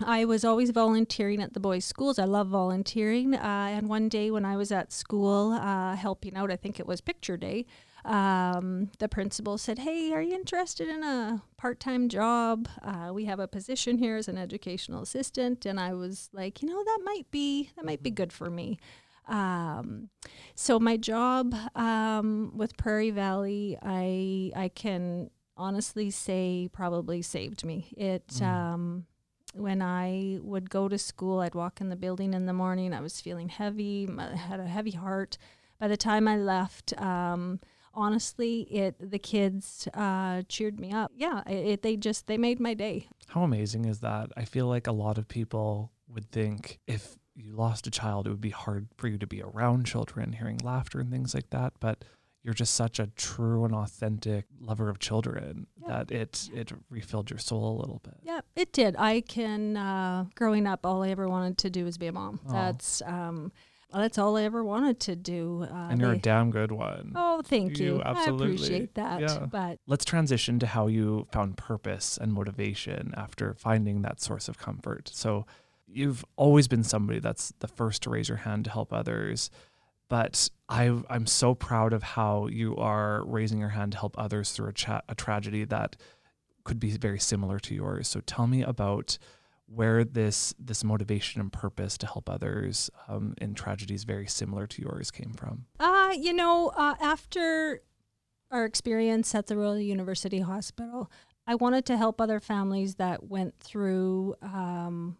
I 0.00 0.24
was 0.24 0.44
always 0.44 0.70
volunteering 0.70 1.42
at 1.42 1.52
the 1.52 1.60
boys' 1.60 1.84
schools. 1.84 2.18
I 2.18 2.24
love 2.24 2.48
volunteering. 2.48 3.34
Uh, 3.34 3.68
and 3.70 3.88
one 3.88 4.08
day 4.08 4.30
when 4.30 4.44
I 4.44 4.56
was 4.56 4.72
at 4.72 4.92
school 4.92 5.52
uh, 5.52 5.96
helping 5.96 6.34
out, 6.36 6.50
I 6.50 6.56
think 6.56 6.80
it 6.80 6.86
was 6.86 7.00
picture 7.00 7.36
day, 7.36 7.66
um, 8.04 8.90
the 8.98 9.08
principal 9.08 9.58
said, 9.58 9.80
Hey, 9.80 10.12
are 10.12 10.22
you 10.22 10.34
interested 10.34 10.88
in 10.88 11.04
a 11.04 11.42
part 11.56 11.78
time 11.78 12.08
job? 12.08 12.68
Uh, 12.82 13.10
we 13.12 13.26
have 13.26 13.38
a 13.38 13.46
position 13.46 13.98
here 13.98 14.16
as 14.16 14.28
an 14.28 14.38
educational 14.38 15.02
assistant. 15.02 15.66
And 15.66 15.78
I 15.78 15.92
was 15.94 16.30
like, 16.32 16.62
You 16.62 16.68
know, 16.68 16.82
that 16.82 16.98
might 17.04 17.30
be, 17.30 17.70
that 17.76 17.84
might 17.84 18.02
be 18.02 18.10
good 18.10 18.32
for 18.32 18.50
me. 18.50 18.78
Um, 19.28 20.08
so 20.54 20.80
my 20.80 20.96
job 20.96 21.54
um, 21.76 22.52
with 22.56 22.76
Prairie 22.76 23.10
Valley, 23.10 23.78
I 23.80 24.50
I 24.56 24.68
can 24.68 25.30
honestly 25.56 26.10
say 26.10 26.68
probably 26.72 27.22
saved 27.22 27.64
me. 27.64 27.92
It 27.96 28.26
mm. 28.28 28.42
When 29.52 29.82
I 29.82 30.38
would 30.42 30.70
go 30.70 30.88
to 30.88 30.98
school, 30.98 31.40
I'd 31.40 31.54
walk 31.54 31.80
in 31.80 31.88
the 31.88 31.96
building 31.96 32.34
in 32.34 32.46
the 32.46 32.52
morning. 32.52 32.92
I 32.92 33.00
was 33.00 33.20
feeling 33.20 33.48
heavy. 33.48 34.08
I 34.18 34.36
had 34.36 34.60
a 34.60 34.66
heavy 34.66 34.92
heart. 34.92 35.38
By 35.78 35.88
the 35.88 35.96
time 35.96 36.28
I 36.28 36.36
left, 36.36 36.98
um, 37.00 37.60
honestly, 37.94 38.62
it 38.62 38.94
the 38.98 39.18
kids 39.18 39.88
uh, 39.94 40.42
cheered 40.48 40.78
me 40.78 40.92
up. 40.92 41.12
Yeah, 41.16 41.42
it, 41.46 41.82
they 41.82 41.96
just 41.96 42.26
they 42.26 42.38
made 42.38 42.60
my 42.60 42.74
day. 42.74 43.08
How 43.28 43.42
amazing 43.42 43.84
is 43.84 44.00
that? 44.00 44.30
I 44.36 44.44
feel 44.44 44.66
like 44.66 44.86
a 44.86 44.92
lot 44.92 45.18
of 45.18 45.28
people 45.28 45.92
would 46.08 46.30
think 46.30 46.78
if 46.86 47.16
you 47.34 47.52
lost 47.52 47.86
a 47.86 47.90
child, 47.90 48.26
it 48.26 48.30
would 48.30 48.40
be 48.40 48.50
hard 48.50 48.88
for 48.96 49.08
you 49.08 49.18
to 49.18 49.26
be 49.26 49.42
around 49.42 49.86
children, 49.86 50.32
hearing 50.32 50.58
laughter 50.62 51.00
and 51.00 51.10
things 51.10 51.34
like 51.34 51.50
that. 51.50 51.72
But 51.80 52.04
you're 52.42 52.54
just 52.54 52.74
such 52.74 52.98
a 52.98 53.06
true 53.16 53.64
and 53.64 53.74
authentic 53.74 54.46
lover 54.60 54.88
of 54.88 54.98
children 54.98 55.66
yeah. 55.80 55.88
that 55.88 56.10
it 56.10 56.50
it 56.52 56.72
refilled 56.90 57.30
your 57.30 57.38
soul 57.38 57.76
a 57.76 57.78
little 57.80 58.00
bit. 58.02 58.14
Yeah, 58.22 58.40
it 58.56 58.72
did. 58.72 58.96
I 58.98 59.20
can 59.20 59.76
uh, 59.76 60.26
growing 60.34 60.66
up, 60.66 60.84
all 60.84 61.02
I 61.02 61.10
ever 61.10 61.28
wanted 61.28 61.58
to 61.58 61.70
do 61.70 61.84
was 61.84 61.98
be 61.98 62.08
a 62.08 62.12
mom. 62.12 62.40
Oh. 62.48 62.52
That's 62.52 63.02
um, 63.02 63.52
that's 63.92 64.18
all 64.18 64.36
I 64.36 64.44
ever 64.44 64.64
wanted 64.64 65.00
to 65.00 65.16
do. 65.16 65.66
Uh, 65.70 65.88
and 65.90 66.00
you're 66.00 66.12
they, 66.12 66.16
a 66.16 66.20
damn 66.20 66.50
good 66.50 66.72
one. 66.72 67.12
Oh, 67.14 67.42
thank 67.42 67.78
you. 67.78 67.96
you. 67.96 68.02
Absolutely. 68.02 68.46
I 68.46 68.50
appreciate 68.54 68.94
that. 68.94 69.20
Yeah. 69.20 69.46
But 69.46 69.78
let's 69.86 70.04
transition 70.04 70.58
to 70.60 70.66
how 70.66 70.86
you 70.86 71.26
found 71.30 71.56
purpose 71.56 72.18
and 72.20 72.32
motivation 72.32 73.12
after 73.16 73.54
finding 73.54 74.02
that 74.02 74.20
source 74.20 74.48
of 74.48 74.58
comfort. 74.58 75.10
So 75.12 75.46
you've 75.86 76.24
always 76.36 76.68
been 76.68 76.84
somebody 76.84 77.20
that's 77.20 77.52
the 77.58 77.68
first 77.68 78.02
to 78.02 78.10
raise 78.10 78.28
your 78.28 78.38
hand 78.38 78.64
to 78.64 78.70
help 78.70 78.92
others. 78.92 79.50
But 80.12 80.50
I, 80.68 80.94
I'm 81.08 81.26
so 81.26 81.54
proud 81.54 81.94
of 81.94 82.02
how 82.02 82.46
you 82.46 82.76
are 82.76 83.24
raising 83.24 83.58
your 83.58 83.70
hand 83.70 83.92
to 83.92 83.98
help 83.98 84.14
others 84.18 84.52
through 84.52 84.68
a, 84.68 84.72
cha- 84.74 85.00
a 85.08 85.14
tragedy 85.14 85.64
that 85.64 85.96
could 86.64 86.78
be 86.78 86.90
very 86.90 87.18
similar 87.18 87.58
to 87.60 87.74
yours. 87.74 88.08
So 88.08 88.20
tell 88.20 88.46
me 88.46 88.60
about 88.62 89.16
where 89.64 90.04
this 90.04 90.54
this 90.58 90.84
motivation 90.84 91.40
and 91.40 91.50
purpose 91.50 91.96
to 91.96 92.06
help 92.06 92.28
others 92.28 92.90
um, 93.08 93.32
in 93.40 93.54
tragedies 93.54 94.04
very 94.04 94.26
similar 94.26 94.66
to 94.66 94.82
yours 94.82 95.10
came 95.10 95.32
from. 95.32 95.64
Uh, 95.80 96.12
you 96.14 96.34
know, 96.34 96.72
uh, 96.76 96.94
after 97.00 97.80
our 98.50 98.66
experience 98.66 99.34
at 99.34 99.46
the 99.46 99.56
Royal 99.56 99.78
University 99.80 100.40
Hospital, 100.40 101.10
I 101.46 101.54
wanted 101.54 101.86
to 101.86 101.96
help 101.96 102.20
other 102.20 102.38
families 102.38 102.96
that 102.96 103.30
went 103.30 103.58
through 103.60 104.34
um, 104.42 105.16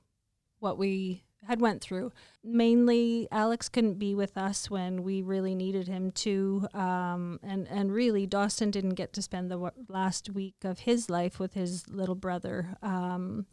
what 0.59 0.77
we 0.77 1.25
had 1.47 1.61
went 1.61 1.81
through. 1.83 2.13
Mainly, 2.45 3.29
Alex 3.31 3.69
couldn't 3.69 3.99
be 3.99 4.15
with 4.15 4.37
us 4.37 4.71
when 4.71 5.03
we 5.03 5.23
really 5.23 5.55
needed 5.55 5.89
him 5.89 6.11
to, 6.13 6.69
um, 6.75 7.41
and 7.43 7.67
and 7.69 7.93
really, 7.93 8.27
Dawson 8.27 8.71
didn't 8.71 8.95
get 8.95 9.13
to 9.15 9.23
spend 9.23 9.51
the 9.51 9.57
w- 9.57 9.73
last 9.89 10.31
week 10.31 10.57
of 10.65 10.81
his 10.81 11.11
life 11.11 11.39
with 11.39 11.55
his 11.55 11.89
little 11.89 12.15
brother. 12.15 12.77
Um, 12.83 13.47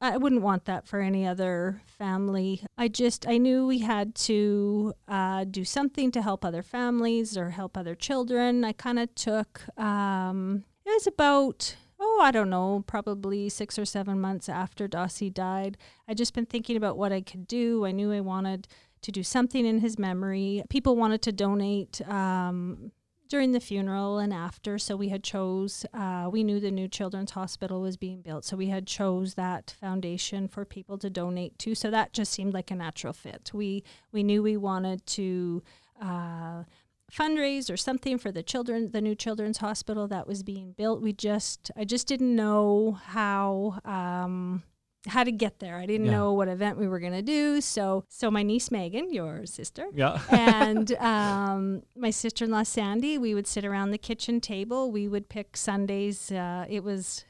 I 0.00 0.18
wouldn't 0.18 0.42
want 0.42 0.66
that 0.66 0.86
for 0.86 1.00
any 1.00 1.26
other 1.26 1.80
family. 1.86 2.62
I 2.76 2.88
just 2.88 3.26
I 3.26 3.38
knew 3.38 3.66
we 3.66 3.78
had 3.78 4.14
to 4.16 4.92
uh, 5.08 5.44
do 5.44 5.64
something 5.64 6.10
to 6.12 6.22
help 6.22 6.44
other 6.44 6.62
families 6.62 7.36
or 7.36 7.50
help 7.50 7.76
other 7.76 7.94
children. 7.94 8.64
I 8.64 8.72
kind 8.72 8.98
of 8.98 9.14
took 9.14 9.62
um, 9.78 10.64
it 10.84 10.90
was 10.90 11.06
about 11.06 11.76
oh, 11.98 12.20
I 12.22 12.30
don't 12.30 12.50
know, 12.50 12.84
probably 12.86 13.48
six 13.48 13.78
or 13.78 13.84
seven 13.84 14.20
months 14.20 14.48
after 14.48 14.88
Dossie 14.88 15.32
died. 15.32 15.76
I'd 16.08 16.18
just 16.18 16.34
been 16.34 16.46
thinking 16.46 16.76
about 16.76 16.98
what 16.98 17.12
I 17.12 17.20
could 17.20 17.46
do. 17.46 17.84
I 17.86 17.92
knew 17.92 18.12
I 18.12 18.20
wanted 18.20 18.68
to 19.02 19.12
do 19.12 19.22
something 19.22 19.64
in 19.64 19.80
his 19.80 19.98
memory. 19.98 20.62
People 20.68 20.96
wanted 20.96 21.22
to 21.22 21.32
donate 21.32 22.00
um, 22.08 22.90
during 23.28 23.52
the 23.52 23.60
funeral 23.60 24.18
and 24.18 24.32
after, 24.32 24.78
so 24.78 24.96
we 24.96 25.08
had 25.08 25.22
chose. 25.22 25.86
Uh, 25.92 26.28
we 26.30 26.44
knew 26.44 26.60
the 26.60 26.70
new 26.70 26.88
children's 26.88 27.32
hospital 27.32 27.80
was 27.80 27.96
being 27.96 28.20
built, 28.20 28.44
so 28.44 28.56
we 28.56 28.66
had 28.66 28.86
chose 28.86 29.34
that 29.34 29.74
foundation 29.80 30.48
for 30.48 30.64
people 30.64 30.98
to 30.98 31.10
donate 31.10 31.58
to. 31.60 31.74
So 31.74 31.90
that 31.90 32.12
just 32.12 32.32
seemed 32.32 32.54
like 32.54 32.70
a 32.70 32.74
natural 32.74 33.12
fit. 33.12 33.50
We 33.54 33.84
we 34.12 34.22
knew 34.22 34.42
we 34.42 34.56
wanted 34.56 35.06
to. 35.06 35.62
Uh, 36.00 36.64
fundraise 37.12 37.72
or 37.72 37.76
something 37.76 38.18
for 38.18 38.32
the 38.32 38.42
children 38.42 38.90
the 38.90 39.00
new 39.00 39.14
children's 39.14 39.58
hospital 39.58 40.08
that 40.08 40.26
was 40.26 40.42
being 40.42 40.72
built 40.72 41.00
we 41.00 41.12
just 41.12 41.70
i 41.76 41.84
just 41.84 42.06
didn't 42.08 42.34
know 42.34 42.98
how 43.04 43.78
um 43.84 44.62
how 45.06 45.22
to 45.22 45.30
get 45.30 45.60
there 45.60 45.76
i 45.76 45.86
didn't 45.86 46.06
yeah. 46.06 46.12
know 46.12 46.32
what 46.32 46.48
event 46.48 46.76
we 46.76 46.88
were 46.88 46.98
going 46.98 47.12
to 47.12 47.22
do 47.22 47.60
so 47.60 48.04
so 48.08 48.28
my 48.28 48.42
niece 48.42 48.72
megan 48.72 49.12
your 49.12 49.46
sister 49.46 49.86
yeah 49.94 50.20
and 50.30 50.92
um 50.96 51.80
my 51.94 52.10
sister-in-law 52.10 52.64
sandy 52.64 53.16
we 53.16 53.34
would 53.34 53.46
sit 53.46 53.64
around 53.64 53.92
the 53.92 53.98
kitchen 53.98 54.40
table 54.40 54.90
we 54.90 55.06
would 55.06 55.28
pick 55.28 55.56
sundays 55.56 56.32
uh, 56.32 56.66
it 56.68 56.82
was 56.82 57.24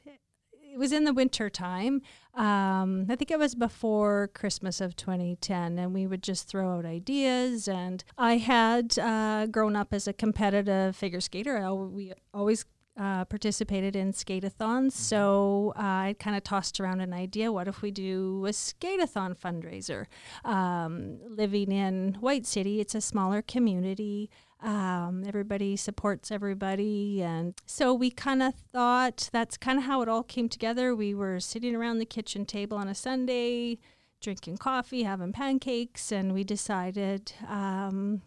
it 0.77 0.79
was 0.79 0.93
in 0.93 1.05
the 1.05 1.15
winter 1.15 1.49
time. 1.49 2.03
Um, 2.37 3.07
I 3.09 3.17
think 3.17 3.31
it 3.31 3.39
was 3.39 3.55
before 3.55 4.31
Christmas 4.35 4.81
of 4.81 4.95
2010, 4.95 5.79
and 5.79 5.95
we 5.95 6.07
would 6.07 6.23
just 6.23 6.49
throw 6.49 6.77
out 6.77 6.85
ideas. 6.85 7.67
And 7.67 8.05
I 8.19 8.37
had 8.37 8.99
uh, 8.99 9.47
grown 9.47 9.75
up 9.75 9.93
as 9.93 10.07
a 10.07 10.13
competitive 10.13 10.95
figure 10.95 11.21
skater. 11.21 11.57
I, 11.57 11.73
we 11.73 12.13
always 12.35 12.67
uh, 12.99 13.25
participated 13.27 13.97
in 13.97 14.13
skateathons. 14.13 14.53
Mm-hmm. 14.57 14.89
So 14.89 15.73
uh, 15.77 15.81
I 15.83 16.17
kind 16.19 16.37
of 16.37 16.43
tossed 16.43 16.81
around 16.81 17.01
an 17.01 17.13
idea 17.13 17.53
what 17.53 17.69
if 17.69 17.83
we 17.83 17.91
do 17.91 18.45
a 18.47 18.51
skateathon 18.51 19.37
fundraiser? 19.37 20.07
Um, 20.45 21.19
living 21.29 21.73
in 21.73 22.17
White 22.21 22.47
City, 22.47 22.81
it's 22.81 22.95
a 22.95 23.01
smaller 23.01 23.43
community. 23.43 24.31
Um, 24.67 25.23
everybody 25.25 25.77
supports 25.77 26.33
everybody. 26.33 27.23
And 27.23 27.55
so 27.67 27.95
we 27.95 28.11
kind 28.11 28.43
of 28.43 28.53
thought 28.73 29.31
that's 29.33 29.57
kind 29.57 29.79
of 29.79 29.85
how 29.85 30.03
it 30.03 30.09
all 30.09 30.25
came 30.25 30.49
together. 30.49 30.95
We 30.95 31.15
were 31.15 31.39
sitting 31.39 31.77
around 31.77 32.01
the 32.01 32.05
kitchen 32.05 32.45
table 32.45 32.77
on 32.77 32.89
a 32.89 32.95
Sunday, 32.95 33.79
drinking 34.21 34.57
coffee, 34.57 35.05
having 35.05 35.33
pancakes, 35.33 36.11
and 36.11 36.35
we 36.35 36.43
decided 36.43 37.33
um, 37.49 38.23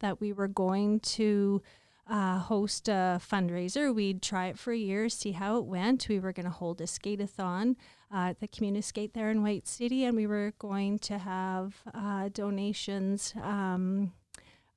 that 0.00 0.20
we 0.20 0.32
were 0.32 0.48
going 0.48 1.00
to. 1.00 1.62
Uh, 2.06 2.38
host 2.38 2.86
a 2.86 3.18
fundraiser. 3.18 3.94
We'd 3.94 4.20
try 4.20 4.48
it 4.48 4.58
for 4.58 4.74
a 4.74 4.76
year, 4.76 5.08
see 5.08 5.32
how 5.32 5.56
it 5.56 5.64
went. 5.64 6.06
We 6.06 6.18
were 6.18 6.34
going 6.34 6.44
to 6.44 6.52
hold 6.52 6.82
a 6.82 6.84
skateathon 6.84 7.76
uh, 8.12 8.28
at 8.28 8.40
the 8.40 8.46
Community 8.46 8.82
Skate 8.82 9.14
there 9.14 9.30
in 9.30 9.42
White 9.42 9.66
City, 9.66 10.04
and 10.04 10.14
we 10.14 10.26
were 10.26 10.52
going 10.58 10.98
to 10.98 11.16
have 11.16 11.76
uh, 11.94 12.28
donations 12.28 13.32
um, 13.42 14.12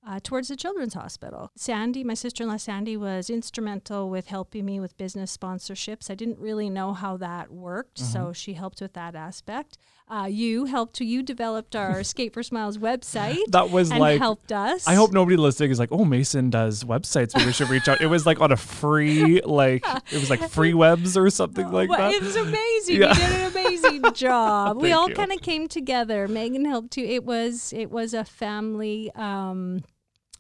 uh, 0.06 0.20
towards 0.24 0.48
the 0.48 0.56
Children's 0.56 0.94
Hospital. 0.94 1.52
Sandy, 1.56 2.04
my 2.04 2.14
sister 2.14 2.44
in 2.44 2.50
law 2.50 2.58
Sandy, 2.58 2.98
was 2.98 3.30
instrumental 3.30 4.10
with 4.10 4.28
helping 4.28 4.66
me 4.66 4.80
with 4.80 4.98
business 4.98 5.36
sponsorships. 5.36 6.10
I 6.10 6.16
didn't 6.16 6.40
really 6.40 6.70
know 6.70 6.94
how 6.94 7.18
that 7.18 7.52
worked, 7.52 7.98
mm-hmm. 7.98 8.12
so 8.12 8.34
she 8.34 8.54
helped 8.54 8.82
with 8.82 8.94
that 8.94 9.16
aspect. 9.16 9.78
Uh, 10.10 10.28
you 10.30 10.66
helped. 10.66 11.02
You 11.02 11.22
developed 11.22 11.76
our 11.76 12.04
Skate 12.06 12.34
for 12.34 12.42
Smiles 12.42 12.78
website. 12.78 13.44
That 13.50 13.72
was 13.72 13.92
like 13.92 14.20
helped 14.20 14.52
us. 14.54 14.88
I 14.88 14.94
hope 14.94 15.12
nobody 15.12 15.36
listening 15.36 15.72
is 15.72 15.80
like, 15.80 15.92
"Oh, 15.92 16.06
Mason 16.06 16.50
does 16.50 16.86
websites. 16.86 17.36
Maybe 17.36 17.48
we 17.48 17.52
should 17.52 17.70
reach 17.70 17.90
out." 17.90 18.00
It 18.00 18.08
was 18.08 18.26
like 18.26 18.40
on 18.40 18.52
a 18.52 18.58
free, 18.58 19.42
like 19.42 19.86
it 20.12 20.20
was 20.20 20.30
like 20.30 20.40
Freewebs 20.40 21.18
or 21.18 21.30
something 21.30 21.70
like 21.72 21.90
well, 21.90 22.00
that. 22.00 22.14
It 22.14 22.22
was 22.22 22.38
amazing. 22.38 23.02
Yeah. 23.02 23.10
You 23.10 23.16
did 23.16 23.32
an 23.32 23.52
amazing 23.52 24.04
job. 24.14 24.82
we 24.82 24.94
all 24.94 25.10
kind 25.10 25.34
of 25.34 25.42
came 25.42 25.68
together. 25.68 26.28
Megan 26.28 26.64
helped 26.64 26.92
too. 26.92 27.04
It 27.04 27.26
was 27.26 27.74
it 27.74 27.92
was 27.92 28.14
a 28.14 28.24
family. 28.24 29.12
Um, 29.16 29.84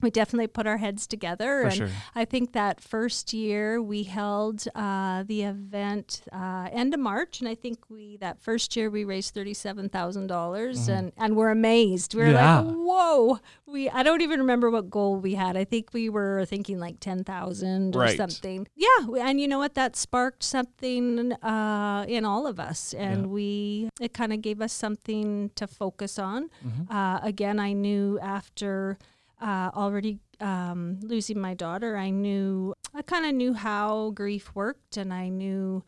we 0.01 0.09
definitely 0.09 0.47
put 0.47 0.67
our 0.67 0.77
heads 0.77 1.07
together. 1.07 1.61
For 1.61 1.67
and 1.67 1.75
sure. 1.75 1.89
I 2.15 2.25
think 2.25 2.53
that 2.53 2.81
first 2.81 3.33
year 3.33 3.81
we 3.81 4.03
held 4.03 4.67
uh, 4.75 5.23
the 5.23 5.43
event 5.43 6.21
uh, 6.31 6.69
end 6.71 6.93
of 6.93 6.99
March, 6.99 7.39
and 7.39 7.49
I 7.49 7.55
think 7.55 7.79
we 7.89 8.17
that 8.17 8.39
first 8.39 8.75
year 8.75 8.89
we 8.89 9.03
raised 9.03 9.33
thirty 9.33 9.53
seven 9.53 9.89
thousand 9.89 10.27
dollars, 10.27 10.81
mm-hmm. 10.81 10.91
and 10.91 11.11
and 11.17 11.35
we're 11.35 11.49
amazed. 11.49 12.13
We 12.13 12.23
are 12.23 12.31
yeah. 12.31 12.59
like, 12.59 12.75
whoa! 12.75 13.39
We 13.65 13.89
I 13.89 14.03
don't 14.03 14.21
even 14.21 14.39
remember 14.39 14.69
what 14.69 14.89
goal 14.89 15.17
we 15.17 15.35
had. 15.35 15.57
I 15.57 15.63
think 15.63 15.93
we 15.93 16.09
were 16.09 16.45
thinking 16.45 16.79
like 16.79 16.99
ten 16.99 17.23
thousand 17.23 17.95
or 17.95 18.01
right. 18.01 18.17
something. 18.17 18.67
Yeah, 18.75 19.07
and 19.19 19.41
you 19.41 19.47
know 19.47 19.59
what? 19.59 19.75
That 19.75 19.95
sparked 19.95 20.43
something 20.43 21.33
uh, 21.33 22.05
in 22.07 22.25
all 22.25 22.47
of 22.47 22.59
us, 22.59 22.93
and 22.93 23.21
yeah. 23.21 23.27
we 23.27 23.89
it 23.99 24.13
kind 24.13 24.33
of 24.33 24.41
gave 24.41 24.61
us 24.61 24.73
something 24.73 25.51
to 25.55 25.67
focus 25.67 26.19
on. 26.19 26.49
Mm-hmm. 26.65 26.95
Uh, 26.95 27.19
again, 27.19 27.59
I 27.59 27.73
knew 27.73 28.19
after 28.19 28.97
uh, 29.41 29.71
already 29.75 30.19
um, 30.39 30.99
losing 31.01 31.39
my 31.39 31.53
daughter, 31.53 31.97
I 31.97 32.09
knew 32.09 32.73
I 32.93 33.01
kind 33.01 33.25
of 33.25 33.33
knew 33.33 33.53
how 33.53 34.11
grief 34.11 34.55
worked, 34.55 34.97
and 34.97 35.13
I 35.13 35.29
knew 35.29 35.83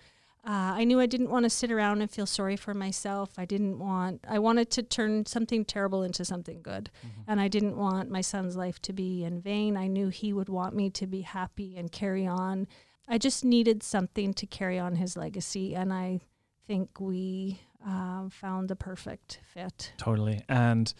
uh, 0.46 0.74
I 0.78 0.84
knew 0.86 1.00
I 1.00 1.06
didn't 1.06 1.30
want 1.30 1.44
to 1.44 1.50
sit 1.50 1.70
around 1.70 2.02
and 2.02 2.10
feel 2.10 2.26
sorry 2.26 2.56
for 2.56 2.74
myself. 2.74 3.32
I 3.38 3.46
didn't 3.46 3.78
want, 3.78 4.24
I 4.28 4.40
wanted 4.40 4.72
to 4.72 4.84
turn 4.84 5.26
something 5.26 5.66
terrible 5.66 6.02
into 6.02 6.24
something 6.24 6.62
good. 6.62 6.90
Mm-hmm. 7.06 7.22
And 7.28 7.42
I 7.42 7.50
didn't 7.50 7.76
want 7.76 8.10
my 8.10 8.22
son's 8.22 8.56
life 8.56 8.82
to 8.84 8.94
be 8.94 9.26
in 9.26 9.42
vain. 9.42 9.76
I 9.76 9.88
knew 9.88 10.08
he 10.08 10.32
would 10.32 10.48
want 10.48 10.76
me 10.76 10.90
to 10.92 11.06
be 11.06 11.22
happy 11.22 11.76
and 11.76 11.92
carry 11.92 12.26
on. 12.26 12.68
I 13.08 13.18
just 13.18 13.44
needed 13.44 13.84
something 13.84 14.34
to 14.36 14.46
carry 14.46 14.80
on 14.80 14.96
his 14.96 15.18
legacy. 15.18 15.76
And 15.76 15.92
I 15.92 16.22
think 16.66 17.02
we 17.02 17.60
uh, 17.86 18.30
found 18.30 18.70
the 18.70 18.78
perfect 18.78 19.42
fit. 19.54 19.92
Totally. 19.98 20.42
And 20.48 20.94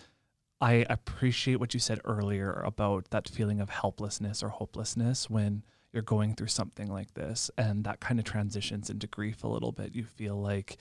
I 0.62 0.86
appreciate 0.90 1.60
what 1.60 1.74
you 1.74 1.80
said 1.80 2.02
earlier 2.04 2.52
about 2.66 3.10
that 3.12 3.30
feeling 3.30 3.62
of 3.62 3.70
helplessness 3.70 4.44
or 4.44 4.50
hopelessness 4.50 5.30
when 5.30 5.64
you're 5.94 6.04
going 6.04 6.36
through 6.36 6.48
something 6.48 6.88
like 6.88 7.14
this 7.14 7.50
and 7.58 7.84
that 7.86 8.00
kind 8.00 8.20
of 8.20 8.26
transitions 8.26 8.90
into 8.90 9.08
grief 9.08 9.44
a 9.44 9.48
little 9.48 9.72
bit. 9.72 9.96
You 9.96 10.04
feel 10.04 10.40
like 10.40 10.78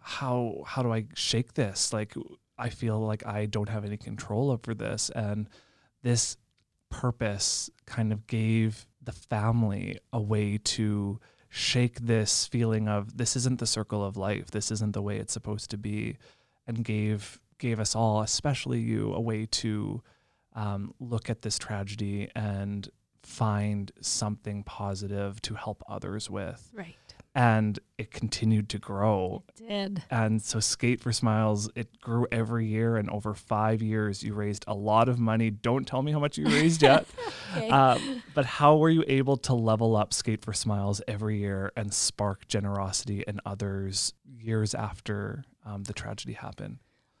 how 0.00 0.62
how 0.66 0.82
do 0.82 0.92
i 0.92 1.06
shake 1.14 1.54
this? 1.54 1.92
Like 1.92 2.14
i 2.56 2.68
feel 2.68 2.98
like 3.00 3.24
i 3.26 3.46
don't 3.46 3.68
have 3.68 3.84
any 3.84 3.96
control 3.96 4.50
over 4.50 4.74
this 4.74 5.10
and 5.10 5.48
this 6.02 6.36
purpose 6.90 7.70
kind 7.86 8.12
of 8.12 8.26
gave 8.26 8.86
the 9.02 9.12
family 9.12 9.98
a 10.12 10.20
way 10.20 10.58
to 10.58 11.18
shake 11.48 12.00
this 12.00 12.46
feeling 12.46 12.88
of 12.88 13.16
this 13.16 13.34
isn't 13.36 13.58
the 13.58 13.66
circle 13.66 14.04
of 14.04 14.16
life. 14.16 14.50
This 14.50 14.70
isn't 14.70 14.92
the 14.92 15.02
way 15.02 15.16
it's 15.16 15.32
supposed 15.32 15.70
to 15.70 15.78
be 15.78 16.16
and 16.66 16.84
gave 16.84 17.40
gave 17.58 17.80
us 17.80 17.94
all 17.94 18.22
especially 18.22 18.80
you 18.80 19.12
a 19.12 19.20
way 19.20 19.46
to 19.46 20.02
um, 20.54 20.94
look 20.98 21.30
at 21.30 21.42
this 21.42 21.58
tragedy 21.58 22.28
and 22.34 22.88
find 23.22 23.92
something 24.00 24.62
positive 24.64 25.40
to 25.42 25.54
help 25.54 25.82
others 25.88 26.30
with. 26.30 26.70
Right. 26.74 26.96
And 27.34 27.78
it 27.98 28.10
continued 28.10 28.68
to 28.70 28.78
grow. 28.78 29.44
It 29.48 29.68
did. 29.68 30.02
And 30.10 30.42
so 30.42 30.58
Skate 30.58 31.00
for 31.00 31.12
Smiles, 31.12 31.70
it 31.76 32.00
grew 32.00 32.26
every 32.32 32.66
year. 32.66 32.96
And 32.96 33.08
over 33.10 33.34
five 33.34 33.82
years, 33.82 34.24
you 34.24 34.34
raised 34.34 34.64
a 34.66 34.74
lot 34.74 35.08
of 35.08 35.20
money. 35.20 35.50
Don't 35.50 35.86
tell 35.86 36.02
me 36.02 36.10
how 36.10 36.18
much 36.18 36.38
you 36.38 36.46
raised 36.46 36.82
yet. 36.82 37.06
okay. 37.56 37.68
uh, 37.68 37.98
but 38.34 38.44
how 38.44 38.76
were 38.76 38.90
you 38.90 39.04
able 39.06 39.36
to 39.36 39.54
level 39.54 39.94
up 39.94 40.12
Skate 40.12 40.44
for 40.44 40.52
Smiles 40.52 41.00
every 41.06 41.38
year 41.38 41.70
and 41.76 41.94
spark 41.94 42.48
generosity 42.48 43.22
in 43.26 43.40
others 43.46 44.14
years 44.24 44.74
after 44.74 45.44
um, 45.64 45.84
the 45.84 45.92
tragedy 45.92 46.32
happened? 46.32 46.78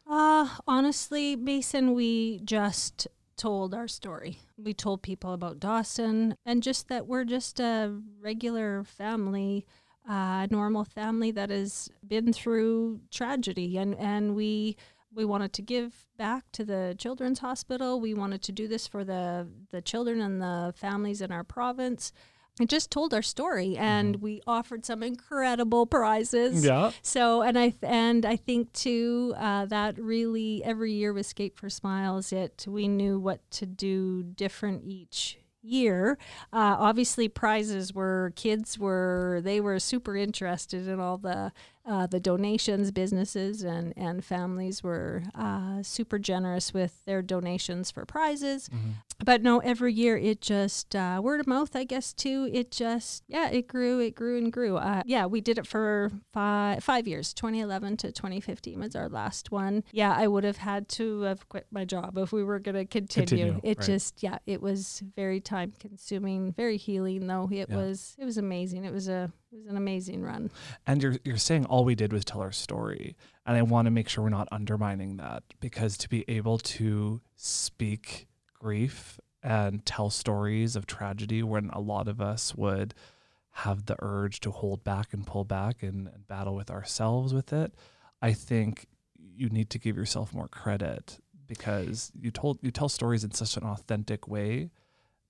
Uh, 0.08 0.48
honestly, 0.66 1.36
Mason, 1.36 1.92
we 1.94 2.40
just 2.44 3.06
told 3.36 3.74
our 3.74 3.86
story. 3.86 4.38
We 4.56 4.72
told 4.72 5.02
people 5.02 5.32
about 5.32 5.60
Dawson 5.60 6.34
and 6.46 6.62
just 6.62 6.88
that 6.88 7.06
we're 7.06 7.24
just 7.24 7.60
a 7.60 7.94
regular 8.20 8.84
family, 8.84 9.66
a 10.08 10.12
uh, 10.12 10.46
normal 10.50 10.84
family 10.84 11.30
that 11.32 11.50
has 11.50 11.90
been 12.06 12.32
through 12.32 13.00
tragedy 13.10 13.76
and 13.76 13.94
and 13.96 14.34
we 14.34 14.76
we 15.14 15.24
wanted 15.24 15.52
to 15.54 15.62
give 15.62 16.06
back 16.16 16.44
to 16.52 16.64
the 16.64 16.94
children's 16.98 17.40
hospital. 17.40 18.00
We 18.00 18.14
wanted 18.14 18.42
to 18.42 18.52
do 18.52 18.66
this 18.66 18.86
for 18.86 19.04
the 19.04 19.46
the 19.70 19.82
children 19.82 20.20
and 20.20 20.40
the 20.40 20.72
families 20.74 21.20
in 21.20 21.30
our 21.30 21.44
province 21.44 22.12
and 22.60 22.68
just 22.68 22.90
told 22.90 23.14
our 23.14 23.22
story 23.22 23.76
and 23.76 24.16
mm-hmm. 24.16 24.24
we 24.24 24.40
offered 24.46 24.84
some 24.84 25.02
incredible 25.02 25.86
prizes 25.86 26.64
yeah 26.64 26.90
so 27.02 27.42
and 27.42 27.58
i 27.58 27.72
and 27.82 28.24
i 28.24 28.36
think 28.36 28.72
too 28.72 29.34
uh, 29.38 29.64
that 29.66 29.98
really 29.98 30.62
every 30.64 30.92
year 30.92 31.12
with 31.12 31.26
skate 31.26 31.56
for 31.56 31.68
smiles 31.68 32.32
it 32.32 32.64
we 32.68 32.88
knew 32.88 33.18
what 33.18 33.40
to 33.50 33.66
do 33.66 34.22
different 34.22 34.82
each 34.84 35.38
year. 35.62 36.18
Uh, 36.52 36.76
obviously, 36.78 37.28
prizes 37.28 37.92
were 37.94 38.32
kids 38.36 38.78
were 38.78 39.40
they 39.42 39.60
were 39.60 39.78
super 39.78 40.16
interested 40.16 40.88
in 40.88 41.00
all 41.00 41.18
the 41.18 41.52
uh, 41.88 42.06
the 42.06 42.20
donations. 42.20 42.90
Businesses 42.90 43.62
and 43.62 43.92
and 43.96 44.24
families 44.24 44.82
were 44.82 45.22
uh, 45.34 45.82
super 45.82 46.18
generous 46.18 46.74
with 46.74 47.04
their 47.04 47.22
donations 47.22 47.90
for 47.90 48.04
prizes. 48.04 48.68
Mm-hmm. 48.68 48.90
But 49.24 49.42
no, 49.42 49.58
every 49.58 49.92
year 49.92 50.16
it 50.16 50.40
just 50.40 50.94
uh, 50.94 51.20
word 51.22 51.40
of 51.40 51.46
mouth, 51.46 51.74
I 51.74 51.84
guess 51.84 52.12
too. 52.12 52.48
It 52.52 52.70
just 52.70 53.24
yeah, 53.26 53.48
it 53.48 53.66
grew, 53.66 53.98
it 54.00 54.14
grew 54.14 54.38
and 54.38 54.52
grew. 54.52 54.76
Uh, 54.76 55.02
yeah, 55.06 55.26
we 55.26 55.40
did 55.40 55.58
it 55.58 55.66
for 55.66 56.10
five 56.32 56.84
five 56.84 57.08
years, 57.08 57.32
2011 57.34 57.96
to 57.98 58.12
2015 58.12 58.78
was 58.78 58.94
our 58.94 59.08
last 59.08 59.50
one. 59.50 59.82
Yeah, 59.92 60.14
I 60.16 60.26
would 60.26 60.44
have 60.44 60.58
had 60.58 60.88
to 60.90 61.22
have 61.22 61.48
quit 61.48 61.66
my 61.70 61.84
job 61.84 62.16
if 62.18 62.32
we 62.32 62.44
were 62.44 62.58
going 62.58 62.76
to 62.76 62.84
continue. 62.84 63.26
continue. 63.26 63.60
It 63.62 63.78
right. 63.78 63.86
just 63.86 64.22
yeah, 64.22 64.38
it 64.46 64.60
was 64.60 65.02
very 65.16 65.40
time 65.40 65.72
consuming, 65.78 66.52
very 66.52 66.76
healing 66.76 67.26
though. 67.26 67.48
It 67.50 67.68
yeah. 67.70 67.76
was 67.76 68.14
it 68.18 68.24
was 68.24 68.38
amazing. 68.38 68.84
It 68.84 68.92
was 68.92 69.08
a 69.08 69.32
it 69.52 69.56
was 69.56 69.66
an 69.66 69.76
amazing 69.76 70.22
run. 70.22 70.50
And 70.86 71.02
you're 71.02 71.16
you're 71.24 71.36
saying 71.36 71.66
all 71.66 71.84
we 71.84 71.94
did 71.94 72.12
was 72.12 72.24
tell 72.24 72.40
our 72.40 72.52
story, 72.52 73.16
and 73.46 73.56
I 73.56 73.62
want 73.62 73.86
to 73.86 73.90
make 73.90 74.08
sure 74.08 74.24
we're 74.24 74.30
not 74.30 74.48
undermining 74.52 75.16
that 75.16 75.42
because 75.60 75.96
to 75.98 76.08
be 76.08 76.24
able 76.28 76.58
to 76.58 77.20
speak 77.36 78.26
grief 78.52 79.18
and 79.42 79.84
tell 79.86 80.10
stories 80.10 80.76
of 80.76 80.86
tragedy 80.86 81.42
when 81.42 81.70
a 81.70 81.80
lot 81.80 82.08
of 82.08 82.20
us 82.20 82.54
would 82.54 82.94
have 83.50 83.86
the 83.86 83.96
urge 84.00 84.40
to 84.40 84.50
hold 84.50 84.84
back 84.84 85.12
and 85.12 85.26
pull 85.26 85.44
back 85.44 85.82
and, 85.82 86.08
and 86.08 86.28
battle 86.28 86.54
with 86.54 86.70
ourselves 86.70 87.32
with 87.32 87.52
it, 87.52 87.72
I 88.20 88.32
think 88.32 88.86
you 89.18 89.48
need 89.48 89.70
to 89.70 89.78
give 89.78 89.96
yourself 89.96 90.32
more 90.34 90.48
credit 90.48 91.18
because 91.46 92.12
you 92.14 92.30
told 92.30 92.58
you 92.62 92.70
tell 92.70 92.88
stories 92.88 93.24
in 93.24 93.32
such 93.32 93.56
an 93.56 93.64
authentic 93.64 94.28
way, 94.28 94.70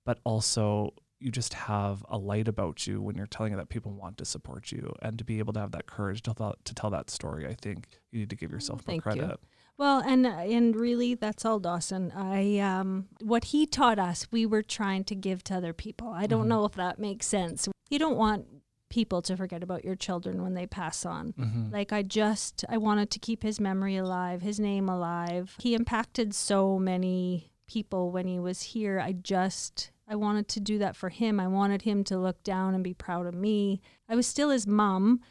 but 0.05 0.19
also 0.23 0.93
you 1.19 1.31
just 1.31 1.53
have 1.53 2.05
a 2.09 2.17
light 2.17 2.47
about 2.47 2.87
you 2.87 3.01
when 3.01 3.15
you're 3.15 3.27
telling 3.27 3.53
it 3.53 3.57
that 3.57 3.69
people 3.69 3.91
want 3.91 4.17
to 4.17 4.25
support 4.25 4.71
you 4.71 4.93
and 5.01 5.17
to 5.17 5.23
be 5.23 5.39
able 5.39 5.53
to 5.53 5.59
have 5.59 5.71
that 5.71 5.85
courage 5.85 6.21
to, 6.21 6.33
th- 6.33 6.55
to 6.63 6.73
tell 6.73 6.89
that 6.89 7.09
story 7.09 7.47
i 7.47 7.53
think 7.53 7.87
you 8.11 8.19
need 8.19 8.29
to 8.29 8.35
give 8.35 8.51
yourself 8.51 8.87
more 8.87 8.99
credit 8.99 9.21
you. 9.21 9.37
well 9.77 9.99
and 9.99 10.25
and 10.25 10.75
really 10.75 11.13
that's 11.13 11.45
all 11.45 11.59
dawson 11.59 12.11
i 12.15 12.57
um 12.59 13.07
what 13.21 13.45
he 13.45 13.65
taught 13.65 13.99
us 13.99 14.27
we 14.31 14.45
were 14.45 14.63
trying 14.63 15.03
to 15.03 15.15
give 15.15 15.43
to 15.43 15.53
other 15.53 15.73
people 15.73 16.09
i 16.09 16.25
don't 16.25 16.41
mm-hmm. 16.41 16.49
know 16.49 16.65
if 16.65 16.73
that 16.73 16.99
makes 16.99 17.25
sense 17.25 17.67
you 17.89 17.99
don't 17.99 18.17
want 18.17 18.45
people 18.89 19.21
to 19.21 19.37
forget 19.37 19.63
about 19.63 19.85
your 19.85 19.95
children 19.95 20.41
when 20.41 20.55
they 20.55 20.65
pass 20.65 21.05
on. 21.05 21.33
Mm-hmm. 21.33 21.71
Like 21.71 21.93
I 21.93 22.01
just 22.01 22.65
I 22.67 22.77
wanted 22.77 23.11
to 23.11 23.19
keep 23.19 23.43
his 23.43 23.59
memory 23.59 23.97
alive, 23.97 24.41
his 24.41 24.59
name 24.59 24.89
alive. 24.89 25.55
He 25.59 25.75
impacted 25.75 26.33
so 26.33 26.77
many 26.77 27.51
people 27.67 28.11
when 28.11 28.27
he 28.27 28.39
was 28.39 28.61
here. 28.61 28.99
I 28.99 29.13
just 29.13 29.91
I 30.09 30.15
wanted 30.15 30.47
to 30.49 30.59
do 30.59 30.79
that 30.79 30.95
for 30.95 31.09
him. 31.09 31.39
I 31.39 31.47
wanted 31.47 31.83
him 31.83 32.03
to 32.05 32.17
look 32.17 32.43
down 32.43 32.73
and 32.73 32.83
be 32.83 32.95
proud 32.95 33.27
of 33.27 33.35
me. 33.35 33.79
I 34.09 34.15
was 34.15 34.25
still 34.25 34.49
his 34.49 34.65
mom, 34.65 35.21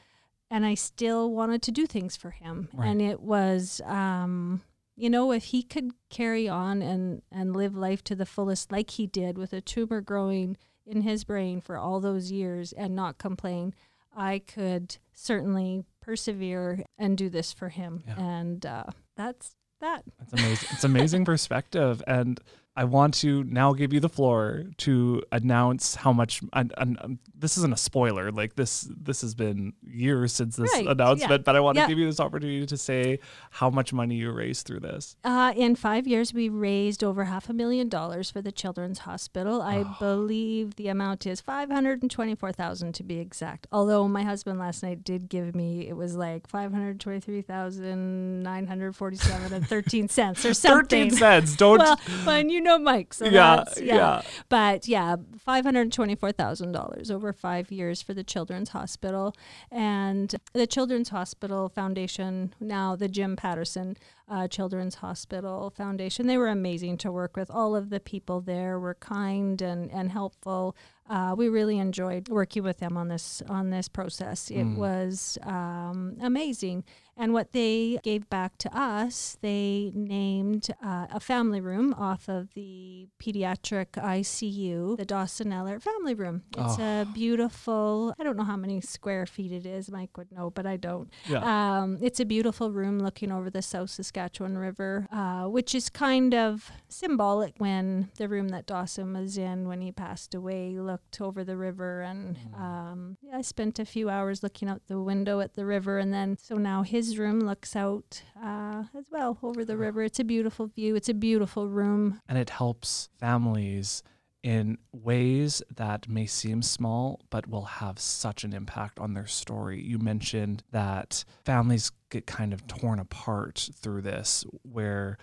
and 0.51 0.65
I 0.65 0.75
still 0.75 1.33
wanted 1.33 1.63
to 1.63 1.73
do 1.73 1.87
things 1.87 2.17
for 2.17 2.31
him. 2.31 2.69
Right. 2.73 2.89
And 2.89 3.03
it 3.03 3.21
was, 3.21 3.81
um, 3.85 4.63
you 4.95 5.11
know, 5.11 5.33
if 5.33 5.45
he 5.45 5.65
could 5.65 5.91
carry 6.11 6.49
on 6.49 6.81
and, 6.81 7.23
and 7.33 7.57
live 7.57 7.77
life 7.77 8.05
to 8.05 8.15
the 8.15 8.25
fullest, 8.25 8.71
like 8.71 8.91
he 8.91 9.07
did 9.07 9.37
with 9.37 9.53
a 9.53 9.61
tumor 9.61 10.01
growing 10.01 10.57
in 10.87 11.03
his 11.03 11.25
brain 11.25 11.61
for 11.61 11.77
all 11.77 12.01
those 12.01 12.31
years 12.31 12.73
and 12.73 12.95
not 12.95 13.19
complain, 13.19 13.75
I 14.17 14.41
could 14.41 14.97
certainly 15.13 15.85
persevere 16.01 16.85
and 16.97 17.19
do 17.19 17.29
this 17.29 17.53
for 17.53 17.69
him. 17.69 18.05
Yeah. 18.07 18.21
And 18.21 18.65
uh, 18.65 18.85
that's 19.17 19.57
that. 19.81 20.05
It's 20.23 20.33
amazing. 20.33 20.69
it's 20.73 20.85
amazing 20.85 21.25
perspective. 21.25 22.03
And 22.07 22.41
I 22.79 22.85
want 22.85 23.15
to 23.15 23.43
now 23.43 23.73
give 23.73 23.93
you 23.93 23.99
the 23.99 24.09
floor 24.09 24.63
to 24.79 25.21
announce 25.33 25.97
how 25.97 26.13
much. 26.13 26.43
And, 26.53 26.73
and 26.79 26.97
um, 27.03 27.19
this 27.37 27.59
isn't 27.59 27.73
a 27.73 27.77
spoiler. 27.77 28.31
Like 28.31 28.55
this, 28.55 28.89
this 28.97 29.21
has 29.23 29.35
been 29.35 29.73
years 29.83 30.33
since 30.33 30.55
this 30.55 30.73
right. 30.73 30.87
announcement, 30.87 31.41
yeah. 31.41 31.45
but 31.45 31.57
I 31.57 31.61
want 31.61 31.77
to 31.77 31.89
give 31.89 31.99
you 31.99 32.07
this 32.07 32.21
opportunity 32.21 32.67
to 32.67 32.77
say 32.77 33.19
how 33.51 33.69
much 33.69 33.93
money 33.93 34.15
you 34.15 34.31
raised 34.31 34.65
through 34.65 34.79
this. 34.79 35.17
Uh, 35.25 35.53
in 35.57 35.75
five 35.75 36.07
years, 36.07 36.33
we 36.33 36.49
raised 36.49 37.03
over 37.03 37.25
half 37.25 37.51
a 37.51 37.53
million 37.53 37.89
dollars 37.89 38.31
for 38.31 38.41
the 38.41 38.53
Children's 38.53 39.01
Hospital. 39.01 39.61
I 39.61 39.79
oh. 39.79 39.97
believe 39.99 40.77
the 40.77 40.87
amount 40.87 41.27
is 41.27 41.41
five 41.41 41.71
hundred 41.71 42.03
and 42.03 42.11
twenty-four 42.11 42.53
thousand 42.53 42.95
to 42.95 43.03
be 43.03 43.19
exact. 43.19 43.67
Although 43.73 44.07
my 44.07 44.23
husband 44.23 44.61
last 44.61 44.85
night 44.85 45.03
did 45.03 45.29
give 45.29 45.57
me, 45.57 45.89
it 45.89 45.97
was 45.97 46.15
like 46.15 46.47
five 46.47 46.71
hundred 46.71 47.01
twenty-three 47.01 47.43
thousand 47.43 48.45
nine 48.45 48.69
hundred 48.69 48.95
forty-seven 48.95 49.53
and 49.53 49.67
thirteen 49.67 50.09
cents 50.09 50.45
or 50.45 50.55
something. 50.55 51.11
Thirteen 51.11 51.11
cents. 51.11 51.57
Don't. 51.57 51.79
Well, 51.89 51.97
when 52.25 52.51
you 52.51 52.61
know 52.61 52.68
Mike. 52.77 53.15
So 53.15 53.27
yeah, 53.27 53.65
yeah, 53.77 53.95
yeah. 53.95 54.23
But 54.49 54.89
yeah, 54.89 55.17
five 55.39 55.65
hundred 55.65 55.93
twenty-four 55.93 56.33
thousand 56.33 56.73
dollars 56.73 57.11
over 57.11 57.33
five 57.33 57.71
years 57.71 58.03
for 58.03 58.13
the 58.15 58.25
Children's 58.25 58.71
Hospital 58.71 59.35
and 59.71 60.35
the 60.53 60.67
Children's 60.67 61.11
Hospital 61.11 61.69
Foundation. 61.69 62.53
Now 62.61 62.97
the 62.97 63.09
Jim 63.09 63.37
Pattison 63.37 63.97
uh, 64.29 64.49
Children's 64.49 64.97
Hospital 64.97 65.71
Foundation. 65.71 66.27
They 66.27 66.37
were 66.37 66.49
amazing 66.49 66.99
to 66.99 67.13
work 67.13 67.37
with. 67.37 67.51
All 67.51 67.75
of 67.75 67.91
the 67.91 68.01
people 68.01 68.41
there 68.41 68.79
were 68.79 68.95
kind 68.95 69.63
and 69.63 69.91
and 69.91 70.11
helpful. 70.11 70.77
Uh, 71.09 71.35
we 71.37 71.49
really 71.49 71.79
enjoyed 71.79 72.29
working 72.29 72.63
with 72.63 72.79
them 72.79 72.97
on 72.97 73.09
this 73.09 73.43
on 73.49 73.71
this 73.71 73.89
process. 73.89 74.51
It 74.51 74.65
mm. 74.65 74.77
was 74.77 75.39
um, 75.43 76.17
amazing, 76.21 76.85
And 77.21 77.33
what 77.33 77.51
they 77.51 77.99
gave 78.05 78.31
back 78.31 78.59
to 78.59 78.71
us, 78.79 79.37
they 79.41 79.91
named 79.93 80.69
uh, 80.81 81.07
a 81.11 81.19
family 81.19 81.61
room 81.61 81.93
off 81.95 82.29
of 82.29 82.55
the 82.55 83.09
pediatric 83.19 83.87
ICU, 83.97 84.97
the 84.97 85.05
Dawson 85.05 85.53
Ellert 85.53 85.83
family 85.83 86.15
room. 86.15 86.43
It's 86.57 86.79
Oh. 86.79 87.03
a 87.03 87.05
beautiful, 87.13 88.15
I 88.19 88.23
don't 88.23 88.37
know 88.37 88.45
how 88.45 88.57
many 88.57 88.81
square 88.81 89.27
feet 89.27 89.51
it 89.53 89.67
is. 89.67 89.91
Mike 89.91 90.17
would 90.17 90.31
know, 90.31 90.51
but 90.51 90.65
I 90.67 90.77
don't. 90.77 91.11
Yeah. 91.29 91.43
Um, 91.43 91.99
it's 92.01 92.21
a 92.21 92.25
beautiful 92.25 92.71
room 92.71 93.01
looking 93.01 93.33
over 93.33 93.51
the 93.51 93.63
South 93.63 93.91
Saskatchewan 93.91 94.57
River, 94.57 95.09
uh, 95.11 95.45
which 95.49 95.75
is 95.75 95.89
kind 95.89 96.35
of 96.35 96.71
symbolic 96.89 97.55
when 97.59 98.11
the 98.17 98.29
room 98.29 98.49
that 98.51 98.67
Dawson 98.67 99.13
was 99.13 99.37
in 99.39 99.67
when 99.67 99.81
he 99.81 99.91
passed 99.91 100.35
away 100.35 100.79
looked 100.79 100.98
over 101.21 101.45
the 101.45 101.57
river. 101.57 102.03
And 102.03 102.39
um, 102.55 103.17
yeah, 103.23 103.39
I 103.39 103.43
spent 103.43 103.79
a 103.79 103.85
few 103.85 104.09
hours 104.09 104.43
looking 104.43 104.69
out 104.69 104.83
the 104.87 105.01
window 105.01 105.41
at 105.41 105.55
the 105.55 105.65
river. 105.65 105.99
And 105.99 106.13
then, 106.13 106.37
so 106.37 106.57
now 106.57 106.83
his 106.83 107.19
room 107.19 107.41
looks 107.41 107.75
out 107.75 108.23
uh, 108.43 108.85
as 108.97 109.07
well 109.11 109.39
over 109.43 109.65
the 109.65 109.77
river. 109.77 110.03
It's 110.03 110.21
a 110.21 110.25
beautiful 110.25 110.67
view. 110.67 110.95
It's 110.97 111.09
a 111.09 111.15
beautiful 111.15 111.69
room. 111.69 112.21
and 112.29 112.39
it 112.39 112.51
helps 112.51 113.09
families 113.19 114.03
in 114.43 114.79
ways 114.93 115.63
that 115.75 116.09
may 116.09 116.25
seem 116.25 116.63
small 116.63 117.21
but 117.29 117.49
will 117.49 117.65
have 117.65 117.99
such 117.99 118.45
an 118.45 118.53
impact 118.53 119.01
on 119.01 119.15
their 119.15 119.27
story. 119.27 119.83
You 119.83 119.99
mentioned 119.99 120.63
that 120.71 121.25
families 121.45 121.91
get 122.11 122.27
kind 122.27 122.53
of 122.53 122.67
torn 122.69 123.01
apart 123.01 123.69
through 123.75 124.03
this 124.03 124.45
where 124.63 125.19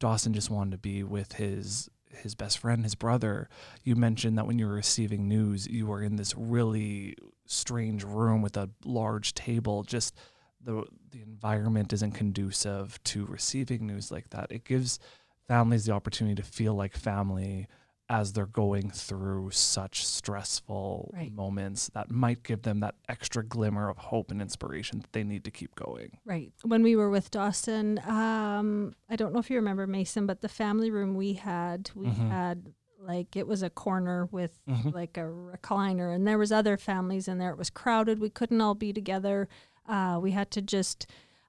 Dawson 0.00 0.32
just 0.32 0.50
wanted 0.50 0.72
to 0.72 0.78
be 0.78 1.02
with 1.02 1.34
his 1.34 1.88
his 2.16 2.34
best 2.34 2.58
friend, 2.58 2.84
his 2.84 2.94
brother. 2.94 3.48
You 3.82 3.96
mentioned 3.96 4.38
that 4.38 4.46
when 4.46 4.58
you 4.58 4.66
were 4.66 4.74
receiving 4.74 5.28
news, 5.28 5.66
you 5.66 5.86
were 5.86 6.02
in 6.02 6.16
this 6.16 6.34
really 6.36 7.16
strange 7.46 8.04
room 8.04 8.42
with 8.42 8.56
a 8.56 8.70
large 8.84 9.34
table 9.34 9.82
just 9.82 10.14
the 10.62 10.84
the 11.10 11.20
environment 11.20 11.92
isn't 11.92 12.12
conducive 12.12 13.02
to 13.04 13.26
receiving 13.26 13.86
news 13.86 14.10
like 14.10 14.30
that. 14.30 14.50
It 14.50 14.64
gives 14.64 14.98
families 15.46 15.84
the 15.84 15.92
opportunity 15.92 16.34
to 16.36 16.42
feel 16.42 16.74
like 16.74 16.96
family 16.96 17.66
as 18.10 18.32
they're 18.34 18.46
going 18.46 18.90
through 18.90 19.50
such 19.50 20.04
stressful 20.06 21.10
Right. 21.14 21.32
moments 21.32 21.88
that 21.94 22.10
might 22.10 22.42
give 22.42 22.62
them 22.62 22.80
that 22.80 22.96
extra 23.08 23.42
glimmer 23.44 23.88
of 23.88 23.96
hope 23.96 24.30
and 24.30 24.42
inspiration 24.42 25.00
that 25.00 25.12
they 25.12 25.24
need 25.24 25.44
to 25.44 25.50
keep 25.50 25.74
going. 25.74 26.18
Right. 26.24 26.52
When 26.62 26.82
we 26.82 26.96
were 26.96 27.08
with 27.08 27.30
Dawson, 27.30 27.98
um, 28.06 28.92
I 29.08 29.16
don't 29.16 29.32
know 29.32 29.38
if 29.40 29.48
you 29.50 29.56
remember 29.56 29.86
Mason, 29.86 30.26
but 30.26 30.42
the 30.42 30.48
family 30.50 30.90
room 30.90 31.14
we 31.14 31.32
had, 31.34 31.90
we 31.94 32.06
Mhm. 32.08 32.28
had 32.28 32.74
like 33.00 33.36
it 33.36 33.46
was 33.46 33.62
a 33.62 33.68
corner 33.68 34.26
with 34.26 34.60
Mhm. 34.66 34.94
like 34.94 35.16
a 35.18 35.20
recliner, 35.22 36.14
and 36.14 36.26
there 36.26 36.38
was 36.38 36.50
other 36.50 36.78
families 36.78 37.28
in 37.28 37.36
there. 37.36 37.50
It 37.50 37.58
was 37.58 37.68
crowded. 37.68 38.18
We 38.18 38.30
couldn't 38.30 38.60
all 38.62 38.74
be 38.74 38.94
together. 38.94 39.46
Uh, 39.86 40.18
we 40.22 40.30
had 40.30 40.50
to 40.52 40.62
just. 40.62 41.06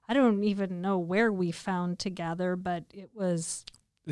I 0.08 0.12
don't 0.14 0.44
even 0.44 0.80
know 0.82 0.98
where 0.98 1.32
we 1.32 1.50
found 1.50 1.98
to 2.00 2.10
gather, 2.10 2.56
but 2.56 2.84
it 2.92 3.10
was 3.14 3.64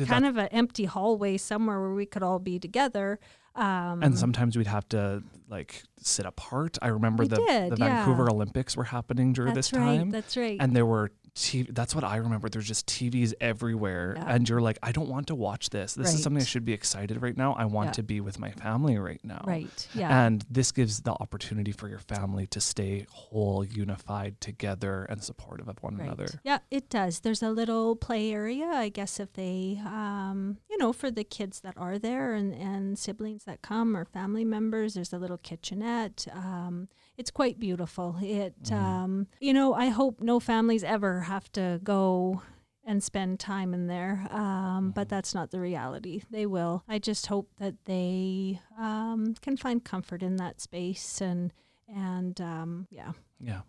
kind 0.05 0.25
of 0.25 0.37
an 0.37 0.47
empty 0.47 0.85
hallway 0.85 1.37
somewhere 1.37 1.79
where 1.79 1.93
we 1.93 2.05
could 2.05 2.23
all 2.23 2.39
be 2.39 2.59
together. 2.59 3.19
Um, 3.55 4.03
and 4.03 4.17
sometimes 4.17 4.57
we'd 4.57 4.67
have 4.67 4.87
to 4.89 5.23
like 5.49 5.83
sit 5.97 6.25
apart. 6.25 6.77
I 6.81 6.87
remember 6.87 7.25
the, 7.25 7.37
did, 7.37 7.71
the 7.71 7.77
yeah. 7.77 8.03
Vancouver 8.03 8.29
Olympics 8.29 8.75
were 8.75 8.83
happening 8.83 9.31
during 9.31 9.53
that's 9.53 9.69
this 9.69 9.79
right. 9.79 9.97
time. 9.97 10.09
That's 10.09 10.35
right. 10.35 10.57
and 10.59 10.75
there 10.75 10.85
were 10.85 11.11
TV, 11.35 11.67
that's 11.73 11.93
what 11.93 12.03
I 12.05 12.15
remember. 12.15 12.47
There's 12.47 12.67
just 12.67 12.87
TVs 12.87 13.33
everywhere, 13.41 14.13
Yeah. 14.15 14.23
and 14.33 14.47
you're 14.47 14.61
like, 14.61 14.79
I 14.81 14.91
don't 14.93 15.09
want 15.09 15.27
to 15.27 15.35
watch 15.35 15.69
this. 15.69 15.93
This 15.93 16.13
is 16.13 16.23
something 16.23 16.41
I 16.41 16.45
should 16.45 16.63
be 16.63 16.71
excited 16.71 17.21
right 17.21 17.35
now. 17.35 17.53
I 17.53 17.65
want 17.65 17.87
Yeah. 17.89 17.91
to 17.93 18.03
be 18.03 18.21
with 18.21 18.39
my 18.39 18.51
family 18.51 18.97
right 18.97 19.19
now. 19.23 19.43
right. 19.45 19.87
Yeah. 19.93 20.25
And 20.25 20.45
this 20.49 20.71
gives 20.71 21.01
the 21.01 21.11
opportunity 21.11 21.71
for 21.73 21.89
your 21.89 21.99
family 21.99 22.47
to 22.47 22.61
stay 22.61 23.05
whole, 23.09 23.65
unified, 23.65 24.39
together, 24.39 25.03
and 25.09 25.21
supportive 25.21 25.67
of 25.67 25.77
one 25.83 25.97
Right. 25.97 26.05
another. 26.07 26.27
Yeah, 26.43 26.59
it 26.71 26.89
does. 26.89 27.19
There's 27.19 27.43
a 27.43 27.51
little 27.51 27.95
play 27.97 28.31
area, 28.31 28.67
I 28.67 28.87
guess, 28.89 29.19
if 29.19 29.33
they, 29.33 29.81
um, 29.85 30.57
you 30.69 30.77
know, 30.77 30.93
for 30.93 31.11
the 31.11 31.23
kids 31.25 31.59
that 31.61 31.77
are 31.77 31.99
there 31.99 32.33
and, 32.33 32.53
and 32.55 32.97
siblings 32.97 33.43
that 33.43 33.61
come 33.61 33.95
or 33.97 34.05
family 34.05 34.45
members, 34.45 34.93
there's 34.93 35.11
a 35.13 35.17
little 35.19 35.37
kitchenette. 35.37 36.27
Um, 36.31 36.87
it's 37.17 37.31
quite 37.31 37.59
beautiful. 37.59 38.17
It, 38.21 38.53
Mhm. 38.63 38.73
um, 38.73 39.27
you 39.39 39.53
know, 39.53 39.73
I 39.73 39.87
hope 39.87 40.21
no 40.21 40.39
families 40.39 40.83
ever 40.83 41.21
have 41.21 41.51
to 41.53 41.79
go 41.83 42.41
and 42.87 43.03
spend 43.03 43.39
time 43.39 43.73
in 43.73 43.87
there, 43.87 44.27
um, 44.29 44.91
but 44.91 45.07
Mhm. 45.07 45.09
that's 45.09 45.33
not 45.33 45.49
the 45.51 45.59
reality. 45.59 46.21
They 46.29 46.45
will. 46.45 46.83
I 46.87 46.99
just 46.99 47.27
hope 47.27 47.49
that 47.57 47.85
they 47.85 48.59
um, 48.77 49.33
can 49.41 49.57
find 49.57 49.83
comfort 49.83 50.21
in 50.21 50.35
that 50.37 50.61
space 50.61 51.21
and 51.21 51.51
and 51.87 52.39
um, 52.41 52.87
yeah. 52.89 53.11
Yeah. 53.39 53.61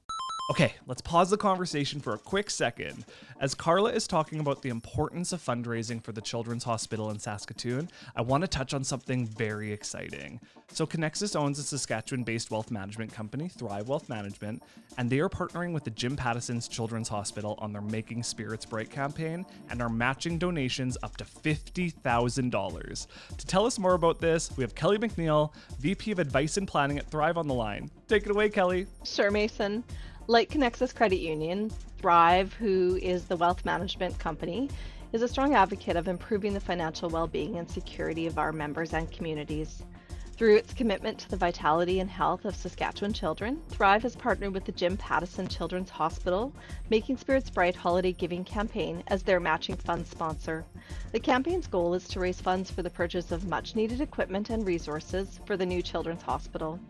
Okay, 0.48 0.74
let's 0.86 1.02
pause 1.02 1.30
the 1.30 1.36
conversation 1.36 1.98
for 1.98 2.14
a 2.14 2.18
quick 2.18 2.50
second. 2.50 3.04
As 3.40 3.52
Carla 3.52 3.90
is 3.90 4.06
talking 4.06 4.38
about 4.38 4.62
the 4.62 4.68
importance 4.68 5.32
of 5.32 5.44
fundraising 5.44 6.00
for 6.00 6.12
the 6.12 6.20
Children's 6.20 6.62
Hospital 6.62 7.10
in 7.10 7.18
Saskatoon, 7.18 7.90
I 8.14 8.22
want 8.22 8.42
to 8.42 8.48
touch 8.48 8.72
on 8.72 8.84
something 8.84 9.26
very 9.26 9.72
exciting. 9.72 10.38
So, 10.70 10.86
Conexus 10.86 11.34
owns 11.34 11.58
a 11.58 11.64
Saskatchewan 11.64 12.22
based 12.22 12.52
wealth 12.52 12.70
management 12.70 13.12
company, 13.12 13.48
Thrive 13.48 13.88
Wealth 13.88 14.08
Management, 14.08 14.62
and 14.98 15.10
they 15.10 15.18
are 15.18 15.28
partnering 15.28 15.72
with 15.72 15.82
the 15.82 15.90
Jim 15.90 16.14
Pattison's 16.14 16.68
Children's 16.68 17.08
Hospital 17.08 17.56
on 17.58 17.72
their 17.72 17.82
Making 17.82 18.22
Spirits 18.22 18.64
Bright 18.64 18.88
campaign 18.88 19.44
and 19.70 19.82
are 19.82 19.88
matching 19.88 20.38
donations 20.38 20.96
up 21.02 21.16
to 21.16 21.24
$50,000. 21.24 23.06
To 23.36 23.46
tell 23.46 23.66
us 23.66 23.80
more 23.80 23.94
about 23.94 24.20
this, 24.20 24.56
we 24.56 24.62
have 24.62 24.76
Kelly 24.76 24.98
McNeil, 24.98 25.52
VP 25.80 26.12
of 26.12 26.20
Advice 26.20 26.56
and 26.56 26.68
Planning 26.68 26.98
at 26.98 27.10
Thrive 27.10 27.36
on 27.36 27.48
the 27.48 27.54
line. 27.54 27.90
Take 28.06 28.26
it 28.26 28.30
away, 28.30 28.48
Kelly. 28.48 28.86
Sure, 29.02 29.32
Mason. 29.32 29.82
Like 30.28 30.50
Conexus 30.50 30.92
Credit 30.92 31.20
Union, 31.20 31.70
Thrive, 31.98 32.52
who 32.54 32.98
is 33.00 33.26
the 33.26 33.36
wealth 33.36 33.64
management 33.64 34.18
company, 34.18 34.68
is 35.12 35.22
a 35.22 35.28
strong 35.28 35.54
advocate 35.54 35.94
of 35.94 36.08
improving 36.08 36.52
the 36.52 36.58
financial 36.58 37.08
well 37.08 37.28
being 37.28 37.58
and 37.58 37.70
security 37.70 38.26
of 38.26 38.36
our 38.36 38.50
members 38.50 38.92
and 38.92 39.08
communities. 39.12 39.84
Through 40.32 40.56
its 40.56 40.74
commitment 40.74 41.20
to 41.20 41.30
the 41.30 41.36
vitality 41.36 42.00
and 42.00 42.10
health 42.10 42.44
of 42.44 42.56
Saskatchewan 42.56 43.12
children, 43.12 43.62
Thrive 43.68 44.02
has 44.02 44.16
partnered 44.16 44.52
with 44.52 44.64
the 44.64 44.72
Jim 44.72 44.96
Pattison 44.96 45.46
Children's 45.46 45.90
Hospital, 45.90 46.52
Making 46.90 47.18
Spirits 47.18 47.48
Bright 47.48 47.76
Holiday 47.76 48.12
Giving 48.12 48.42
campaign 48.42 49.04
as 49.06 49.22
their 49.22 49.38
matching 49.38 49.76
fund 49.76 50.08
sponsor. 50.08 50.64
The 51.12 51.20
campaign's 51.20 51.68
goal 51.68 51.94
is 51.94 52.08
to 52.08 52.18
raise 52.18 52.40
funds 52.40 52.68
for 52.68 52.82
the 52.82 52.90
purchase 52.90 53.30
of 53.30 53.46
much 53.46 53.76
needed 53.76 54.00
equipment 54.00 54.50
and 54.50 54.66
resources 54.66 55.38
for 55.46 55.56
the 55.56 55.64
new 55.66 55.82
Children's 55.82 56.22
Hospital. 56.22 56.80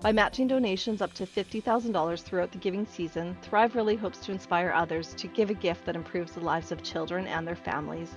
By 0.00 0.12
matching 0.12 0.46
donations 0.46 1.02
up 1.02 1.12
to 1.14 1.26
$50,000 1.26 2.22
throughout 2.22 2.52
the 2.52 2.58
giving 2.58 2.86
season, 2.86 3.36
Thrive 3.42 3.74
really 3.74 3.96
hopes 3.96 4.18
to 4.20 4.32
inspire 4.32 4.70
others 4.70 5.12
to 5.14 5.26
give 5.26 5.50
a 5.50 5.54
gift 5.54 5.84
that 5.86 5.96
improves 5.96 6.32
the 6.32 6.40
lives 6.40 6.70
of 6.70 6.84
children 6.84 7.26
and 7.26 7.44
their 7.44 7.56
families. 7.56 8.14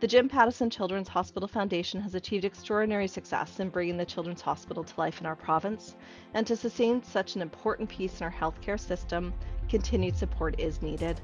The 0.00 0.08
Jim 0.08 0.28
Pattison 0.28 0.70
Children's 0.70 1.06
Hospital 1.06 1.46
Foundation 1.46 2.00
has 2.00 2.16
achieved 2.16 2.44
extraordinary 2.44 3.06
success 3.06 3.60
in 3.60 3.68
bringing 3.68 3.96
the 3.96 4.04
Children's 4.04 4.40
Hospital 4.40 4.82
to 4.82 4.94
life 5.00 5.20
in 5.20 5.26
our 5.26 5.36
province, 5.36 5.94
and 6.34 6.44
to 6.48 6.56
sustain 6.56 7.00
such 7.04 7.36
an 7.36 7.42
important 7.42 7.88
piece 7.88 8.20
in 8.20 8.24
our 8.24 8.32
healthcare 8.32 8.78
system, 8.78 9.32
continued 9.68 10.16
support 10.16 10.58
is 10.58 10.82
needed. 10.82 11.20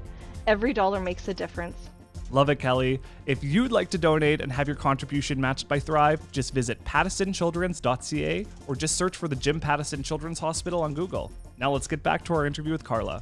Every 0.47 0.71
dollar 0.71 1.01
makes 1.01 1.27
a 1.27 1.33
difference. 1.33 1.89
Love 2.31 2.49
it, 2.49 2.59
Kelly. 2.59 3.01
If 3.25 3.43
you'd 3.43 3.73
like 3.73 3.89
to 3.89 3.97
donate 3.97 4.39
and 4.39 4.51
have 4.51 4.67
your 4.67 4.77
contribution 4.77 5.39
matched 5.41 5.67
by 5.67 5.79
Thrive, 5.79 6.21
just 6.31 6.53
visit 6.53 6.81
pattisonchildrens.ca 6.85 8.45
or 8.67 8.75
just 8.75 8.95
search 8.95 9.17
for 9.17 9.27
the 9.27 9.35
Jim 9.35 9.59
Pattison 9.59 10.01
Children's 10.01 10.39
Hospital 10.39 10.81
on 10.81 10.93
Google. 10.93 11.29
Now 11.57 11.71
let's 11.71 11.87
get 11.87 12.03
back 12.03 12.23
to 12.25 12.33
our 12.33 12.45
interview 12.45 12.71
with 12.71 12.85
Carla. 12.85 13.21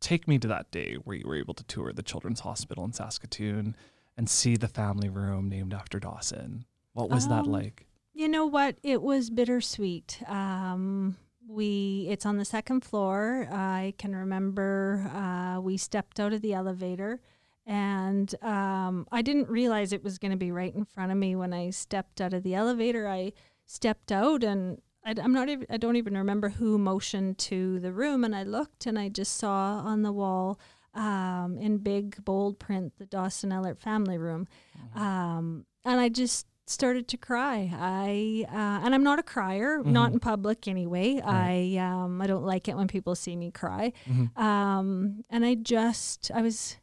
Take 0.00 0.28
me 0.28 0.38
to 0.38 0.48
that 0.48 0.70
day 0.70 0.96
where 1.04 1.16
you 1.16 1.24
were 1.26 1.36
able 1.36 1.54
to 1.54 1.64
tour 1.64 1.92
the 1.94 2.02
Children's 2.02 2.40
Hospital 2.40 2.84
in 2.84 2.92
Saskatoon 2.92 3.74
and 4.18 4.28
see 4.28 4.56
the 4.56 4.68
family 4.68 5.08
room 5.08 5.48
named 5.48 5.72
after 5.72 5.98
Dawson. 5.98 6.66
What 6.92 7.08
was 7.08 7.26
that 7.28 7.44
Um, 7.46 7.52
like? 7.52 7.86
You 8.12 8.28
know 8.28 8.44
what? 8.46 8.76
It 8.82 9.00
was 9.02 9.30
bittersweet. 9.30 10.22
Um, 10.28 11.16
we 11.48 12.06
it's 12.10 12.24
on 12.26 12.36
the 12.36 12.44
second 12.44 12.84
floor. 12.84 13.48
I 13.50 13.94
can 13.98 14.14
remember 14.14 15.10
uh, 15.14 15.60
we 15.60 15.76
stepped 15.78 16.20
out 16.20 16.32
of 16.32 16.42
the 16.42 16.52
elevator, 16.52 17.20
and 17.66 18.34
um, 18.42 19.06
I 19.12 19.22
didn't 19.22 19.48
realize 19.48 19.92
it 19.92 20.04
was 20.04 20.18
going 20.18 20.30
to 20.32 20.36
be 20.36 20.52
right 20.52 20.74
in 20.74 20.84
front 20.84 21.12
of 21.12 21.18
me 21.18 21.34
when 21.36 21.52
I 21.52 21.70
stepped 21.70 22.20
out 22.20 22.34
of 22.34 22.42
the 22.42 22.54
elevator. 22.54 23.08
I 23.08 23.32
stepped 23.66 24.12
out 24.12 24.42
and. 24.44 24.80
I, 25.06 25.14
I'm 25.22 25.34
not 25.34 25.50
even, 25.50 25.66
I 25.68 25.76
don't 25.76 25.96
even 25.96 26.16
remember 26.16 26.48
who 26.48 26.78
motioned 26.78 27.36
to 27.50 27.78
the 27.78 27.92
room, 27.92 28.24
and 28.24 28.34
I 28.34 28.42
looked 28.42 28.86
and 28.86 28.98
I 28.98 29.10
just 29.10 29.36
saw 29.36 29.82
on 29.84 30.00
the 30.00 30.10
wall 30.12 30.58
um, 30.94 31.58
in 31.60 31.76
big 31.76 32.24
bold 32.24 32.58
print 32.58 32.94
the 32.96 33.04
Dawson 33.04 33.52
Ellert 33.52 33.78
family 33.82 34.16
room, 34.16 34.48
um, 34.94 35.66
and 35.84 36.00
I 36.00 36.08
just 36.08 36.46
started 36.66 37.06
to 37.08 37.18
cry. 37.18 37.70
I 37.74 38.46
uh, 38.50 38.84
and 38.86 38.94
I'm 38.94 39.02
not 39.02 39.18
a 39.18 39.22
crier, 39.22 39.82
not 39.84 40.10
Mhm. 40.10 40.14
in 40.14 40.20
public 40.20 40.66
anyway. 40.66 41.16
Right. 41.16 41.76
I 41.76 41.78
um, 41.78 42.22
I 42.22 42.26
don't 42.26 42.44
like 42.46 42.66
it 42.68 42.74
when 42.76 42.88
people 42.88 43.14
see 43.14 43.36
me 43.36 43.50
cry. 43.50 43.92
Mhm. 44.08 44.34
Um, 44.38 45.24
and 45.28 45.44
I 45.44 45.54
just 45.54 46.30
I 46.34 46.40
was 46.40 46.76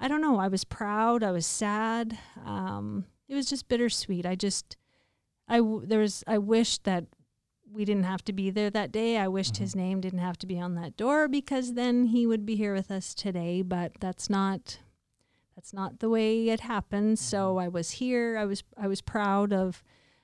I 0.00 0.08
don't 0.08 0.20
know. 0.20 0.38
I 0.38 0.48
was 0.48 0.64
proud. 0.64 1.22
I 1.22 1.32
was 1.32 1.46
sad. 1.46 2.18
Um, 2.44 3.06
it 3.28 3.34
was 3.34 3.48
just 3.48 3.68
bittersweet. 3.68 4.24
I 4.24 4.34
just 4.34 4.76
I 5.48 5.60
there 5.84 6.00
was 6.00 6.22
I 6.26 6.38
wish 6.38 6.78
that 6.78 7.04
we 7.70 7.84
didn't 7.84 8.04
have 8.04 8.24
to 8.24 8.32
be 8.32 8.50
there 8.50 8.70
that 8.70 8.92
day. 8.92 9.18
I 9.18 9.28
wished 9.28 9.58
his 9.58 9.76
name 9.76 10.00
didn't 10.00 10.20
have 10.20 10.38
to 10.38 10.46
be 10.46 10.58
on 10.58 10.74
that 10.76 10.96
door 10.96 11.28
because 11.28 11.74
then 11.74 12.06
he 12.06 12.26
would 12.26 12.46
be 12.46 12.56
here 12.56 12.74
with 12.74 12.90
us 12.90 13.14
today, 13.14 13.62
but 13.62 13.92
that's 14.00 14.30
not 14.30 14.78
that's 15.54 15.72
not 15.72 15.98
the 15.98 16.08
way 16.08 16.48
it 16.48 16.60
happened. 16.60 17.18
So 17.18 17.58
I 17.58 17.68
was 17.68 17.92
here. 17.92 18.38
I 18.38 18.44
was 18.44 18.62
I 18.76 18.86
was 18.86 19.00
proud 19.00 19.52
of 19.52 19.82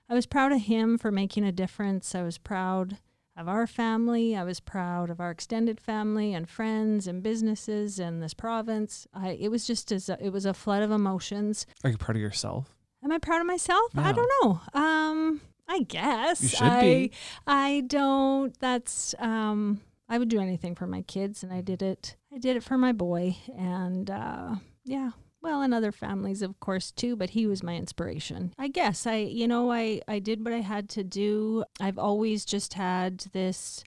I 0.09 0.14
was 0.14 0.27
proud 0.27 0.53
of 0.53 0.62
him 0.62 0.99
for 0.99 1.11
making 1.11 1.45
a 1.45 1.53
difference. 1.53 2.14
I 2.14 2.22
was 2.22 2.39
proud 2.39 2.99
of 3.37 3.49
our 3.49 3.66
family. 3.66 4.37
I 4.37 4.45
was 4.45 4.61
proud 4.61 5.11
of 5.11 5.20
our 5.20 5.30
extended 5.30 5.80
family 5.80 6.32
and 6.32 6.49
friends 6.49 7.07
and 7.07 7.22
businesses 7.22 7.99
and 7.99 8.22
this 8.22 8.35
province. 8.35 9.07
I 9.12 9.30
it 9.30 9.51
was 9.51 9.66
just 9.66 9.91
as 9.93 10.09
a, 10.09 10.18
it 10.24 10.30
was 10.30 10.47
a 10.47 10.55
flood 10.55 10.82
of 10.82 10.91
emotions. 10.91 11.66
Are 11.82 11.91
you 11.91 11.97
proud 11.97 12.16
of 12.16 12.22
yourself? 12.22 12.76
Am 13.03 13.12
I 13.12 13.18
proud 13.18 13.41
of 13.41 13.47
myself? 13.47 13.93
I 13.97 14.12
don't 14.12 14.30
know. 14.43 14.61
Um, 14.72 15.41
I 15.68 15.80
guess 15.80 16.43
You 16.43 16.49
should 16.49 16.62
I 16.62 16.80
be. 16.80 17.12
I 17.47 17.82
don't. 17.87 18.59
That's 18.61 19.14
um. 19.18 19.80
I 20.09 20.18
would 20.18 20.28
do 20.28 20.39
anything 20.39 20.74
for 20.74 20.87
my 20.87 21.01
kids, 21.03 21.43
and 21.43 21.53
I 21.53 21.62
did 21.62 21.82
it. 21.82 22.16
I 22.32 22.39
did 22.39 22.57
it 22.57 22.62
for 22.62 22.76
my 22.76 22.93
boy, 22.93 23.37
and 23.57 24.11
uh, 24.11 24.57
yeah. 24.85 25.12
Well, 25.45 25.61
and 25.61 25.74
other 25.74 25.92
families, 25.92 26.40
of 26.40 26.59
course, 26.59 26.90
too. 26.90 27.16
But 27.16 27.30
he 27.30 27.47
was 27.47 27.62
my 27.62 27.76
inspiration. 27.76 28.55
I 28.59 28.68
guess 28.68 29.07
I, 29.07 29.16
you 29.16 29.47
know, 29.47 29.70
I 29.70 30.01
I 30.09 30.18
did 30.18 30.42
what 30.42 30.55
I 30.55 30.61
had 30.61 30.88
to 30.90 31.05
do. 31.05 31.64
I've 31.78 31.99
always 31.99 32.47
just 32.47 32.72
had 32.72 33.18
this 33.32 33.84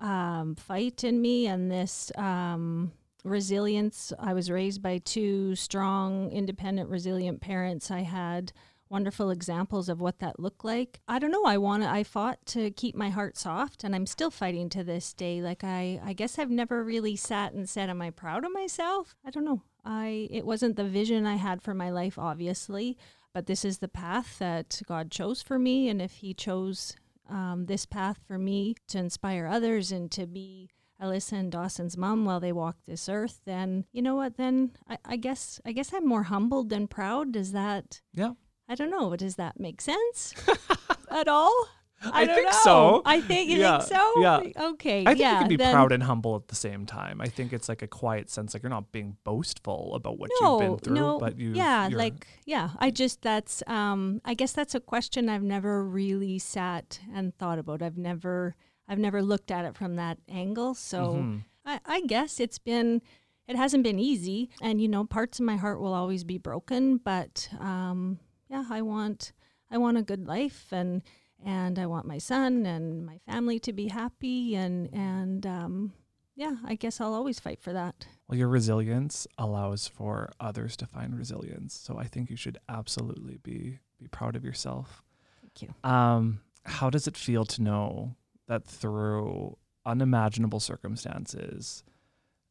um, 0.00 0.56
fight 0.56 1.04
in 1.04 1.22
me 1.22 1.46
and 1.46 1.70
this 1.70 2.10
um, 2.16 2.90
resilience. 3.22 4.12
I 4.18 4.34
was 4.34 4.50
raised 4.50 4.82
by 4.82 4.98
two 4.98 5.54
strong, 5.54 6.32
independent, 6.32 6.90
resilient 6.90 7.40
parents. 7.40 7.92
I 7.92 8.00
had 8.00 8.52
wonderful 8.88 9.30
examples 9.30 9.88
of 9.88 10.00
what 10.00 10.18
that 10.18 10.40
looked 10.40 10.64
like. 10.64 10.98
I 11.06 11.20
don't 11.20 11.30
know. 11.30 11.44
I 11.44 11.58
want. 11.58 11.84
I 11.84 12.02
fought 12.02 12.44
to 12.46 12.72
keep 12.72 12.96
my 12.96 13.10
heart 13.10 13.36
soft, 13.38 13.84
and 13.84 13.94
I'm 13.94 14.06
still 14.06 14.32
fighting 14.32 14.68
to 14.70 14.82
this 14.82 15.12
day. 15.12 15.42
Like 15.42 15.62
I, 15.62 16.00
I 16.04 16.12
guess 16.12 16.40
I've 16.40 16.50
never 16.50 16.82
really 16.82 17.14
sat 17.14 17.52
and 17.52 17.68
said, 17.68 17.88
"Am 17.88 18.02
I 18.02 18.10
proud 18.10 18.44
of 18.44 18.52
myself?" 18.52 19.14
I 19.24 19.30
don't 19.30 19.44
know. 19.44 19.62
I. 19.88 20.28
It 20.30 20.44
wasn't 20.44 20.76
the 20.76 20.84
vision 20.84 21.26
I 21.26 21.36
had 21.36 21.62
for 21.62 21.74
my 21.74 21.90
life, 21.90 22.18
obviously, 22.18 22.96
but 23.32 23.46
this 23.46 23.64
is 23.64 23.78
the 23.78 23.88
path 23.88 24.38
that 24.38 24.80
God 24.86 25.10
chose 25.10 25.42
for 25.42 25.58
me, 25.58 25.88
and 25.88 26.02
if 26.02 26.12
He 26.12 26.34
chose 26.34 26.94
um, 27.28 27.66
this 27.66 27.86
path 27.86 28.20
for 28.26 28.38
me 28.38 28.76
to 28.88 28.98
inspire 28.98 29.46
others 29.46 29.90
and 29.90 30.10
to 30.12 30.26
be 30.26 30.68
Alyssa 31.00 31.32
and 31.32 31.52
Dawson's 31.52 31.96
mom 31.96 32.24
while 32.24 32.40
they 32.40 32.52
walk 32.52 32.76
this 32.86 33.08
earth, 33.08 33.40
then 33.46 33.86
you 33.92 34.02
know 34.02 34.16
what? 34.16 34.36
Then 34.36 34.72
I, 34.88 34.98
I 35.04 35.16
guess 35.16 35.60
I 35.64 35.72
guess 35.72 35.92
I'm 35.94 36.06
more 36.06 36.24
humbled 36.24 36.68
than 36.68 36.86
proud. 36.86 37.32
Does 37.32 37.52
that? 37.52 38.00
Yeah. 38.12 38.32
I 38.68 38.74
don't 38.74 38.90
know. 38.90 39.16
Does 39.16 39.36
that 39.36 39.58
make 39.58 39.80
sense 39.80 40.34
at 41.10 41.28
all? 41.28 41.68
I 42.00 42.24
don't 42.26 42.34
think 42.36 42.46
know. 42.52 42.58
so. 42.62 43.02
I 43.04 43.20
think 43.20 43.50
you 43.50 43.58
Yeah, 43.58 43.78
think 43.80 43.98
so. 44.00 44.20
yeah. 44.22 44.40
Okay. 44.70 45.00
I 45.02 45.06
think 45.06 45.18
yeah. 45.18 45.32
you 45.32 45.38
can 45.40 45.48
be 45.48 45.56
then- 45.56 45.74
proud 45.74 45.90
and 45.92 46.02
humble 46.04 46.36
at 46.36 46.46
the 46.48 46.54
same 46.54 46.86
time. 46.86 47.20
I 47.20 47.26
think 47.26 47.52
it's 47.52 47.68
like 47.68 47.82
a 47.82 47.88
quiet 47.88 48.30
sense, 48.30 48.54
like 48.54 48.62
you're 48.62 48.70
not 48.70 48.92
being 48.92 49.16
boastful 49.24 49.94
about 49.94 50.18
what 50.18 50.30
no, 50.40 50.60
you've 50.60 50.70
been 50.70 50.78
through, 50.78 50.94
no, 50.94 51.18
but 51.18 51.38
you, 51.38 51.50
yeah, 51.54 51.88
like 51.92 52.26
yeah. 52.46 52.70
I 52.78 52.90
just 52.90 53.22
that's 53.22 53.62
um. 53.66 54.20
I 54.24 54.34
guess 54.34 54.52
that's 54.52 54.74
a 54.74 54.80
question 54.80 55.28
I've 55.28 55.42
never 55.42 55.84
really 55.84 56.38
sat 56.38 57.00
and 57.12 57.36
thought 57.36 57.58
about. 57.58 57.82
I've 57.82 57.98
never 57.98 58.54
I've 58.88 58.98
never 59.00 59.20
looked 59.20 59.50
at 59.50 59.64
it 59.64 59.74
from 59.76 59.96
that 59.96 60.18
angle. 60.28 60.74
So 60.74 61.14
Mhm. 61.14 61.42
I, 61.66 61.80
I 61.84 62.00
guess 62.02 62.38
it's 62.38 62.58
been 62.58 63.02
it 63.48 63.56
hasn't 63.56 63.82
been 63.82 63.98
easy, 63.98 64.50
and 64.62 64.80
you 64.80 64.86
know 64.88 65.04
parts 65.04 65.40
of 65.40 65.46
my 65.46 65.56
heart 65.56 65.80
will 65.80 65.94
always 65.94 66.22
be 66.22 66.38
broken. 66.38 66.98
But 66.98 67.48
um, 67.58 68.20
yeah, 68.48 68.64
I 68.70 68.82
want 68.82 69.32
I 69.68 69.78
want 69.78 69.96
a 69.98 70.02
good 70.02 70.28
life 70.28 70.66
and. 70.70 71.02
And 71.44 71.78
I 71.78 71.86
want 71.86 72.06
my 72.06 72.18
son 72.18 72.66
and 72.66 73.06
my 73.06 73.18
family 73.18 73.58
to 73.60 73.72
be 73.72 73.88
happy, 73.88 74.54
and 74.54 74.92
and 74.92 75.46
um, 75.46 75.92
yeah, 76.34 76.56
I 76.64 76.74
guess 76.74 77.00
I'll 77.00 77.14
always 77.14 77.38
fight 77.40 77.60
for 77.60 77.72
that. 77.72 78.06
Well, 78.28 78.38
your 78.38 78.48
resilience 78.48 79.26
allows 79.38 79.88
for 79.88 80.32
others 80.40 80.76
to 80.76 80.86
find 80.86 81.16
resilience. 81.16 81.74
So 81.74 81.98
I 81.98 82.04
think 82.04 82.28
you 82.30 82.36
should 82.36 82.58
absolutely 82.68 83.38
be 83.42 83.78
be 83.98 84.08
proud 84.08 84.36
of 84.36 84.44
yourself. 84.44 85.02
Thank 85.40 85.62
you. 85.62 85.88
Um, 85.88 86.40
how 86.64 86.90
does 86.90 87.06
it 87.06 87.16
feel 87.16 87.44
to 87.46 87.62
know 87.62 88.14
that 88.46 88.64
through 88.64 89.56
unimaginable 89.84 90.60
circumstances 90.60 91.82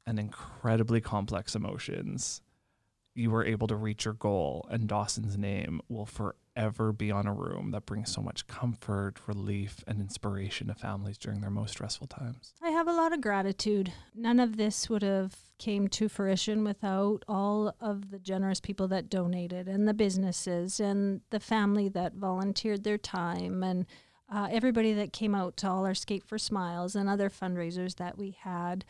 and 0.05 0.19
incredibly 0.19 1.01
complex 1.01 1.55
emotions, 1.55 2.41
you 3.13 3.29
were 3.29 3.45
able 3.45 3.67
to 3.67 3.75
reach 3.75 4.05
your 4.05 4.13
goal 4.13 4.67
and 4.71 4.87
Dawson's 4.87 5.37
name 5.37 5.81
will 5.89 6.05
forever 6.05 6.35
be 6.97 7.11
on 7.11 7.27
a 7.27 7.33
room 7.33 7.71
that 7.71 7.85
brings 7.85 8.11
so 8.11 8.21
much 8.21 8.47
comfort, 8.47 9.15
relief, 9.27 9.83
and 9.87 10.01
inspiration 10.01 10.67
to 10.67 10.75
families 10.75 11.17
during 11.17 11.41
their 11.41 11.49
most 11.49 11.71
stressful 11.71 12.07
times? 12.07 12.53
I 12.61 12.69
have 12.69 12.87
a 12.87 12.93
lot 12.93 13.13
of 13.13 13.21
gratitude. 13.21 13.93
None 14.15 14.39
of 14.39 14.57
this 14.57 14.89
would 14.89 15.03
have 15.03 15.35
came 15.57 15.87
to 15.87 16.09
fruition 16.09 16.63
without 16.63 17.23
all 17.27 17.75
of 17.79 18.11
the 18.11 18.19
generous 18.19 18.59
people 18.59 18.87
that 18.89 19.09
donated 19.09 19.67
and 19.67 19.87
the 19.87 19.93
businesses 19.93 20.79
and 20.79 21.21
the 21.29 21.39
family 21.39 21.89
that 21.89 22.13
volunteered 22.13 22.83
their 22.83 22.97
time 22.97 23.63
and 23.63 23.85
uh, 24.29 24.47
everybody 24.51 24.93
that 24.93 25.13
came 25.13 25.33
out 25.33 25.55
to 25.57 25.67
all 25.67 25.85
our 25.85 25.95
Skate 25.95 26.23
for 26.23 26.37
Smiles 26.37 26.95
and 26.95 27.09
other 27.09 27.29
fundraisers 27.29 27.95
that 27.95 28.17
we 28.17 28.37
had. 28.41 28.83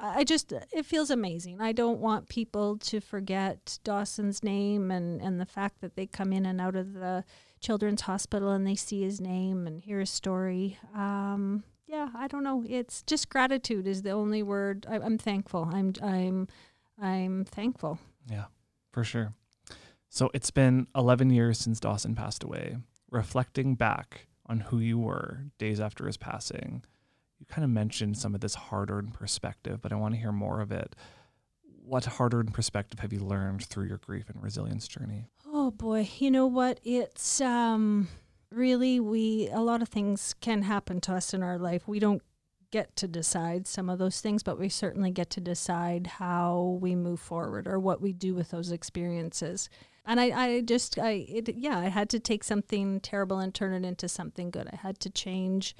I 0.00 0.24
just, 0.24 0.52
it 0.52 0.86
feels 0.86 1.10
amazing. 1.10 1.60
I 1.60 1.72
don't 1.72 2.00
want 2.00 2.28
people 2.28 2.78
to 2.78 3.00
forget 3.00 3.78
Dawson's 3.84 4.42
name 4.42 4.90
and, 4.90 5.20
and 5.20 5.40
the 5.40 5.46
fact 5.46 5.80
that 5.80 5.94
they 5.94 6.06
come 6.06 6.32
in 6.32 6.46
and 6.46 6.60
out 6.60 6.74
of 6.74 6.94
the 6.94 7.24
children's 7.60 8.02
hospital 8.02 8.50
and 8.50 8.66
they 8.66 8.76
see 8.76 9.02
his 9.02 9.20
name 9.20 9.66
and 9.66 9.82
hear 9.82 10.00
his 10.00 10.10
story. 10.10 10.78
Um, 10.94 11.64
yeah, 11.86 12.08
I 12.14 12.28
don't 12.28 12.44
know. 12.44 12.64
It's 12.68 13.02
just 13.02 13.28
gratitude 13.28 13.86
is 13.86 14.02
the 14.02 14.10
only 14.10 14.42
word. 14.42 14.86
I, 14.88 14.96
I'm 14.96 15.18
thankful. 15.18 15.68
I'm 15.72 15.92
I'm 16.02 16.48
I'm 17.00 17.44
thankful. 17.44 17.98
Yeah, 18.30 18.46
for 18.92 19.04
sure. 19.04 19.34
So 20.08 20.30
it's 20.32 20.50
been 20.50 20.86
11 20.94 21.30
years 21.30 21.58
since 21.58 21.80
Dawson 21.80 22.14
passed 22.14 22.42
away. 22.42 22.76
Reflecting 23.10 23.74
back 23.74 24.28
on 24.46 24.60
who 24.60 24.78
you 24.78 24.98
were 24.98 25.46
days 25.58 25.80
after 25.80 26.06
his 26.06 26.16
passing, 26.16 26.84
you 27.44 27.54
kind 27.54 27.64
of 27.64 27.70
mentioned 27.70 28.16
some 28.16 28.34
of 28.34 28.40
this 28.40 28.54
hard 28.54 28.90
earned 28.90 29.12
perspective, 29.12 29.80
but 29.82 29.92
I 29.92 29.96
want 29.96 30.14
to 30.14 30.20
hear 30.20 30.32
more 30.32 30.60
of 30.60 30.72
it. 30.72 30.96
What 31.84 32.06
hard 32.06 32.32
earned 32.32 32.54
perspective 32.54 33.00
have 33.00 33.12
you 33.12 33.20
learned 33.20 33.64
through 33.64 33.86
your 33.86 33.98
grief 33.98 34.30
and 34.30 34.42
resilience 34.42 34.88
journey? 34.88 35.26
Oh 35.46 35.70
boy, 35.70 36.08
you 36.18 36.30
know 36.30 36.46
what? 36.46 36.80
It's 36.82 37.40
um 37.40 38.08
really 38.50 38.98
we 39.00 39.50
a 39.52 39.60
lot 39.60 39.82
of 39.82 39.88
things 39.88 40.34
can 40.40 40.62
happen 40.62 41.00
to 41.02 41.14
us 41.14 41.34
in 41.34 41.42
our 41.42 41.58
life. 41.58 41.86
We 41.86 41.98
don't 41.98 42.22
get 42.70 42.96
to 42.96 43.06
decide 43.06 43.66
some 43.66 43.90
of 43.90 43.98
those 43.98 44.20
things, 44.20 44.42
but 44.42 44.58
we 44.58 44.68
certainly 44.68 45.10
get 45.10 45.28
to 45.30 45.40
decide 45.40 46.06
how 46.06 46.78
we 46.80 46.96
move 46.96 47.20
forward 47.20 47.68
or 47.68 47.78
what 47.78 48.00
we 48.00 48.12
do 48.12 48.34
with 48.34 48.50
those 48.50 48.72
experiences. 48.72 49.68
And 50.06 50.18
I, 50.18 50.24
I 50.24 50.60
just 50.62 50.98
I 50.98 51.26
it, 51.28 51.54
yeah, 51.56 51.78
I 51.78 51.88
had 51.88 52.08
to 52.10 52.18
take 52.18 52.42
something 52.42 53.00
terrible 53.00 53.38
and 53.38 53.54
turn 53.54 53.74
it 53.74 53.86
into 53.86 54.08
something 54.08 54.50
good. 54.50 54.68
I 54.72 54.76
had 54.76 54.98
to 55.00 55.10
change 55.10 55.76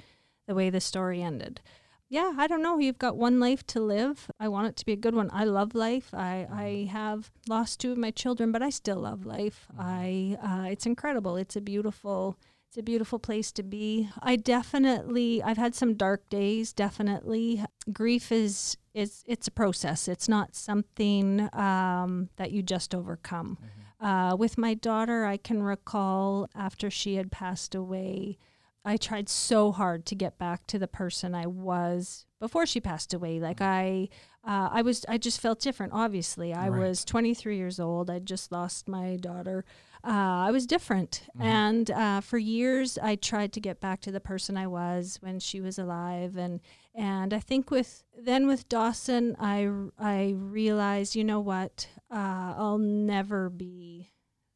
the 0.47 0.55
way 0.55 0.69
the 0.69 0.81
story 0.81 1.21
ended. 1.21 1.61
Yeah, 2.07 2.33
I 2.37 2.47
don't 2.47 2.61
know. 2.61 2.77
You've 2.77 2.99
got 2.99 3.17
one 3.17 3.39
life 3.39 3.65
to 3.67 3.79
live. 3.79 4.29
I 4.39 4.47
want 4.47 4.67
it 4.67 4.75
to 4.77 4.85
be 4.85 4.93
a 4.93 4.97
good 4.97 5.15
one. 5.15 5.29
I 5.33 5.43
love 5.43 5.73
life. 5.73 6.13
I, 6.13 6.47
I 6.51 6.89
have 6.91 7.31
lost 7.49 7.79
two 7.79 7.91
of 7.91 7.97
my 7.97 8.11
children, 8.11 8.51
but 8.51 8.61
I 8.61 8.69
still 8.69 8.97
love 8.97 9.25
life. 9.25 9.67
I 9.77 10.37
uh, 10.41 10.69
it's 10.69 10.85
incredible. 10.85 11.35
It's 11.35 11.55
a 11.55 11.61
beautiful 11.61 12.37
it's 12.69 12.77
a 12.77 12.83
beautiful 12.83 13.19
place 13.19 13.51
to 13.53 13.63
be. 13.63 14.09
I 14.21 14.35
definitely 14.35 15.41
I've 15.41 15.57
had 15.57 15.73
some 15.73 15.95
dark 15.95 16.29
days. 16.29 16.73
Definitely, 16.73 17.63
grief 17.91 18.31
is 18.31 18.77
is 18.93 19.23
it's 19.25 19.47
a 19.47 19.51
process. 19.51 20.07
It's 20.07 20.29
not 20.29 20.55
something 20.55 21.49
um, 21.53 22.29
that 22.35 22.51
you 22.51 22.61
just 22.61 22.93
overcome. 22.93 23.57
Uh, 23.99 24.35
with 24.37 24.57
my 24.57 24.73
daughter, 24.73 25.25
I 25.25 25.37
can 25.37 25.63
recall 25.63 26.49
after 26.53 26.91
she 26.91 27.15
had 27.15 27.31
passed 27.31 27.73
away. 27.73 28.37
I 28.85 28.97
tried 28.97 29.27
so 29.29 29.71
hard 29.71 30.05
to 30.07 30.15
get 30.15 30.37
back 30.37 30.67
to 30.67 30.77
the 30.79 30.87
person 30.87 31.33
I 31.33 31.47
was 31.47 32.25
before 32.39 32.65
she 32.65 32.79
passed 32.79 33.13
away. 33.13 33.39
Like 33.39 33.59
I, 33.61 34.09
uh, 34.43 34.69
I 34.71 34.83
was, 34.83 35.05
I 35.09 35.17
just 35.17 35.41
felt 35.41 35.59
different. 35.59 35.93
Obviously, 35.93 36.53
I 36.53 36.69
Right. 36.69 36.79
was 36.87 37.03
23 37.03 37.57
years 37.57 37.79
old. 37.79 38.09
I 38.11 38.19
just 38.19 38.51
lost 38.51 38.87
my 38.87 39.15
daughter. 39.15 39.65
Uh, 40.03 40.45
I 40.47 40.51
was 40.51 40.67
different, 40.67 41.23
Mhm. 41.35 41.41
and 41.43 41.89
uh, 41.91 42.21
for 42.21 42.37
years 42.37 42.99
I 42.99 43.15
tried 43.15 43.51
to 43.53 43.59
get 43.59 43.79
back 43.79 44.01
to 44.01 44.11
the 44.11 44.19
person 44.19 44.55
I 44.55 44.67
was 44.67 45.17
when 45.19 45.39
she 45.39 45.59
was 45.59 45.79
alive. 45.79 46.37
And 46.37 46.59
and 46.93 47.33
I 47.33 47.39
think 47.39 47.71
with 47.71 48.03
then 48.15 48.45
with 48.45 48.69
Dawson, 48.69 49.35
I 49.39 49.67
I 49.97 50.35
realized, 50.37 51.15
you 51.15 51.23
know 51.23 51.39
what, 51.39 51.87
uh, 52.11 52.53
I'll 52.55 52.77
never 52.77 53.49
be 53.49 54.11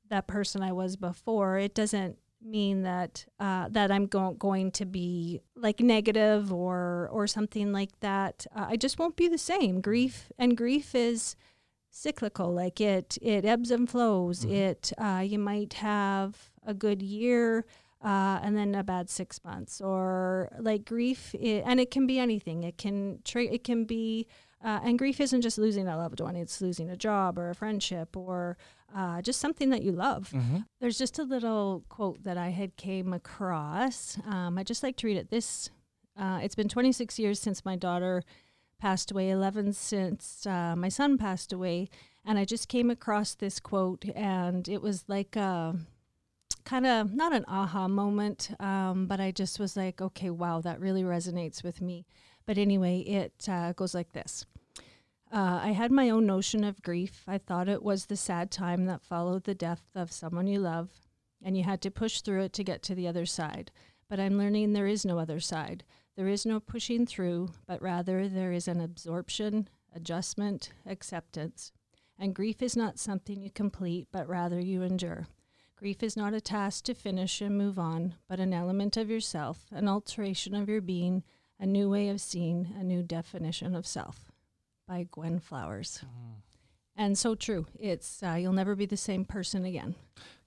that 0.08 0.28
person 0.28 0.62
I 0.62 0.72
was 0.72 0.96
before. 0.98 1.58
It 1.58 1.74
doesn't 1.74 2.20
mean 2.42 2.84
that 2.84 3.26
uh, 3.40 3.68
that 3.70 3.92
I'm 3.92 4.06
go- 4.08 4.32
going 4.40 4.72
to 4.72 4.86
be 4.86 5.42
like 5.56 5.80
negative 5.82 6.54
or 6.54 7.10
or 7.12 7.28
something 7.28 7.72
like 7.74 8.00
that. 8.00 8.46
Uh, 8.56 8.68
I 8.70 8.76
just 8.78 8.98
won't 9.00 9.16
be 9.16 9.28
the 9.28 9.38
same. 9.38 9.82
Grief 9.82 10.32
and 10.38 10.56
grief 10.58 10.96
is 10.96 11.36
cyclical. 11.90 12.52
Like 12.54 12.80
it 12.82 13.18
it 13.22 13.46
ebbs 13.46 13.72
and 13.72 13.90
flows. 13.90 14.46
Mhm. 14.46 14.52
It 14.52 14.94
uh, 14.98 15.24
you 15.26 15.40
might 15.40 15.74
have 15.74 16.52
a 16.66 16.74
good 16.74 17.02
year. 17.02 17.66
uh, 18.02 18.40
and 18.42 18.56
then 18.56 18.74
a 18.76 18.82
bad 18.84 19.10
six 19.10 19.44
months, 19.44 19.82
or 19.82 20.48
like 20.58 20.86
grief, 20.86 21.36
i 21.36 21.62
and 21.66 21.82
it 21.82 21.92
can 21.92 22.08
be 22.08 22.18
anything. 22.18 22.64
It 22.64 22.78
can 22.78 23.20
tra- 23.26 23.44
it 23.58 23.66
can 23.66 23.84
be, 23.84 24.26
uh, 24.64 24.80
and 24.86 24.98
grief 24.98 25.20
isn't 25.20 25.42
just 25.42 25.58
losing 25.58 25.86
a 25.86 25.98
loved 25.98 26.22
one; 26.22 26.38
it's 26.38 26.62
losing 26.62 26.90
a 26.90 26.96
job 26.96 27.38
or 27.38 27.50
a 27.50 27.56
friendship 27.56 28.16
or 28.16 28.56
uh, 28.96 29.22
just 29.22 29.40
something 29.40 29.70
that 29.70 29.82
you 29.82 29.92
love. 29.92 30.32
Mm-hmm. 30.34 30.60
There's 30.80 30.98
just 30.98 31.20
a 31.20 31.24
little 31.24 31.84
quote 31.90 32.24
that 32.24 32.38
I 32.38 32.50
had 32.50 32.76
came 32.76 33.14
across. 33.14 34.18
Um, 34.28 34.58
I 34.58 34.64
just 34.64 34.84
like 34.84 34.96
to 34.98 35.08
read 35.08 35.18
it. 35.18 35.30
This, 35.30 35.70
uh, 36.18 36.40
it's 36.42 36.56
been 36.56 36.70
26 36.70 37.20
years 37.20 37.40
since 37.40 37.66
my 37.66 37.76
daughter 37.76 38.24
passed 38.80 39.12
away, 39.12 39.30
11 39.30 39.74
since 39.74 40.46
uh, 40.46 40.76
my 40.76 40.90
son 40.90 41.18
passed 41.18 41.52
away, 41.52 41.90
and 42.26 42.40
I 42.40 42.46
just 42.46 42.68
came 42.68 42.90
across 42.90 43.36
this 43.36 43.60
quote, 43.60 44.06
and 44.16 44.68
it 44.68 44.82
was 44.82 45.04
like 45.08 45.36
a 45.36 45.76
kind 46.66 46.86
of 46.86 47.14
not 47.14 47.34
an 47.34 47.46
aha 47.48 47.88
moment, 47.88 48.52
um, 48.60 49.06
but 49.08 49.20
I 49.20 49.32
just 49.32 49.60
was 49.60 49.76
like, 49.76 50.02
okay, 50.02 50.30
wow, 50.30 50.62
that 50.62 50.80
really 50.80 51.04
resonates 51.04 51.64
with 51.64 51.82
me. 51.82 52.06
But 52.46 52.58
anyway, 52.58 53.00
it 53.00 53.48
uh, 53.48 53.74
goes 53.74 53.94
like 53.94 54.14
this. 54.14 54.46
Uh, 55.32 55.60
I 55.62 55.72
had 55.74 55.92
my 55.92 56.10
own 56.10 56.26
notion 56.26 56.64
of 56.64 56.82
grief. 56.82 57.24
I 57.28 57.38
thought 57.38 57.70
it 57.70 57.84
was 57.84 58.06
the 58.06 58.18
sad 58.18 58.50
time 58.50 58.86
that 58.86 59.04
followed 59.04 59.44
the 59.44 59.54
death 59.54 59.84
of 59.94 60.12
someone 60.12 60.48
you 60.48 60.60
love, 60.60 60.90
and 61.42 61.56
you 61.56 61.64
had 61.64 61.82
to 61.82 61.92
push 61.92 62.22
through 62.22 62.42
it 62.42 62.54
to 62.54 62.64
get 62.64 62.82
to 62.84 62.96
the 62.96 63.08
other 63.08 63.28
side. 63.28 63.72
But 64.10 64.20
I'm 64.20 64.40
learning 64.40 64.74
there 64.74 64.88
is 64.88 65.06
no 65.06 65.20
other 65.20 65.40
side. 65.40 65.84
There 66.16 66.28
is 66.28 66.48
no 66.48 66.60
pushing 66.60 67.06
through, 67.06 67.50
but 67.68 67.82
rather 67.82 68.28
there 68.28 68.52
is 68.52 68.68
an 68.68 68.82
absorption, 68.82 69.70
adjustment, 69.96 70.72
acceptance. 70.86 71.72
And 72.18 72.34
grief 72.34 72.64
is 72.64 72.76
not 72.76 72.98
something 72.98 73.42
you 73.42 73.52
complete, 73.52 74.08
but 74.12 74.28
rather 74.28 74.60
you 74.60 74.82
endure. 74.82 75.28
Grief 75.76 76.02
is 76.02 76.18
not 76.18 76.34
a 76.34 76.42
task 76.42 76.86
to 76.86 76.96
finish 76.96 77.40
and 77.40 77.58
move 77.58 77.78
on, 77.78 78.16
but 78.28 78.40
an 78.40 78.54
element 78.54 78.98
of 78.98 79.10
yourself, 79.10 79.68
an 79.72 79.88
alteration 79.88 80.56
of 80.56 80.68
your 80.68 80.82
being, 80.82 81.24
a 81.60 81.66
new 81.66 81.90
way 81.90 82.10
of 82.10 82.20
seeing, 82.20 82.74
a 82.78 82.84
new 82.84 83.04
definition 83.04 83.76
of 83.76 83.88
self. 83.88 84.29
By 84.90 85.08
Gwen 85.12 85.40
Flowers. 85.40 86.04
And 86.98 87.16
so 87.18 87.36
true. 87.36 87.68
It's 87.80 88.24
uh, 88.24 88.34
you'll 88.34 88.54
never 88.54 88.76
be 88.76 88.88
the 88.88 88.98
same 88.98 89.24
person 89.24 89.64
again. 89.64 89.94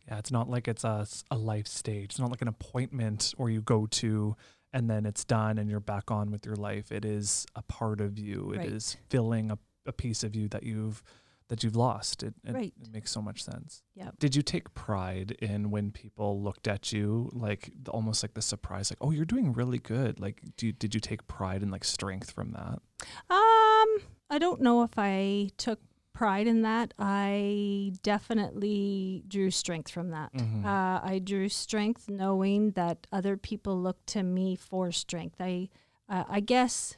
Yeah, 0.08 0.18
it's 0.18 0.32
not 0.32 0.50
like 0.50 0.66
it's 0.66 0.82
a, 0.84 1.06
a 1.30 1.38
life 1.38 1.68
stage. 1.68 2.06
It's 2.10 2.18
not 2.18 2.30
like 2.30 2.42
an 2.42 2.48
appointment 2.48 3.32
or 3.38 3.48
you 3.50 3.62
go 3.62 3.86
to 3.86 4.34
and 4.72 4.90
then 4.90 5.06
it's 5.06 5.24
done 5.24 5.58
and 5.58 5.70
you're 5.70 5.78
back 5.80 6.10
on 6.10 6.32
with 6.32 6.44
your 6.44 6.56
life. 6.56 6.90
It 6.90 7.04
is 7.04 7.46
a 7.54 7.62
part 7.62 8.00
of 8.00 8.18
you. 8.18 8.52
It 8.52 8.64
is 8.64 8.96
Right. 8.98 9.10
filling 9.10 9.50
a, 9.52 9.58
a 9.86 9.92
piece 9.92 10.24
of 10.24 10.34
you 10.34 10.48
that 10.48 10.64
you've 10.64 11.02
that 11.48 11.62
you've 11.62 11.76
lost. 11.76 12.22
It, 12.22 12.34
it, 12.44 12.52
Right. 12.54 12.72
it 12.82 12.90
makes 12.92 13.10
so 13.12 13.20
much 13.22 13.44
sense. 13.44 13.82
Yep. 13.94 14.14
Did 14.18 14.34
you 14.34 14.42
take 14.42 14.72
pride 14.74 15.32
in 15.40 15.70
when 15.70 15.90
people 15.92 16.42
looked 16.42 16.66
at 16.66 16.92
you 16.92 17.30
like 17.32 17.70
almost 17.88 18.24
like 18.24 18.34
the 18.34 18.42
surprise, 18.42 18.90
like, 18.90 18.98
oh, 19.02 19.10
you're 19.12 19.24
doing 19.26 19.52
really 19.52 19.78
good? 19.78 20.18
Like, 20.18 20.40
do 20.56 20.66
you, 20.66 20.72
did 20.72 20.94
you 20.94 21.00
take 21.00 21.26
pride 21.28 21.60
and 21.62 21.70
like 21.70 21.84
strength 21.84 22.30
from 22.30 22.52
that? 22.52 22.78
Um, 23.30 23.98
I 24.32 24.38
don't 24.38 24.60
know 24.62 24.82
if 24.82 24.92
I 24.96 25.50
took 25.58 25.78
pride 26.14 26.46
in 26.46 26.62
that. 26.62 26.94
I 26.98 27.92
definitely 28.02 29.22
drew 29.28 29.50
strength 29.50 29.90
from 29.90 30.10
that. 30.10 30.32
Mhm. 30.32 30.64
Uh, 30.64 31.00
I 31.04 31.20
drew 31.22 31.48
strength 31.48 32.08
knowing 32.08 32.72
that 32.72 33.06
other 33.12 33.36
people 33.36 33.80
look 33.80 34.04
to 34.06 34.22
me 34.22 34.56
for 34.56 34.90
strength. 34.92 35.36
I, 35.40 35.68
uh, 36.08 36.24
I 36.28 36.40
guess, 36.40 36.96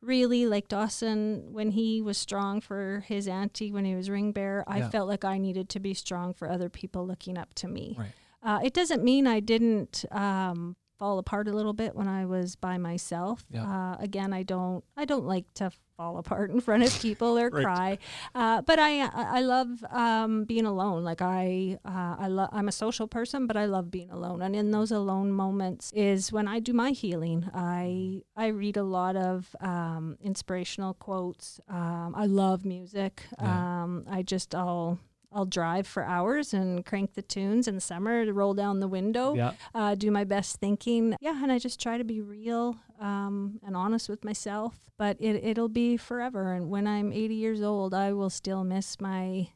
really 0.00 0.46
like 0.46 0.68
Dawson 0.68 1.52
when 1.52 1.72
he 1.72 2.00
was 2.00 2.16
strong 2.18 2.60
for 2.60 3.00
his 3.08 3.26
auntie 3.26 3.72
when 3.72 3.84
he 3.84 3.94
was 3.96 4.08
ring 4.08 4.30
bearer. 4.32 4.62
I 4.68 4.78
Yeah. 4.78 4.90
felt 4.90 5.08
like 5.08 5.24
I 5.24 5.38
needed 5.38 5.68
to 5.70 5.80
be 5.80 5.94
strong 5.94 6.32
for 6.34 6.48
other 6.50 6.68
people 6.68 7.04
looking 7.06 7.36
up 7.36 7.52
to 7.54 7.68
me. 7.68 7.96
Right. 7.98 8.12
Uh, 8.42 8.60
it 8.62 8.72
doesn't 8.74 9.02
mean 9.02 9.26
I 9.26 9.40
didn't 9.40 10.04
um, 10.12 10.76
fall 10.98 11.18
apart 11.18 11.48
a 11.48 11.52
little 11.52 11.72
bit 11.72 11.94
when 11.94 12.08
I 12.08 12.24
was 12.26 12.56
by 12.56 12.78
myself. 12.78 13.44
Yeah. 13.50 13.64
Uh, 13.64 13.96
again, 14.00 14.32
I 14.32 14.42
don't 14.42 14.84
I 14.96 15.04
don't 15.04 15.26
like 15.26 15.44
to 15.54 15.70
fall 15.96 16.18
apart 16.18 16.50
in 16.50 16.60
front 16.60 16.82
of 16.82 17.00
people 17.00 17.38
or 17.38 17.48
Right. 17.52 17.64
cry, 17.64 17.98
uh, 18.34 18.62
but 18.62 18.78
I 18.78 19.00
I 19.00 19.38
I 19.38 19.40
love 19.40 19.84
um, 19.90 20.44
being 20.44 20.66
alone. 20.66 21.04
Like 21.04 21.22
I 21.22 21.78
uh, 21.84 22.16
I 22.18 22.28
love 22.28 22.48
I'm 22.52 22.68
a 22.68 22.72
social 22.72 23.08
person, 23.08 23.46
but 23.46 23.56
I 23.56 23.66
love 23.66 23.90
being 23.90 24.10
alone. 24.10 24.42
And 24.42 24.54
in 24.56 24.70
those 24.70 24.90
alone 24.90 25.32
moments 25.32 25.92
is 25.94 26.32
when 26.32 26.48
I 26.48 26.60
do 26.60 26.72
my 26.72 26.90
healing. 26.90 27.48
I 27.54 28.22
I 28.36 28.48
read 28.48 28.76
a 28.76 28.82
lot 28.84 29.16
of 29.16 29.54
um, 29.60 30.16
inspirational 30.20 30.94
quotes. 30.94 31.60
Um, 31.68 32.14
I 32.16 32.26
love 32.26 32.64
music. 32.64 33.22
Yeah. 33.40 33.82
Um, 33.82 34.04
I 34.10 34.22
just 34.22 34.54
I'll 34.54 34.98
I'll 35.36 35.44
drive 35.44 35.86
for 35.86 36.02
hours 36.02 36.54
and 36.54 36.84
crank 36.84 37.12
the 37.12 37.22
tunes 37.22 37.68
in 37.68 37.74
the 37.74 37.80
summer 37.80 38.24
to 38.24 38.32
roll 38.32 38.54
down 38.54 38.80
the 38.80 38.88
window 38.88 39.34
Yeah. 39.34 39.52
uh, 39.74 39.94
do 39.94 40.10
my 40.10 40.24
best 40.24 40.56
thinking. 40.56 41.14
Yeah, 41.20 41.42
and 41.42 41.52
I 41.52 41.58
just 41.58 41.78
try 41.80 41.98
to 41.98 42.04
be 42.04 42.20
real 42.22 42.76
um, 42.98 43.60
and 43.64 43.76
honest 43.76 44.08
with 44.08 44.24
myself. 44.24 44.80
But 44.98 45.18
it, 45.20 45.44
it'll 45.44 45.68
be 45.68 45.98
forever. 45.98 46.54
And 46.54 46.70
when 46.70 46.86
I'm 46.86 47.12
80 47.12 47.34
years 47.34 47.60
old, 47.60 47.92
I 47.92 48.14
will 48.14 48.30
still 48.30 48.64
miss 48.64 48.98
my 48.98 49.48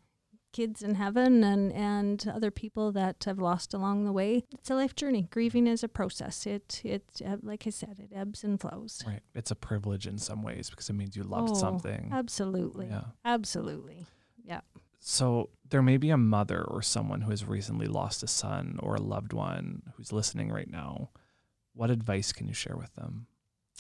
kids 0.53 0.83
in 0.83 0.97
heaven 0.97 1.43
and, 1.45 1.72
and 1.72 2.26
other 2.28 2.51
people 2.51 2.93
that 2.93 3.24
I've 3.26 3.39
lost 3.39 3.72
along 3.72 4.05
the 4.05 4.12
way. 4.12 4.45
It's 4.53 4.68
a 4.68 4.74
life 4.74 4.95
journey. 4.95 5.28
Grieving 5.31 5.66
is 5.66 5.83
a 5.83 5.89
process. 5.89 6.45
It, 6.45 6.83
it 6.85 7.05
uh, 7.26 7.37
like 7.43 7.66
I 7.66 7.70
said, 7.70 7.97
it 8.01 8.11
ebbs 8.14 8.45
and 8.45 8.61
flows. 8.61 9.03
Right. 9.07 9.20
It's 9.35 9.51
a 9.51 9.55
privilege 9.55 10.07
in 10.07 10.18
some 10.18 10.43
ways 10.43 10.68
because 10.68 10.91
it 10.91 10.95
means 10.95 11.16
you 11.16 11.22
loved 11.22 11.53
Oh, 11.53 11.55
something. 11.55 12.11
Absolutely. 12.12 12.89
Yeah. 12.89 13.05
Absolutely. 13.24 14.07
So 15.01 15.51
there 15.68 15.82
may 15.82 15.96
be 15.96 16.11
a 16.11 16.16
mother 16.16 16.62
or 16.62 16.82
someone 16.82 17.22
who 17.22 17.30
has 17.30 17.44
recently 17.44 17.86
lost 17.86 18.22
a 18.22 18.26
son 18.28 18.78
or 18.82 18.94
a 18.94 19.01
loved 19.01 19.32
one 19.32 19.82
who's 19.96 20.12
listening 20.12 20.53
right 20.53 20.70
now. 20.70 21.11
What 21.74 21.90
advice 21.90 22.32
can 22.32 22.46
you 22.46 22.55
share 22.55 22.76
with 22.76 22.94
them? 22.94 23.26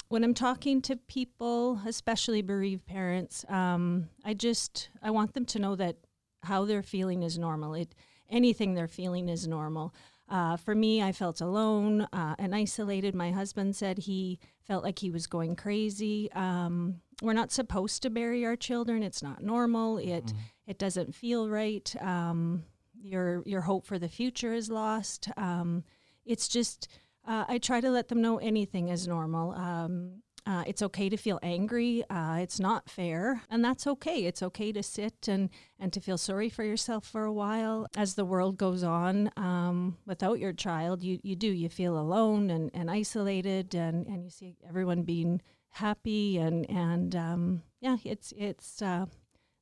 when 0.08 0.24
I'm 0.24 0.34
talking 0.34 0.82
to 0.82 0.96
people, 0.96 1.80
especially 1.86 2.42
bereaved 2.42 2.86
parents, 2.86 3.44
um, 3.48 4.08
I 4.24 4.34
just 4.34 4.88
I 5.02 5.10
want 5.10 5.34
them 5.34 5.44
to 5.46 5.58
know 5.58 5.76
that 5.76 5.96
how 6.42 6.64
they're 6.64 6.82
feeling 6.82 7.22
is 7.22 7.38
normal. 7.38 7.74
It 7.74 7.94
anything 8.28 8.74
they're 8.74 8.88
feeling 8.88 9.28
is 9.28 9.46
normal. 9.46 9.94
Uh, 10.28 10.56
for 10.56 10.74
me, 10.74 11.02
I 11.02 11.10
felt 11.10 11.40
alone 11.40 12.02
uh, 12.12 12.36
and 12.38 12.54
isolated. 12.54 13.14
My 13.14 13.32
husband 13.32 13.74
said 13.74 13.98
he 13.98 14.38
felt 14.62 14.84
like 14.84 15.00
he 15.00 15.10
was 15.10 15.26
going 15.26 15.56
crazy. 15.56 16.30
Um, 16.32 17.00
we're 17.22 17.32
not 17.32 17.52
supposed 17.52 18.02
to 18.02 18.10
bury 18.10 18.44
our 18.44 18.56
children. 18.56 19.02
It's 19.02 19.22
not 19.22 19.42
normal. 19.42 19.98
It 19.98 20.32
it 20.66 20.78
doesn't 20.78 21.14
feel 21.14 21.48
right. 21.48 21.94
Um, 22.00 22.64
your 23.02 23.42
your 23.46 23.62
hope 23.62 23.86
for 23.86 23.98
the 23.98 24.08
future 24.08 24.52
is 24.52 24.70
lost. 24.70 25.28
Um, 25.36 25.84
it's 26.24 26.48
just 26.48 26.88
uh, 27.26 27.44
I 27.48 27.58
try 27.58 27.80
to 27.80 27.90
let 27.90 28.08
them 28.08 28.22
know 28.22 28.38
anything 28.38 28.88
is 28.88 29.06
normal. 29.06 29.52
Um, 29.52 30.22
uh, 30.46 30.64
it's 30.66 30.82
okay 30.82 31.08
to 31.08 31.16
feel 31.16 31.38
angry. 31.42 32.02
Uh, 32.08 32.38
it's 32.40 32.58
not 32.58 32.88
fair, 32.88 33.42
and 33.50 33.62
that's 33.64 33.86
okay. 33.86 34.24
It's 34.24 34.42
okay 34.42 34.72
to 34.72 34.82
sit 34.82 35.28
and 35.28 35.50
and 35.78 35.92
to 35.92 36.00
feel 36.00 36.16
sorry 36.18 36.48
for 36.48 36.64
yourself 36.64 37.06
for 37.06 37.24
a 37.24 37.32
while. 37.32 37.86
As 37.96 38.14
the 38.14 38.24
world 38.24 38.56
goes 38.56 38.82
on, 38.82 39.30
um, 39.36 39.98
without 40.06 40.38
your 40.38 40.52
child, 40.52 41.02
you 41.02 41.20
you 41.22 41.36
do 41.36 41.48
you 41.48 41.68
feel 41.68 41.98
alone 41.98 42.50
and, 42.50 42.70
and 42.72 42.90
isolated, 42.90 43.74
and, 43.74 44.06
and 44.06 44.24
you 44.24 44.30
see 44.30 44.56
everyone 44.66 45.02
being 45.02 45.42
happy 45.70 46.38
and 46.38 46.68
and 46.70 47.14
um, 47.16 47.62
yeah, 47.80 47.96
it's 48.04 48.32
it's 48.36 48.82
uh, 48.82 49.06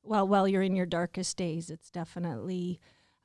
well 0.03 0.27
while 0.27 0.47
you're 0.47 0.61
in 0.61 0.75
your 0.75 0.85
darkest 0.85 1.37
days, 1.37 1.69
it's 1.69 1.89
definitely 1.89 2.79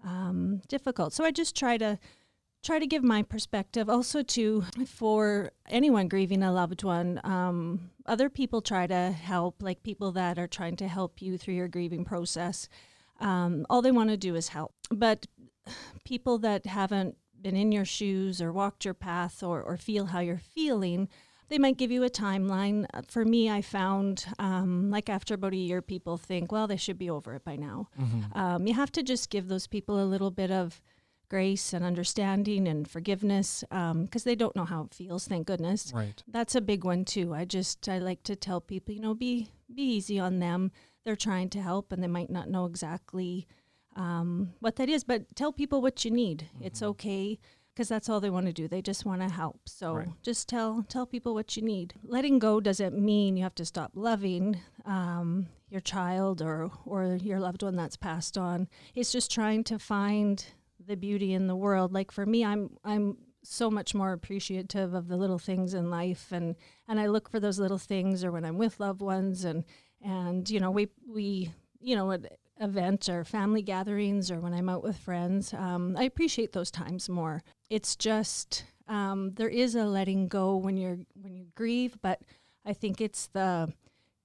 um, 0.04 0.62
difficult. 0.68 1.12
So 1.12 1.24
I 1.24 1.30
just 1.30 1.56
try 1.56 1.76
to 1.78 1.98
try 2.62 2.78
to 2.78 2.86
give 2.86 3.04
my 3.04 3.22
perspective 3.22 3.90
also 3.90 4.22
to 4.22 4.62
for 4.86 5.52
anyone 5.68 6.08
grieving 6.08 6.42
a 6.42 6.50
loved 6.50 6.82
one 6.82 7.20
um, 7.22 7.90
other 8.06 8.30
people 8.30 8.62
try 8.62 8.86
to 8.86 9.12
help 9.12 9.62
like 9.62 9.82
people 9.82 10.10
that 10.12 10.38
are 10.38 10.46
trying 10.46 10.74
to 10.74 10.88
help 10.88 11.20
you 11.20 11.36
through 11.36 11.52
your 11.52 11.68
grieving 11.68 12.06
process 12.06 12.68
um, 13.20 13.66
all 13.68 13.82
they 13.82 13.92
want 13.92 14.08
to 14.08 14.16
do 14.16 14.34
is 14.34 14.48
help 14.48 14.72
but 14.90 15.26
people 16.04 16.38
that 16.38 16.64
haven't 16.64 17.16
been 17.40 17.56
in 17.56 17.70
your 17.70 17.84
shoes 17.84 18.40
or 18.40 18.50
walked 18.50 18.86
your 18.86 18.94
path 18.94 19.42
or, 19.42 19.62
or 19.62 19.76
feel 19.76 20.06
how 20.06 20.20
you're 20.20 20.38
feeling 20.38 21.08
they 21.48 21.58
might 21.58 21.76
give 21.76 21.90
you 21.90 22.02
a 22.04 22.10
timeline. 22.10 22.86
Uh, 22.94 23.02
For 23.08 23.24
me, 23.24 23.50
I 23.50 23.60
found 23.62 24.24
um, 24.38 24.90
like 24.90 25.08
after 25.08 25.34
about 25.34 25.52
a 25.52 25.56
year, 25.56 25.82
people 25.82 26.16
think, 26.16 26.50
well, 26.52 26.66
they 26.66 26.76
should 26.76 26.98
be 26.98 27.10
over 27.10 27.34
it 27.34 27.44
by 27.44 27.56
now. 27.56 27.88
Um, 28.32 28.66
you 28.66 28.74
have 28.74 28.92
to 28.92 29.02
just 29.02 29.30
give 29.30 29.48
those 29.48 29.66
people 29.66 30.02
a 30.02 30.06
little 30.06 30.30
bit 30.30 30.50
of 30.50 30.80
grace 31.30 31.72
and 31.72 31.84
understanding 31.84 32.68
and 32.68 32.86
forgiveness 32.88 33.64
because 33.70 34.24
they 34.24 34.34
don't 34.36 34.54
know 34.54 34.64
how 34.64 34.82
it 34.84 34.94
feels. 34.94 35.26
Thank 35.26 35.46
goodness. 35.46 35.92
Right. 35.94 36.22
That's 36.28 36.54
a 36.54 36.60
big 36.60 36.84
one 36.84 37.04
too. 37.04 37.34
I 37.34 37.44
just 37.44 37.88
I 37.88 37.98
like 37.98 38.22
to 38.24 38.36
tell 38.36 38.60
people, 38.60 38.94
you 38.94 39.00
know, 39.00 39.14
be 39.14 39.48
be 39.74 39.82
easy 39.82 40.18
on 40.18 40.38
them. 40.38 40.70
They're 41.04 41.16
trying 41.16 41.50
to 41.50 41.60
help, 41.60 41.92
and 41.92 42.02
they 42.02 42.08
might 42.08 42.30
not 42.30 42.48
know 42.48 42.64
exactly 42.64 43.46
um, 43.96 44.54
what 44.60 44.76
that 44.76 44.88
is, 44.88 45.04
but 45.04 45.34
tell 45.36 45.52
people 45.52 45.82
what 45.82 46.04
you 46.04 46.10
need. 46.10 46.48
It's 46.60 46.82
okay 46.82 47.38
because 47.74 47.88
that's 47.88 48.08
all 48.08 48.20
they 48.20 48.30
want 48.30 48.46
to 48.46 48.52
do. 48.52 48.68
They 48.68 48.80
just 48.82 49.04
want 49.04 49.20
to 49.20 49.28
help. 49.28 49.68
So 49.68 49.94
Right. 49.94 50.08
just 50.22 50.48
tell 50.48 50.84
tell 50.88 51.06
people 51.06 51.34
what 51.34 51.56
you 51.56 51.62
need. 51.62 51.94
Letting 52.04 52.38
go 52.38 52.60
doesn't 52.60 52.96
mean 52.98 53.36
you 53.36 53.42
have 53.42 53.54
to 53.56 53.64
stop 53.64 53.92
loving 53.94 54.60
um, 54.84 55.48
your 55.68 55.80
child 55.80 56.40
or 56.40 56.70
or 56.86 57.16
your 57.16 57.40
loved 57.40 57.62
one 57.62 57.76
that's 57.76 57.96
passed 57.96 58.38
on. 58.38 58.68
It's 58.94 59.12
just 59.12 59.30
trying 59.30 59.64
to 59.64 59.78
find 59.78 60.44
the 60.86 60.96
beauty 60.96 61.32
in 61.32 61.46
the 61.48 61.56
world. 61.56 61.92
Like 61.92 62.12
for 62.12 62.24
me, 62.26 62.44
I'm 62.44 62.70
I'm 62.84 63.18
so 63.42 63.70
much 63.70 63.94
more 63.94 64.12
appreciative 64.12 64.94
of 64.94 65.08
the 65.08 65.16
little 65.16 65.38
things 65.38 65.74
in 65.74 65.90
life 65.90 66.32
and 66.32 66.56
and 66.88 66.98
I 67.00 67.06
look 67.06 67.28
for 67.28 67.40
those 67.40 67.58
little 67.58 67.78
things 67.78 68.24
or 68.24 68.32
when 68.32 68.44
I'm 68.44 68.56
with 68.56 68.80
loved 68.80 69.02
ones 69.02 69.44
and 69.44 69.64
and 70.02 70.48
you 70.48 70.60
know 70.60 70.70
we 70.70 70.88
we 71.06 71.52
you 71.80 71.94
know 71.94 72.10
at 72.12 72.38
events 72.60 73.08
or 73.08 73.24
family 73.24 73.62
gatherings 73.62 74.30
or 74.30 74.40
when 74.40 74.54
I'm 74.54 74.68
out 74.68 74.82
with 74.82 74.96
friends 74.96 75.52
um, 75.52 75.96
I 75.98 76.04
appreciate 76.04 76.52
those 76.52 76.70
times 76.70 77.08
more. 77.08 77.42
It's 77.68 77.96
just 77.96 78.64
um, 78.86 79.32
there 79.34 79.48
is 79.48 79.74
a 79.74 79.84
letting 79.84 80.28
go 80.28 80.56
when 80.56 80.76
you're 80.76 80.98
when 81.20 81.34
you 81.34 81.46
grieve 81.54 81.96
but 82.00 82.20
I 82.64 82.72
think 82.72 83.00
it's 83.00 83.26
the 83.28 83.72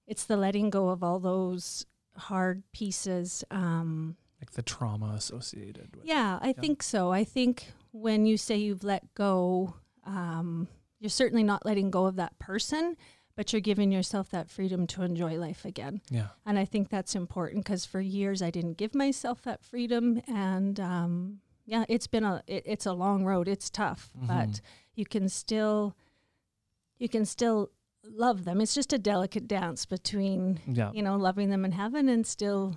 it's 0.08 0.26
the 0.26 0.38
letting 0.38 0.70
go 0.70 0.90
of 0.90 1.04
all 1.04 1.20
those 1.20 1.86
hard 2.18 2.64
pieces 2.74 3.44
um, 3.52 4.16
Like 4.42 4.52
the 4.52 4.62
trauma 4.62 5.14
associated 5.16 5.96
with 5.96 6.06
yeah, 6.06 6.40
I 6.42 6.54
think 6.54 6.84
so. 6.84 7.12
I 7.12 7.24
think 7.24 7.72
when 7.92 8.26
you 8.26 8.38
say 8.38 8.58
you've 8.58 8.84
let 8.84 9.14
go, 9.16 9.76
um, 10.06 10.68
you're 11.00 11.10
certainly 11.10 11.44
not 11.44 11.66
letting 11.66 11.92
go 11.92 12.06
of 12.06 12.16
that 12.18 12.38
person, 12.40 12.96
but 13.40 13.54
you're 13.54 13.62
giving 13.62 13.90
yourself 13.90 14.30
that 14.32 14.50
freedom 14.50 14.86
to 14.86 15.02
enjoy 15.02 15.38
life 15.40 15.64
again. 15.64 16.02
Yeah. 16.10 16.28
And 16.46 16.60
I 16.60 16.66
think 16.66 16.90
that's 16.90 17.16
important 17.16 17.64
because 17.64 17.86
for 17.86 18.02
years 18.02 18.42
I 18.42 18.50
didn't 18.52 18.74
give 18.78 18.94
myself 18.94 19.42
that 19.44 19.64
freedom, 19.64 20.22
and 20.28 20.78
um, 20.78 21.40
yeah, 21.66 21.86
it's 21.88 22.06
been 22.06 22.26
a 22.26 22.44
it, 22.48 22.64
it's 22.66 22.86
a 22.86 22.92
long 22.92 23.24
road. 23.24 23.48
It's 23.48 23.70
tough, 23.70 24.10
Mhm. 24.22 24.28
but 24.28 24.62
you 24.94 25.06
can 25.06 25.30
still 25.30 25.96
you 26.98 27.08
can 27.08 27.24
still 27.24 27.70
love 28.04 28.44
them. 28.44 28.60
It's 28.60 28.76
just 28.76 28.92
a 28.92 28.98
delicate 29.00 29.48
dance 29.48 29.86
between 29.86 30.60
Yeah. 30.68 30.92
you 30.92 31.02
know, 31.02 31.16
loving 31.16 31.50
them 31.50 31.64
in 31.64 31.72
heaven 31.72 32.10
and 32.10 32.28
still 32.28 32.76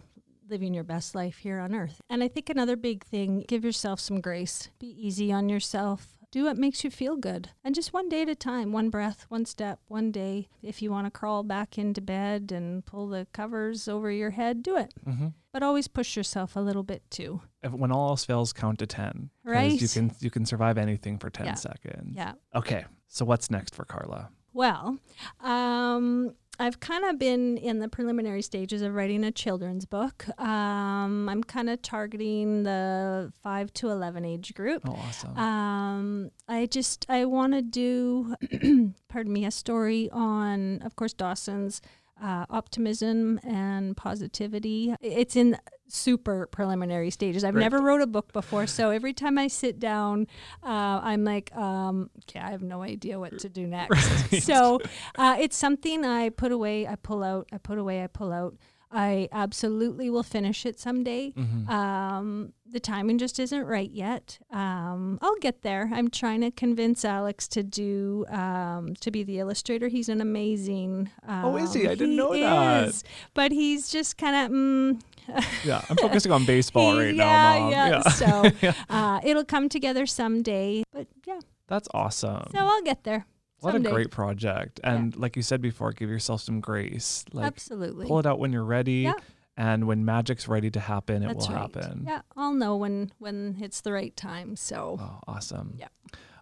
living 0.49 0.75
your 0.75 0.85
best 0.85 1.13
life 1.17 1.39
here 1.39 1.59
on 1.59 1.75
earth. 1.75 2.01
And 2.09 2.23
I 2.23 2.29
think 2.29 2.49
another 2.51 2.77
big 2.77 3.03
thing, 3.05 3.45
give 3.49 3.65
yourself 3.65 3.99
some 3.99 4.21
grace. 4.21 4.69
Be 4.79 4.87
easy 5.07 5.33
on 5.33 5.49
yourself. 5.49 6.19
Do 6.33 6.45
what 6.45 6.57
makes 6.57 6.83
you 6.83 6.91
feel 6.91 7.17
good. 7.17 7.51
And 7.63 7.75
just 7.75 7.93
one 7.93 8.09
day 8.09 8.23
at 8.23 8.29
a 8.29 8.35
time, 8.35 8.73
one 8.73 8.89
breath, 8.89 9.27
one 9.29 9.45
step, 9.45 9.81
one 9.87 10.11
day. 10.11 10.49
If 10.63 10.81
you 10.83 10.91
want 10.91 11.07
to 11.07 11.11
crawl 11.11 11.43
back 11.43 11.77
into 11.77 12.01
bed 12.01 12.51
and 12.51 12.85
pull 12.87 13.07
the 13.09 13.27
covers 13.35 13.87
over 13.87 14.11
your 14.11 14.31
head, 14.31 14.63
do 14.63 14.77
it. 14.79 14.95
Mm-hmm. 15.07 15.29
But 15.53 15.63
always 15.63 15.89
push 15.89 16.17
yourself 16.17 16.57
a 16.57 16.61
little 16.61 16.83
bit 16.85 17.03
too. 17.11 17.43
If, 17.63 17.73
when 17.73 17.93
all 17.93 18.09
else 18.09 18.25
fails, 18.25 18.55
count 18.55 18.79
to 18.79 18.87
ten. 18.87 19.29
'cause 19.45 19.53
Right. 19.55 19.81
You 19.81 19.89
can 19.89 20.11
you 20.21 20.31
can 20.31 20.47
survive 20.47 20.79
anything 20.79 21.19
for 21.19 21.29
ten 21.29 21.47
Yeah. 21.47 21.55
seconds. 21.55 22.15
Yeah. 22.17 22.33
Okay. 22.55 22.87
So 23.09 23.27
what's 23.27 23.51
next 23.51 23.75
for 23.75 23.85
Carla? 23.85 24.31
Well, 24.55 24.99
um, 25.41 26.35
I've 26.63 26.79
kind 26.79 27.05
of 27.05 27.19
been 27.19 27.57
in 27.57 27.81
the 27.81 27.89
preliminary 27.89 28.41
stages 28.41 28.83
of 28.83 28.95
writing 28.95 29.25
a 29.25 29.33
children's 29.33 29.85
book. 29.85 30.27
Um, 30.39 31.29
I'm 31.29 31.43
kind 31.43 31.69
of 31.69 31.83
targeting 31.83 32.63
the 32.63 33.33
5 33.43 33.73
to 33.75 33.91
11 33.91 34.25
age 34.25 34.55
group. 34.55 34.83
Oh, 34.87 34.93
awesome. 34.93 35.37
Um, 35.37 36.31
I 36.47 36.67
just 36.67 37.05
I 37.09 37.25
want 37.25 37.55
to 37.55 37.63
do, 37.63 38.37
pardon 39.09 39.33
me, 39.33 39.45
a 39.45 39.51
story 39.51 40.09
on, 40.13 40.81
of 40.83 40.95
course, 40.95 41.13
Dawson's 41.13 41.83
uh, 42.23 42.47
optimism 42.51 43.41
and 43.43 43.97
positivity. 43.97 44.95
It's 45.01 45.35
in 45.37 45.59
super 45.89 46.47
preliminary 46.47 47.11
stages. 47.11 47.45
I've 47.45 47.55
Right. 47.55 47.61
never 47.63 47.83
wrote 47.83 48.01
a 48.01 48.07
book 48.07 48.33
before, 48.33 48.67
so 48.67 48.91
every 48.91 49.13
time 49.13 49.37
I 49.39 49.49
sit 49.49 49.79
down, 49.79 50.27
uh, 50.63 51.01
I'm 51.03 51.25
like, 51.25 51.55
um, 51.55 52.09
okay, 52.25 52.41
I 52.41 52.51
have 52.51 52.63
no 52.63 52.83
idea 52.83 53.19
what 53.19 53.39
to 53.41 53.49
do 53.51 53.67
next. 53.79 54.33
Right. 54.33 54.43
So 54.43 54.81
uh, 55.17 55.37
it's 55.39 55.57
something 55.57 56.05
I 56.07 56.31
put 56.31 56.53
away, 56.53 56.87
I 56.87 56.95
pull 56.97 57.23
out, 57.23 57.49
I 57.53 57.59
put 57.59 57.77
away, 57.79 58.03
I 58.03 58.07
pull 58.07 58.33
out. 58.33 58.55
I 58.93 59.29
absolutely 59.33 60.11
will 60.11 60.23
finish 60.23 60.67
it 60.67 60.79
someday. 60.79 61.33
Mhm. 61.33 61.69
Um, 61.69 62.53
the 62.71 62.79
timing 62.81 63.19
just 63.19 63.39
isn't 63.39 63.65
right 63.67 63.91
yet. 63.91 64.39
Um, 64.51 65.19
I'll 65.23 65.37
get 65.41 65.63
there. 65.63 65.91
I'm 65.93 66.09
trying 66.11 66.41
to 66.43 66.51
convince 66.51 67.05
Alex 67.05 67.49
to 67.49 67.63
do 67.63 68.25
um, 68.29 68.95
to 69.01 69.11
be 69.11 69.23
the 69.23 69.39
illustrator. 69.39 69.89
He's 69.89 70.09
an 70.09 70.21
amazing. 70.21 71.11
Um, 71.27 71.45
Oh, 71.45 71.57
is 71.57 71.73
he? 71.75 71.87
I 71.89 71.95
didn't 71.95 72.17
know 72.17 72.33
that. 72.39 72.89
is. 72.89 73.05
But 73.35 73.53
he's 73.53 73.89
just 73.91 74.19
kind 74.19 74.37
of. 74.37 74.51
Mm, 74.53 75.01
yeah, 75.65 75.83
I'm 75.89 75.97
focusing 75.97 76.33
on 76.33 76.45
baseball 76.45 76.93
he- 76.95 76.99
right 77.07 77.15
yeah, 77.15 77.25
now, 77.25 77.59
mom. 77.61 77.71
yeah. 77.71 77.89
Yeah. 77.89 78.03
So 78.11 78.51
Yeah. 78.63 78.75
uh, 78.91 79.21
it'll 79.25 79.45
come 79.45 79.69
together 79.69 80.05
someday. 80.07 80.83
But 80.93 81.07
yeah, 81.27 81.41
That's 81.69 81.89
awesome. 81.95 82.45
so 82.53 82.59
I'll 82.59 82.83
get 82.83 83.05
there. 83.05 83.27
What 83.63 83.73
someday. 83.73 83.89
a 83.91 83.93
great 83.93 84.11
project. 84.11 84.81
And 84.85 85.17
like 85.17 85.37
you 85.37 85.43
said 85.43 85.61
before, 85.61 85.93
give 85.93 86.11
yourself 86.11 86.41
some 86.43 86.61
grace. 86.61 87.25
Like 87.33 87.47
Absolutely. 87.47 88.07
pull 88.07 88.19
it 88.19 88.27
out 88.27 88.39
when 88.39 88.53
you're 88.53 88.65
ready. 88.65 89.03
Yeah. 89.03 89.15
And 89.57 89.87
when 89.87 90.05
magic's 90.05 90.49
ready 90.49 90.71
to 90.71 90.81
happen, 90.81 91.23
it 91.23 91.27
That's 91.29 91.47
will 91.49 91.55
right. 91.55 91.61
happen. 91.61 92.05
Yeah, 92.07 92.23
I'll 92.37 92.55
know 92.55 92.77
when 92.77 93.13
when 93.19 93.59
it's 93.61 93.83
the 93.83 93.93
right 93.93 94.17
time. 94.17 94.57
So 94.57 94.99
Oh, 95.01 95.21
awesome. 95.29 95.75
Yeah. 95.79 95.89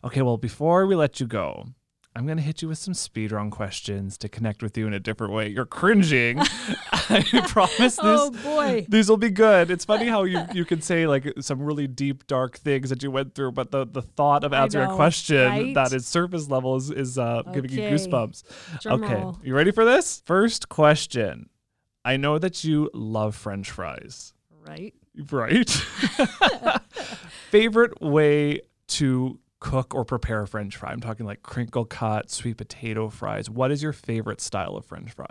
Okay, 0.04 0.22
well, 0.22 0.36
before 0.36 0.86
we 0.86 0.94
let 0.94 1.18
you 1.20 1.26
go, 1.26 1.66
I'm 2.20 2.26
going 2.26 2.36
to 2.36 2.42
hit 2.44 2.60
you 2.60 2.68
with 2.68 2.76
some 2.76 2.92
speed 2.92 3.32
round 3.32 3.50
questions 3.50 4.18
to 4.18 4.28
connect 4.28 4.62
with 4.62 4.76
you 4.76 4.86
in 4.86 4.92
a 4.92 5.00
different 5.00 5.32
way. 5.32 5.48
You're 5.48 5.64
cringing. 5.64 6.38
I 6.92 7.46
promise 7.48 7.96
this. 7.96 7.98
oh 8.02 8.30
boy. 8.30 8.84
These 8.90 9.08
will 9.08 9.16
be 9.16 9.30
good. 9.30 9.70
It's 9.70 9.86
funny 9.86 10.06
how 10.06 10.24
you, 10.24 10.42
you 10.52 10.66
can 10.66 10.82
say 10.82 11.06
like 11.06 11.32
some 11.40 11.62
really 11.62 11.86
deep, 11.86 12.26
dark 12.26 12.58
things 12.58 12.90
that 12.90 13.02
you 13.02 13.10
went 13.10 13.34
through, 13.34 13.52
but 13.52 13.70
the, 13.70 13.86
the 13.86 14.02
thought 14.02 14.44
of 14.44 14.52
answering 14.52 14.90
a 14.90 14.94
question 14.96 15.48
right? 15.48 15.74
that 15.74 15.94
is 15.94 16.06
surface 16.06 16.50
level 16.50 16.76
is, 16.76 16.90
is 16.90 17.16
uh, 17.16 17.40
giving 17.54 17.70
you 17.70 17.80
goosebumps. 17.80 18.42
Drum 18.82 19.02
okay, 19.02 19.14
roll. 19.14 19.38
you 19.42 19.54
ready 19.54 19.70
for 19.70 19.86
this? 19.86 20.22
First 20.26 20.68
question. 20.68 21.48
I 22.04 22.18
know 22.18 22.38
that 22.38 22.64
you 22.64 22.90
love 22.92 23.34
French 23.34 23.70
fries, 23.70 24.34
Right. 24.68 24.92
right? 25.32 25.70
Favorite 27.50 28.02
way 28.02 28.60
to 28.88 29.38
cook 29.60 29.94
or 29.94 30.04
prepare 30.04 30.42
a 30.42 30.46
French 30.48 30.76
fry? 30.76 30.90
I'm 30.90 31.00
talking 31.00 31.26
like 31.26 31.42
crinkle 31.42 31.84
cut, 31.84 32.30
sweet 32.30 32.56
potato 32.56 33.08
fries. 33.08 33.48
What 33.48 33.70
is 33.70 33.82
your 33.82 33.92
favorite 33.92 34.40
style 34.40 34.76
of 34.76 34.84
French 34.86 35.12
fry? 35.12 35.26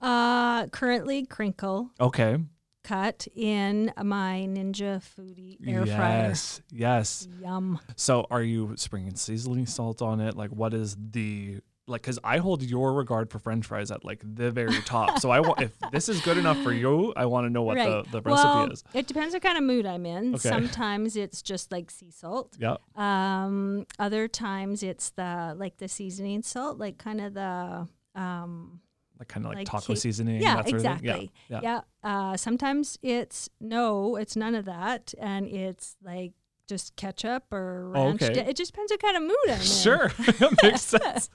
Uh, 0.00 0.66
currently 0.68 1.24
crinkle 1.26 1.90
Okay. 2.00 2.36
cut 2.84 3.26
in 3.34 3.92
my 4.02 4.46
Ninja 4.48 5.02
Foodi 5.02 5.56
air 5.66 5.86
fryer. 5.86 6.28
yes. 6.28 6.60
Yes. 6.70 7.28
Yum. 7.40 7.80
So 7.96 8.26
are 8.30 8.42
you 8.42 8.74
sprinkling 8.76 9.16
seasoning 9.16 9.66
salt 9.66 10.02
on 10.02 10.20
it? 10.20 10.36
Like 10.36 10.50
what 10.50 10.74
is 10.74 10.96
the 11.10 11.60
like 11.88 12.02
cuz 12.02 12.18
I 12.24 12.38
hold 12.38 12.62
your 12.62 12.92
regard 12.92 13.30
for 13.30 13.38
french 13.38 13.66
fries 13.66 13.90
at 13.90 14.04
like 14.04 14.20
the 14.22 14.50
very 14.50 14.80
top. 14.82 15.18
so 15.20 15.30
I 15.30 15.40
want 15.40 15.60
if 15.60 15.72
this 15.92 16.08
is 16.08 16.20
good 16.20 16.36
enough 16.38 16.58
for 16.62 16.72
you, 16.72 17.12
I 17.16 17.26
want 17.26 17.46
to 17.46 17.50
know 17.50 17.62
what 17.62 17.76
right. 17.76 18.04
the, 18.04 18.10
the 18.10 18.22
recipe 18.22 18.48
well, 18.48 18.70
is. 18.72 18.84
It 18.92 19.06
depends 19.06 19.34
what 19.34 19.42
kind 19.42 19.56
of 19.56 19.64
mood 19.64 19.86
I'm 19.86 20.04
in. 20.06 20.34
Okay. 20.34 20.48
Sometimes 20.48 21.16
it's 21.16 21.42
just 21.42 21.70
like 21.70 21.90
sea 21.90 22.10
salt. 22.10 22.56
Yeah. 22.58 22.76
Um, 22.96 23.86
other 23.98 24.26
times 24.28 24.82
it's 24.82 25.10
the 25.10 25.54
like 25.56 25.78
the 25.78 25.88
seasoning 25.88 26.42
salt, 26.42 26.78
like 26.78 26.98
kind 26.98 27.20
of 27.20 27.34
the 27.34 27.88
um 28.20 28.80
Like 29.18 29.28
kind 29.28 29.46
of 29.46 29.50
like, 29.50 29.58
Like 29.58 29.66
taco 29.66 29.94
ca- 29.94 29.94
seasoning. 29.94 30.42
yeah, 30.42 30.56
that 30.56 30.68
sort 30.68 30.76
of 30.76 30.82
thing? 30.82 30.92
exactly. 30.92 31.30
Yeah. 31.48 31.60
yeah. 31.62 31.80
Uh, 32.02 32.36
sometimes 32.36 32.98
it's 33.02 33.48
no, 33.60 34.16
it's 34.16 34.36
none 34.36 34.54
of 34.54 34.64
that, 34.66 35.14
and 35.18 35.46
it's 35.46 35.96
like 36.02 36.32
just 36.66 36.96
ketchup 36.96 37.52
or 37.52 37.92
Oh, 37.94 38.06
ranch. 38.08 38.22
okay. 38.22 38.40
It 38.48 38.56
just 38.56 38.72
depends 38.72 38.90
what 38.92 39.00
kind 39.00 39.16
of 39.16 39.22
mood 39.22 39.36
I'm 39.48 39.54
in. 39.54 39.60
Sure. 39.60 40.08
that 40.18 40.58
makes 40.62 40.82
sense. 40.82 41.30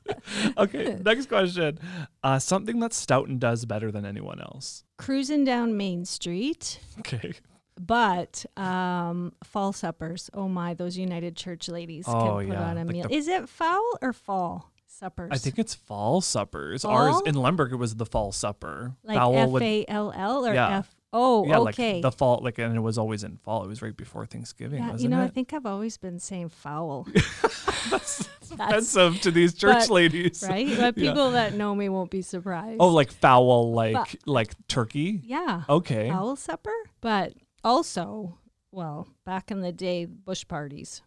okay. 0.58 0.98
Next 1.06 1.28
question. 1.28 1.80
Uh, 2.24 2.40
something 2.40 2.80
that 2.80 2.94
Stoughton 2.94 3.40
does 3.40 3.66
better 3.66 3.92
than 3.92 4.06
anyone 4.06 4.40
else. 4.42 4.84
Cruising 4.98 5.44
down 5.44 5.78
Main 5.78 6.06
Street. 6.06 6.80
Okay. 7.00 7.34
But 7.80 8.46
um, 8.58 9.34
fall 9.44 9.74
suppers, 9.74 10.30
oh 10.34 10.48
my, 10.48 10.74
those 10.74 10.98
United 10.98 11.36
Church 11.36 11.68
ladies 11.70 12.06
Oh, 12.08 12.12
can 12.38 12.48
put 12.50 12.54
yeah, 12.54 12.64
on 12.70 12.78
a 12.78 12.84
like 12.86 12.94
meal. 12.94 13.08
the- 13.08 13.16
Is 13.16 13.28
it 13.28 13.50
foul 13.50 13.98
or 14.02 14.14
fall 14.14 14.72
suppers? 14.88 15.30
I 15.32 15.38
think 15.38 15.58
it's 15.58 15.74
fall 15.74 16.22
suppers. 16.22 16.86
Ours 16.86 17.22
in 17.26 17.34
Lemberg 17.36 17.72
it 17.72 17.78
was 17.78 17.96
the 17.96 18.06
fall 18.06 18.32
supper. 18.32 18.94
like 19.04 19.18
F 19.18 19.62
A 19.62 19.86
L 19.88 20.14
L 20.16 20.46
or. 20.46 20.54
F. 20.54 20.94
Oh, 21.14 21.46
yeah, 21.46 21.60
okay. 21.60 21.94
like 21.96 22.02
the 22.04 22.12
fall, 22.12 22.40
like, 22.42 22.58
and 22.58 22.76
it 22.76 22.80
was 22.80 22.98
always 22.98 23.24
in 23.26 23.36
fall. 23.38 23.64
It 23.66 23.68
was 23.68 23.82
right 23.82 23.96
before 23.96 24.26
Thanksgiving, 24.26 24.80
yeah, 24.82 24.92
wasn't 24.92 25.04
you 25.04 25.10
know, 25.10 25.22
it? 25.22 25.26
I 25.26 25.28
think 25.28 25.52
I've 25.54 25.66
always 25.66 25.98
been 25.98 26.20
saying 26.20 26.50
foul. 26.50 27.06
That's 27.90 28.30
That's 28.56 28.96
offensive 28.96 29.22
to 29.22 29.32
these 29.32 29.54
church 29.54 29.88
but- 29.88 29.90
ladies, 29.90 30.44
right. 30.48 30.68
But 30.78 30.98
Yeah. 30.98 31.12
people 31.12 31.32
that 31.32 31.54
know 31.56 31.76
me 31.76 31.90
won't 31.90 32.12
be 32.12 32.22
surprised. 32.22 32.78
Oh, 32.80 32.90
like 32.90 33.12
fowl, 33.12 33.74
like 33.74 34.20
like 34.26 34.54
turkey. 34.68 35.22
yeah, 35.26 35.64
Okay. 35.68 36.10
fowl 36.10 36.36
supper. 36.38 36.74
But 37.02 37.34
also, 37.64 38.38
well, 38.72 39.08
back 39.26 39.52
in 39.52 39.62
the 39.62 39.72
day, 39.74 40.06
bush 40.06 40.48
parties. 40.48 41.02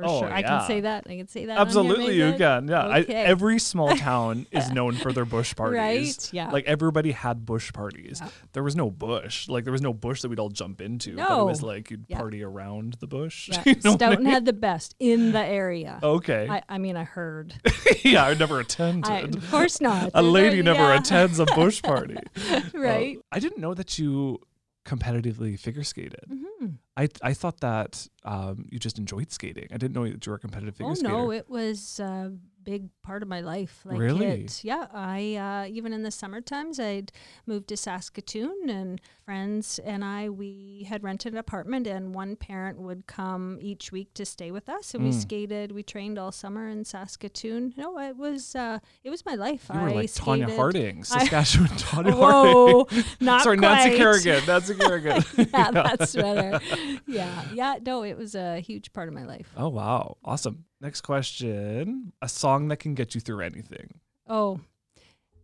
For 0.00 0.06
Oh, 0.08 0.20
sure, 0.20 0.32
I 0.32 0.42
can 0.42 0.66
say 0.66 0.80
that. 0.80 1.06
I 1.08 1.16
can 1.16 1.28
say 1.28 1.46
that. 1.46 1.58
Absolutely, 1.58 2.16
you 2.16 2.34
can. 2.36 2.68
Yeah, 2.68 2.86
I, 2.86 3.00
every 3.00 3.58
small 3.58 3.94
town 3.96 4.46
is 4.50 4.70
known 4.70 4.94
for 4.96 5.12
their 5.12 5.24
bush 5.24 5.54
parties. 5.56 5.78
Right? 5.78 6.30
Yeah. 6.32 6.50
Like 6.50 6.64
everybody 6.66 7.12
had 7.12 7.44
bush 7.46 7.72
parties. 7.72 8.20
Yeah. 8.22 8.28
There 8.52 8.62
was 8.62 8.76
no 8.76 8.90
bush. 8.90 9.48
Like 9.48 9.64
there 9.64 9.72
was 9.72 9.82
no 9.82 9.92
bush 9.92 10.22
that 10.22 10.28
we'd 10.28 10.38
all 10.38 10.48
jump 10.48 10.80
into. 10.80 11.16
But 11.16 11.40
it 11.40 11.44
was 11.44 11.62
like 11.62 11.90
you'd 11.90 12.04
Yeah. 12.08 12.18
party 12.18 12.42
around 12.42 12.94
the 13.00 13.06
bush. 13.06 13.48
Yeah, 13.52 13.62
You 13.66 13.72
know 13.84 13.92
what 13.92 14.02
I 14.02 14.06
Stoughton 14.06 14.24
mean? 14.24 14.32
had 14.32 14.44
the 14.44 14.52
best 14.52 14.94
in 14.98 15.32
the 15.32 15.44
area. 15.44 15.98
Okay. 16.02 16.46
I, 16.50 16.62
I 16.68 16.78
mean, 16.78 16.96
I 16.96 17.04
heard. 17.04 17.54
yeah, 18.02 18.24
I 18.26 18.34
never 18.34 18.60
attended. 18.60 19.10
I, 19.10 19.20
of 19.20 19.50
course 19.50 19.80
not. 19.80 20.10
a 20.14 20.22
lady 20.22 20.62
never 20.62 20.80
Yeah, 20.80 20.98
attends 20.98 21.38
a 21.38 21.46
bush 21.46 21.82
party. 21.82 22.16
Right. 22.74 23.18
Uh, 23.18 23.22
I 23.32 23.38
didn't 23.38 23.58
know 23.60 23.74
that 23.74 23.98
you 23.98 24.40
competitively 24.90 25.58
figure 25.66 25.84
skated. 25.84 26.26
Mhm. 26.28 26.78
I 26.96 27.08
I 27.30 27.32
thought 27.40 27.60
that 27.60 27.92
um, 28.24 28.56
you 28.72 28.78
just 28.78 28.98
enjoyed 28.98 29.30
skating. 29.38 29.68
I 29.74 29.76
didn't 29.80 29.94
know 29.94 30.04
that 30.08 30.24
you 30.26 30.30
were 30.32 30.36
a 30.36 30.44
competitive 30.46 30.74
figure 30.76 30.90
Oh 30.92 30.94
skater. 30.94 31.12
no, 31.14 31.30
it 31.40 31.48
was 31.48 32.00
a 32.00 32.32
big 32.62 32.88
part 33.02 33.22
of 33.22 33.28
my 33.28 33.40
life. 33.40 33.80
Like 33.84 33.98
Really? 33.98 34.26
it, 34.26 34.64
yeah. 34.64 34.86
I 34.92 35.34
uh, 35.36 35.66
even 35.72 35.92
in 35.92 36.02
the 36.02 36.10
summer 36.10 36.40
times, 36.40 36.78
I'd 36.78 37.12
moved 37.46 37.68
to 37.68 37.76
Saskatoon, 37.76 38.68
and 38.68 39.00
friends 39.24 39.78
and 39.84 40.04
I 40.04 40.28
we 40.28 40.86
had 40.88 41.02
rented 41.02 41.32
an 41.32 41.38
apartment, 41.38 41.86
and 41.86 42.14
one 42.14 42.36
parent 42.36 42.78
would 42.80 43.06
come 43.06 43.58
each 43.60 43.92
week 43.92 44.12
to 44.14 44.24
stay 44.24 44.50
with 44.50 44.68
us, 44.68 44.94
and 44.94 45.04
we 45.04 45.10
Mm. 45.10 45.20
skated. 45.22 45.72
We 45.72 45.82
trained 45.82 46.18
all 46.18 46.32
summer 46.32 46.68
in 46.68 46.84
Saskatoon. 46.84 47.74
No, 47.76 47.98
it 47.98 48.16
was 48.16 48.54
uh, 48.54 48.78
it 49.04 49.10
was 49.10 49.24
my 49.24 49.34
life. 49.34 49.70
you 49.72 49.80
were 49.80 49.88
I 49.88 49.92
like 49.92 50.10
Tonya 50.10 50.44
skated- 50.44 50.56
Harding, 50.56 50.98
I- 50.98 51.02
Saskatchewan 51.02 51.68
Tonya 51.70 52.14
Whoa, 52.18 52.84
Harding. 52.90 53.04
not 53.20 53.42
Sorry, 53.42 53.56
Nancy 53.56 53.88
quite. 53.90 53.98
Kerrigan. 53.98 54.46
Nancy 54.46 54.74
Kerrigan. 54.78 55.24
yeah, 55.54 55.70
that's 55.70 56.14
better. 56.14 56.60
Yeah, 57.06 57.44
yeah. 57.54 57.76
No, 57.84 58.02
it 58.04 58.16
was 58.18 58.34
a 58.34 58.60
huge 58.60 58.92
part 58.92 59.08
of 59.08 59.14
my 59.14 59.24
life. 59.24 59.50
Oh 59.56 59.68
wow, 59.68 60.16
awesome. 60.24 60.64
Next 60.80 61.02
question: 61.02 62.12
A 62.22 62.28
song 62.28 62.68
that 62.68 62.78
can 62.78 62.94
get 62.94 63.14
you 63.14 63.20
through 63.20 63.40
anything. 63.40 64.00
Oh, 64.26 64.60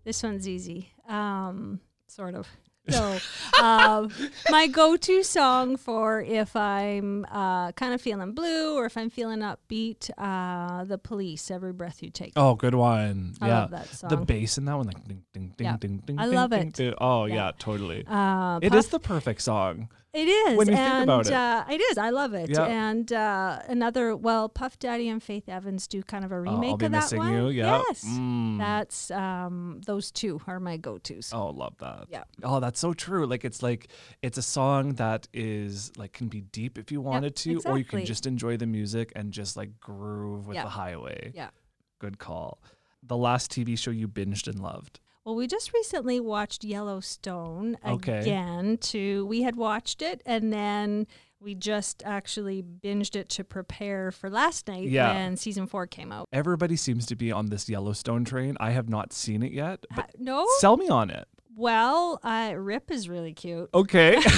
this 0.04 0.22
one's 0.22 0.48
easy. 0.48 0.90
Um, 1.08 1.80
sort 2.08 2.34
of. 2.34 2.48
So, 2.88 3.18
um, 3.60 4.12
my 4.48 4.68
go-to 4.68 5.24
song 5.24 5.76
for 5.76 6.20
if 6.22 6.54
I'm 6.54 7.24
uh, 7.32 7.72
kind 7.72 7.92
of 7.92 8.00
feeling 8.00 8.30
blue 8.30 8.76
or 8.78 8.86
if 8.86 8.96
I'm 8.96 9.10
feeling 9.10 9.40
upbeat, 9.40 10.08
uh, 10.16 10.84
"The 10.84 10.96
Police," 10.96 11.50
"Every 11.50 11.72
Breath 11.72 12.00
You 12.00 12.10
Take." 12.10 12.34
Oh, 12.36 12.54
good 12.54 12.76
one. 12.76 13.34
I 13.40 13.48
yeah, 13.48 13.58
love 13.62 13.70
that 13.72 13.88
song. 13.88 14.10
the 14.10 14.16
bass 14.18 14.56
in 14.56 14.66
that 14.66 14.76
one, 14.76 14.86
like 14.86 15.02
ding 15.02 15.24
ding 15.34 15.52
ding 15.56 15.64
Yeah. 15.66 15.76
ding 15.80 15.96
ding. 16.06 16.16
I 16.20 16.26
ding, 16.26 16.34
love 16.36 16.50
ding, 16.50 16.68
it. 16.68 16.74
ding. 16.74 16.94
Oh 16.98 17.24
Yeah. 17.24 17.34
yeah, 17.34 17.50
totally. 17.58 18.04
Uh, 18.06 18.60
It 18.62 18.72
is 18.72 18.86
the 18.86 19.00
perfect 19.00 19.42
song. 19.42 19.88
It 20.16 20.28
is. 20.28 20.56
when 20.56 20.68
you 20.68 20.74
think 20.74 20.86
and, 20.86 21.02
about 21.04 21.26
it. 21.26 21.32
Uh, 21.32 21.64
it 21.70 21.80
is. 21.80 21.98
I 21.98 22.10
love 22.10 22.32
it. 22.34 22.48
Yeah. 22.50 22.64
And 22.64 23.12
uh, 23.12 23.60
another, 23.68 24.16
well, 24.16 24.48
Puff 24.48 24.78
Daddy 24.78 25.08
and 25.08 25.22
Faith 25.22 25.48
Evans 25.48 25.86
do 25.86 26.02
kind 26.02 26.24
of 26.24 26.32
a 26.32 26.36
Oh, 26.36 26.38
remake 26.38 26.70
I'll 26.70 26.76
be 26.78 26.86
of 26.86 26.92
that 26.92 27.02
missing 27.02 27.18
one. 27.18 27.32
you. 27.32 27.48
Yeah. 27.48 27.82
Yes. 27.88 28.04
Mm. 28.04 28.58
That's 28.58 29.10
um, 29.10 29.80
those 29.86 30.10
two 30.10 30.40
are 30.46 30.58
my 30.58 30.76
go-tos. 30.76 31.32
Oh, 31.34 31.48
love 31.50 31.76
that. 31.78 32.06
Yeah. 32.08 32.24
Oh, 32.42 32.60
that's 32.60 32.80
so 32.80 32.94
true. 32.94 33.26
Like 33.26 33.44
it's 33.44 33.62
like 33.62 33.88
it's 34.22 34.38
a 34.38 34.42
song 34.42 34.94
that 34.94 35.28
is 35.34 35.92
like 35.96 36.12
can 36.12 36.28
be 36.28 36.40
deep 36.40 36.78
if 36.78 36.90
you 36.90 37.00
wanted 37.00 37.36
to, 37.36 37.60
or 37.66 37.76
you 37.78 37.84
can 37.84 38.04
just 38.04 38.26
enjoy 38.26 38.56
the 38.56 38.66
music 38.66 39.12
and 39.14 39.32
just 39.32 39.56
like 39.56 39.78
groove 39.80 40.46
with 40.46 40.54
Yeah. 40.56 40.62
the 40.64 40.70
highway. 40.70 41.32
Yeah. 41.34 41.50
Good 41.98 42.18
call. 42.18 42.62
The 43.02 43.16
last 43.16 43.50
TV 43.52 43.78
show 43.78 43.90
you 43.90 44.08
binged 44.08 44.48
and 44.48 44.58
loved. 44.60 45.00
Well, 45.26 45.34
we 45.34 45.48
just 45.48 45.74
recently 45.74 46.20
watched 46.20 46.62
Yellowstone 46.62 47.76
Okay. 47.84 48.20
again. 48.20 48.78
To 48.78 49.26
we 49.26 49.42
had 49.42 49.56
watched 49.56 50.00
it, 50.00 50.22
and 50.24 50.52
then 50.52 51.08
we 51.40 51.56
just 51.56 52.00
actually 52.06 52.62
binged 52.62 53.16
it 53.16 53.28
to 53.30 53.42
prepare 53.42 54.12
for 54.12 54.30
last 54.30 54.68
night 54.68 54.88
Yeah. 54.88 55.12
when 55.12 55.36
season 55.36 55.66
four 55.66 55.88
came 55.88 56.12
out. 56.12 56.28
Everybody 56.32 56.76
seems 56.76 57.06
to 57.06 57.16
be 57.16 57.32
on 57.32 57.46
this 57.46 57.68
Yellowstone 57.68 58.24
train. 58.24 58.56
I 58.60 58.70
have 58.70 58.88
not 58.88 59.12
seen 59.12 59.42
it 59.42 59.50
yet, 59.50 59.84
but 59.96 60.04
Uh, 60.04 60.08
no, 60.18 60.46
sell 60.60 60.76
me 60.76 60.88
on 60.88 61.10
it. 61.10 61.26
well, 61.56 62.20
uh, 62.22 62.52
Rip 62.56 62.92
is 62.92 63.08
really 63.08 63.32
cute. 63.32 63.68
Okay. 63.74 64.22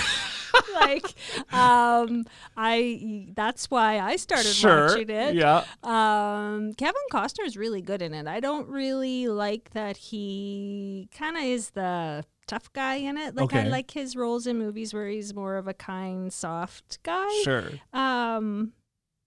like, 0.81 1.05
um, 1.53 2.25
I 2.57 3.29
that's 3.35 3.71
why 3.71 4.01
I 4.01 4.17
started 4.17 4.53
sure. 4.53 4.89
watching 4.89 5.11
it. 5.11 5.35
Yeah. 5.35 5.65
Um, 5.83 6.73
Kevin 6.75 7.01
Costner 7.13 7.47
is 7.47 7.57
really 7.57 7.83
good 7.83 8.03
in 8.03 8.15
it. 8.15 8.27
I 8.27 8.41
don't 8.41 8.69
really 8.69 9.29
like 9.29 9.71
that 9.71 9.97
he 9.97 11.09
kind 11.17 11.37
of 11.37 11.43
is 11.43 11.71
the 11.71 12.25
tough 12.47 12.73
guy 12.73 12.97
in 12.97 13.17
it. 13.17 13.37
Like 13.37 13.55
I 13.55 13.65
like 13.65 13.93
his 13.93 14.17
roles 14.17 14.47
in 14.47 14.59
movies 14.59 14.93
where 14.93 15.09
he's 15.09 15.35
more 15.35 15.57
of 15.57 15.69
a 15.69 15.75
kind, 15.75 16.33
soft 16.33 17.03
guy. 17.03 17.29
Sure. 17.45 17.65
Um, 17.93 18.73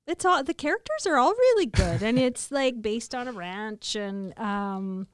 it's 0.07 0.25
all 0.25 0.43
the 0.43 0.53
characters 0.53 1.05
are 1.07 1.17
all 1.17 1.31
really 1.31 1.67
good, 1.67 2.01
and 2.03 2.19
it's 2.19 2.51
like 2.51 2.81
based 2.81 3.15
on 3.15 3.27
a 3.27 3.31
ranch, 3.31 3.95
and 3.95 4.37
um, 4.37 5.07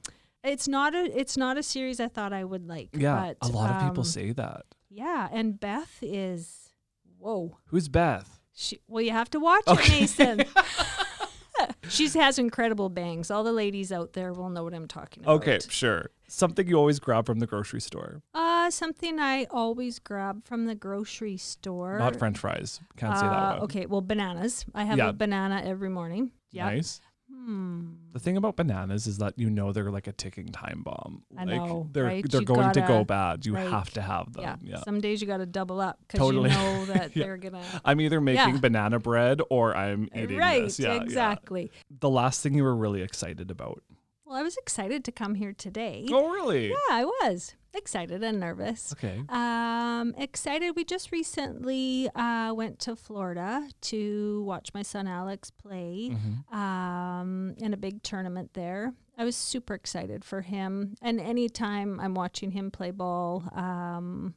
it's 0.43 0.67
not 0.67 0.95
a 0.95 1.19
it's 1.19 1.38
not 1.38 1.57
a 1.57 1.63
series 1.63 1.99
I 1.99 2.07
thought 2.07 2.33
I 2.33 2.43
would 2.43 2.67
like. 2.67 2.89
Yeah. 2.93 3.33
but, 3.39 3.49
a 3.49 3.51
lot 3.51 3.69
of 3.71 3.81
people 3.81 4.01
um, 4.01 4.05
say 4.05 4.31
that. 4.31 4.65
Yeah, 4.98 5.28
and 5.32 5.60
Beth 5.60 6.00
is 6.02 6.72
whoa. 7.20 7.58
Who's 7.68 7.88
Beth? 7.88 8.39
She, 8.56 8.80
well, 8.88 9.04
you 9.04 9.12
have 9.12 9.30
to 9.30 9.39
watch 9.39 9.64
Okay. 9.68 9.98
it, 9.98 10.02
Mason. 10.02 10.43
she 11.89 12.08
has 12.10 12.39
incredible 12.39 12.89
bangs. 12.89 13.30
All 13.30 13.43
the 13.43 13.52
ladies 13.52 13.91
out 13.91 14.14
there 14.14 14.34
will 14.34 14.50
know 14.50 14.64
what 14.64 14.74
I'm 14.74 14.88
talking 14.88 15.24
about. 15.24 15.36
Okay, 15.36 15.60
sure. 15.70 16.10
Something 16.28 16.68
you 16.68 16.76
always 16.76 17.00
grab 17.00 17.26
from 17.28 17.39
the 17.39 17.45
grocery 17.48 17.80
store. 17.82 18.22
Uh, 18.34 18.70
something 18.72 19.20
I 19.20 19.45
always 19.52 20.00
grab 20.00 20.43
from 20.45 20.66
the 20.66 20.74
grocery 20.76 21.38
store. 21.38 22.00
Not 22.00 22.16
French 22.18 22.39
fries. 22.39 22.82
Can't 22.98 23.16
say 23.16 23.22
that 23.28 23.32
Uh, 23.32 23.54
one. 23.56 23.64
Okay, 23.66 23.86
well, 23.86 24.02
bananas. 24.02 24.66
I 24.74 24.84
have 24.86 24.98
Yeah. 24.98 25.10
a 25.10 25.14
banana 25.14 25.62
every 25.64 25.89
morning. 25.89 26.32
Yeah. 26.52 26.66
Nice. 26.66 27.02
Hmm. 27.45 27.85
The 28.13 28.19
thing 28.19 28.35
about 28.35 28.55
bananas 28.57 29.07
is 29.07 29.19
that 29.19 29.33
you 29.38 29.49
know 29.49 29.71
they're 29.71 29.91
like 29.91 30.07
a 30.07 30.11
ticking 30.11 30.47
time 30.51 30.81
bomb. 30.83 31.23
I 31.38 31.45
like 31.45 31.55
know, 31.61 31.88
they're 31.93 32.03
right? 32.03 32.25
they're 32.29 32.41
You 32.41 32.45
going 32.47 32.73
to 32.73 32.81
go 32.81 33.03
bad. 33.03 33.45
You 33.45 33.53
like, 33.53 33.69
have 33.69 33.89
to 33.91 34.01
have 34.01 34.33
them. 34.33 34.43
Yeah. 34.43 34.55
Yeah. 34.61 34.83
Some 34.83 34.99
days 34.99 35.21
you 35.21 35.27
got 35.27 35.38
to 35.38 35.45
double 35.45 35.79
up 35.79 35.97
because 36.01 36.19
Totally. 36.19 36.49
you 36.49 36.55
know 36.57 36.85
that 36.93 37.15
Yeah. 37.15 37.23
they're 37.25 37.38
gonna. 37.38 37.61
I'm 37.85 38.01
either 38.01 38.19
making 38.19 38.55
Yeah. 38.55 38.59
banana 38.59 38.99
bread 38.99 39.41
or 39.49 39.75
I'm 39.75 40.09
eating 40.15 40.38
right. 40.38 40.63
this. 40.63 40.79
Yeah. 40.79 40.95
exactly. 40.95 41.71
The 41.99 42.09
last 42.09 42.41
thing 42.41 42.53
you 42.55 42.63
were 42.63 42.75
really 42.75 43.01
excited 43.01 43.49
about. 43.51 43.81
Well, 44.28 44.38
I 44.38 44.43
was 44.43 44.57
excited 44.57 45.05
to 45.05 45.11
come 45.11 45.36
here 45.36 45.53
today. 45.53 46.05
Oh, 46.11 46.30
really? 46.32 46.69
Yeah, 46.69 46.75
I 46.91 47.05
was 47.05 47.55
excited 47.73 48.23
and 48.23 48.39
nervous. 48.41 48.91
Okay. 48.93 49.21
Um, 49.30 50.13
excited. 50.17 50.75
We 50.75 50.84
just 50.84 51.11
recently 51.13 52.09
uh, 52.13 52.51
went 52.53 52.80
to 52.80 52.95
Florida 52.97 53.69
to 53.84 54.43
watch 54.43 54.73
my 54.73 54.82
son 54.82 55.07
Alex 55.07 55.49
play 55.51 56.11
Mhm. 56.11 56.53
um, 56.53 57.55
in 57.57 57.73
a 57.73 57.78
big 57.78 58.03
tournament 58.03 58.51
there. 58.53 58.93
I 59.17 59.23
was 59.23 59.36
super 59.38 59.73
excited 59.73 60.25
for 60.25 60.41
him, 60.41 60.95
and 61.01 61.19
anytime 61.21 61.99
I'm 61.99 62.13
watching 62.13 62.51
him 62.51 62.69
play 62.69 62.91
ball, 62.91 63.43
um, 63.53 64.36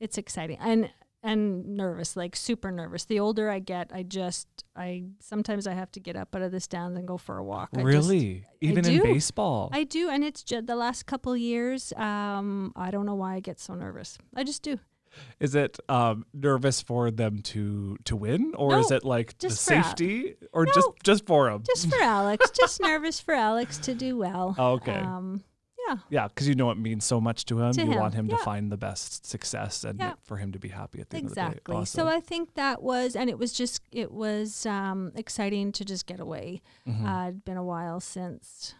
it's 0.00 0.18
exciting 0.18 0.58
and 0.60 0.90
and 1.24 1.76
nervous, 1.76 2.14
like 2.16 2.36
super 2.36 2.70
nervous. 2.70 3.06
The 3.06 3.18
older 3.18 3.50
I 3.50 3.58
get, 3.58 3.90
I 3.92 4.02
just 4.04 4.46
I 4.76 5.04
sometimes 5.20 5.66
I 5.66 5.72
have 5.72 5.90
to 5.92 6.00
get 6.00 6.14
up 6.16 6.34
out 6.36 6.42
of 6.42 6.52
the 6.52 6.60
stands 6.60 6.96
and 6.98 7.08
go 7.08 7.16
for 7.16 7.38
a 7.38 7.42
walk. 7.44 7.70
I 7.72 7.78
just- 7.78 7.86
Really? 7.86 8.44
Even 8.60 8.86
in 8.86 9.02
baseball? 9.02 9.70
I 9.72 9.84
do, 9.84 10.08
and 10.10 10.22
it's 10.22 10.42
just 10.44 10.66
the 10.66 10.76
last 10.76 11.06
couple 11.06 11.36
years. 11.36 11.92
Um, 11.96 12.72
I 12.76 12.90
don't 12.90 13.06
know 13.06 13.14
why 13.16 13.34
I 13.34 13.40
get 13.40 13.58
so 13.58 13.74
nervous. 13.74 14.18
I 14.36 14.44
just 14.44 14.62
do. 14.62 14.78
is 15.38 15.54
it 15.54 15.78
um, 15.88 16.26
nervous 16.34 16.82
for 16.82 17.10
them 17.10 17.38
to 17.42 17.96
to 18.04 18.16
win, 18.16 18.52
or 18.56 18.78
is 18.78 18.90
it 18.90 19.04
like 19.04 19.38
the 19.38 19.48
just 19.48 19.70
Al- 19.70 19.82
safety, 19.84 20.34
or 20.52 20.66
No, 20.66 20.72
just 20.72 20.88
just 21.04 21.26
for 21.26 21.50
them? 21.50 21.62
Just 21.64 21.88
for 21.88 22.02
Alex, 22.02 22.50
just 22.50 22.80
nervous 22.90 23.20
for 23.20 23.32
Alex 23.34 23.78
to 23.78 23.94
do 23.94 24.16
well. 24.16 24.54
Okay. 24.58 24.92
Um, 24.92 25.44
yeah, 25.88 25.96
Yeah, 26.10 26.28
because 26.28 26.48
you 26.48 26.54
know 26.54 26.70
it 26.70 26.78
means 26.78 27.04
so 27.04 27.20
much 27.20 27.44
to 27.46 27.60
him. 27.60 27.72
To 27.72 27.84
you 27.84 27.92
him, 27.92 28.00
want 28.00 28.14
him 28.14 28.26
yeah. 28.26 28.36
to 28.36 28.42
find 28.44 28.70
the 28.72 28.76
best 28.76 29.26
success 29.26 29.84
and 29.84 29.98
Yeah. 29.98 30.14
for 30.22 30.36
him 30.36 30.52
to 30.52 30.58
be 30.58 30.68
happy 30.68 31.00
at 31.00 31.10
the 31.10 31.16
end 31.18 31.26
of 31.26 31.30
the 31.30 31.34
day. 31.40 31.46
Exactly. 31.48 31.84
So 31.86 32.08
I 32.08 32.20
think 32.20 32.54
that 32.54 32.82
was, 32.82 33.16
and 33.16 33.28
it 33.30 33.38
was 33.38 33.52
just, 33.52 33.82
it 33.92 34.10
was 34.12 34.66
um, 34.66 35.12
exciting 35.14 35.72
to 35.72 35.84
just 35.84 36.06
get 36.06 36.20
away. 36.20 36.62
Mhm. 36.86 37.04
Uh, 37.06 37.28
it'd 37.28 37.44
been 37.44 37.56
a 37.56 37.64
while 37.64 38.00
since 38.00 38.74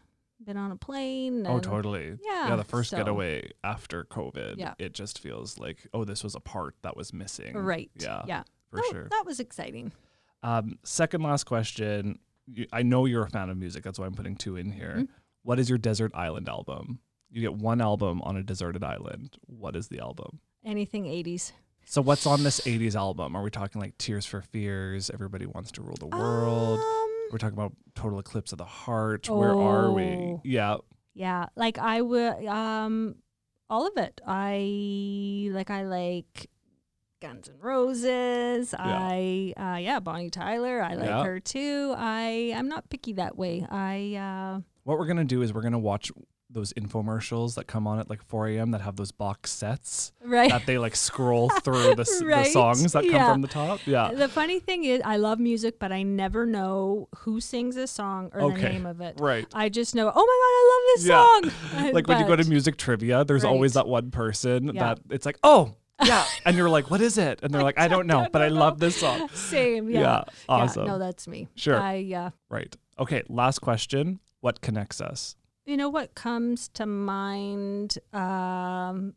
been 0.44 0.56
on 0.58 0.70
a 0.70 0.76
plane. 0.76 1.46
oh, 1.46 1.58
totally. 1.58 2.18
Yeah. 2.22 2.48
Yeah. 2.50 2.56
the 2.56 2.64
first 2.64 2.90
so- 2.90 2.98
getaway 2.98 3.50
after 3.62 4.04
COVID, 4.04 4.56
Yeah. 4.58 4.74
it 4.78 4.92
just 4.92 5.18
feels 5.18 5.58
like, 5.58 5.86
oh, 5.94 6.04
this 6.04 6.22
was 6.22 6.34
a 6.34 6.40
part 6.40 6.74
that 6.82 6.96
was 6.96 7.12
missing. 7.14 7.56
Right. 7.56 7.90
Yeah, 7.98 8.22
Yeah. 8.26 8.42
for 8.68 8.80
Oh, 8.80 8.88
sure. 8.90 9.08
That 9.10 9.24
was 9.24 9.40
exciting. 9.40 9.92
Um, 10.42 10.78
second 10.84 11.22
last 11.22 11.44
question. 11.44 12.18
I 12.74 12.82
know 12.82 13.06
you're 13.06 13.22
a 13.24 13.30
fan 13.30 13.48
of 13.48 13.56
music. 13.56 13.84
That's 13.84 13.98
why 13.98 14.04
I'm 14.04 14.12
putting 14.12 14.36
two 14.36 14.56
in 14.56 14.70
here. 14.70 14.96
Mhm. 14.98 15.08
What 15.44 15.58
is 15.60 15.68
your 15.68 15.78
desert 15.78 16.10
island 16.14 16.48
album? 16.48 16.98
You 17.30 17.40
get 17.42 17.54
one 17.54 17.80
album 17.80 18.20
on 18.22 18.36
a 18.36 18.42
deserted 18.42 18.82
island. 18.82 19.36
What 19.46 19.76
is 19.76 19.88
the 19.88 20.00
album? 20.00 20.40
Anything 20.64 21.04
80s. 21.04 21.52
So 21.84 22.00
what's 22.00 22.26
on 22.26 22.42
this 22.44 22.60
80s 22.62 22.94
album? 22.94 23.36
Are 23.36 23.42
we 23.42 23.50
talking 23.50 23.80
like 23.80 23.96
Tears 23.98 24.24
for 24.24 24.40
Fears, 24.40 25.10
Everybody 25.10 25.44
Wants 25.46 25.70
to 25.72 25.82
Rule 25.82 25.96
the 26.00 26.06
World? 26.06 26.78
Um, 26.80 27.10
We're 27.30 27.38
talking 27.38 27.58
about 27.58 27.72
Total 27.94 28.18
Eclipse 28.18 28.52
of 28.52 28.58
the 28.58 28.64
Heart. 28.64 29.28
Where 29.28 29.54
are 29.54 29.92
we? 29.92 30.02
Oh. 30.04 30.40
Yeah. 30.44 30.76
Yeah, 31.12 31.46
like 31.54 31.78
I 31.78 32.00
would 32.00 32.44
um 32.46 33.16
all 33.70 33.86
of 33.86 33.96
it. 33.98 34.20
I 34.26 35.48
like 35.52 35.70
I 35.70 35.84
like 35.84 36.48
Guns 37.20 37.48
N' 37.48 37.56
Roses. 37.60 38.74
I 38.76 39.52
uh 39.56 39.76
yeah, 39.78 40.00
Bonnie 40.00 40.30
Tyler. 40.30 40.82
I 40.82 40.94
like 40.94 41.06
Yeah. 41.06 41.22
her 41.24 41.38
too. 41.38 41.94
I 41.96 42.52
I'm 42.56 42.68
not 42.68 42.88
picky 42.90 43.12
that 43.14 43.36
way. 43.36 43.64
I 43.70 44.14
uh 44.16 44.60
What 44.84 44.98
we're 44.98 45.06
gonna 45.06 45.24
do 45.24 45.42
is 45.42 45.52
we're 45.52 45.62
gonna 45.62 45.78
watch 45.78 46.12
those 46.50 46.72
infomercials 46.74 47.54
that 47.56 47.66
come 47.66 47.86
on 47.86 47.98
at 47.98 48.08
like 48.08 48.22
4 48.22 48.48
a.m. 48.48 48.70
that 48.72 48.82
have 48.82 48.96
those 48.96 49.10
box 49.10 49.50
sets 49.50 50.12
right. 50.22 50.50
that 50.50 50.66
they 50.66 50.76
like 50.78 50.94
scroll 50.94 51.48
through 51.64 51.94
the, 51.94 52.02
s- 52.02 52.20
the 52.20 52.44
songs 52.44 52.92
that 52.92 53.08
come 53.10 53.32
from 53.32 53.40
the 53.40 53.48
top. 53.48 53.80
Yeah. 53.86 54.12
The 54.12 54.28
funny 54.28 54.60
thing 54.60 54.84
is 54.84 55.00
I 55.04 55.16
love 55.16 55.40
music, 55.40 55.78
but 55.80 55.90
I 55.90 56.02
never 56.02 56.44
know 56.46 57.08
who 57.16 57.40
sings 57.40 57.76
a 57.76 57.86
song 57.86 58.30
or 58.34 58.52
the 58.52 58.58
name 58.58 58.86
of 58.86 59.00
it. 59.00 59.16
Right. 59.18 59.46
I 59.54 59.68
just 59.70 59.94
know, 59.94 60.12
oh 60.14 60.14
my 60.14 60.20
god, 60.20 60.22
I 60.22 60.70
love 60.70 60.82
this 60.94 61.06
Yeah. 61.06 61.80
song. 61.80 61.92
Like 61.94 62.06
when 62.06 62.20
you 62.20 62.26
go 62.26 62.36
to 62.36 62.44
music 62.44 62.76
trivia, 62.76 63.24
there's 63.24 63.44
always 63.44 63.72
that 63.72 63.88
one 63.88 64.10
person 64.10 64.66
Yeah. 64.74 64.94
that 64.94 65.00
it's 65.10 65.26
like, 65.26 65.38
oh, 65.42 65.74
Yeah, 66.04 66.24
and 66.44 66.56
you're 66.56 66.68
like, 66.68 66.90
what 66.90 67.00
is 67.00 67.18
it? 67.18 67.38
And 67.42 67.54
they're 67.54 67.62
like, 67.62 67.78
I 67.78 67.86
don't 67.88 68.06
know, 68.08 68.26
but 68.32 68.42
I 68.42 68.48
love 68.48 68.80
this 68.80 68.96
song. 68.96 69.28
Same, 69.32 69.88
yeah. 69.88 70.00
Yeah, 70.00 70.24
awesome. 70.48 70.86
no, 70.88 70.98
that's 70.98 71.26
me. 71.28 71.46
Sure. 71.54 71.80
I, 71.80 72.12
uh, 72.14 72.30
Right. 72.50 72.76
Okay, 72.98 73.22
last 73.28 73.60
question. 73.60 74.18
What 74.44 74.60
connects 74.60 75.00
us? 75.00 75.36
you 75.64 75.78
know 75.78 75.88
what 75.88 76.14
comes 76.14 76.68
to 76.74 76.84
mind? 76.84 77.96
Um, 78.12 79.14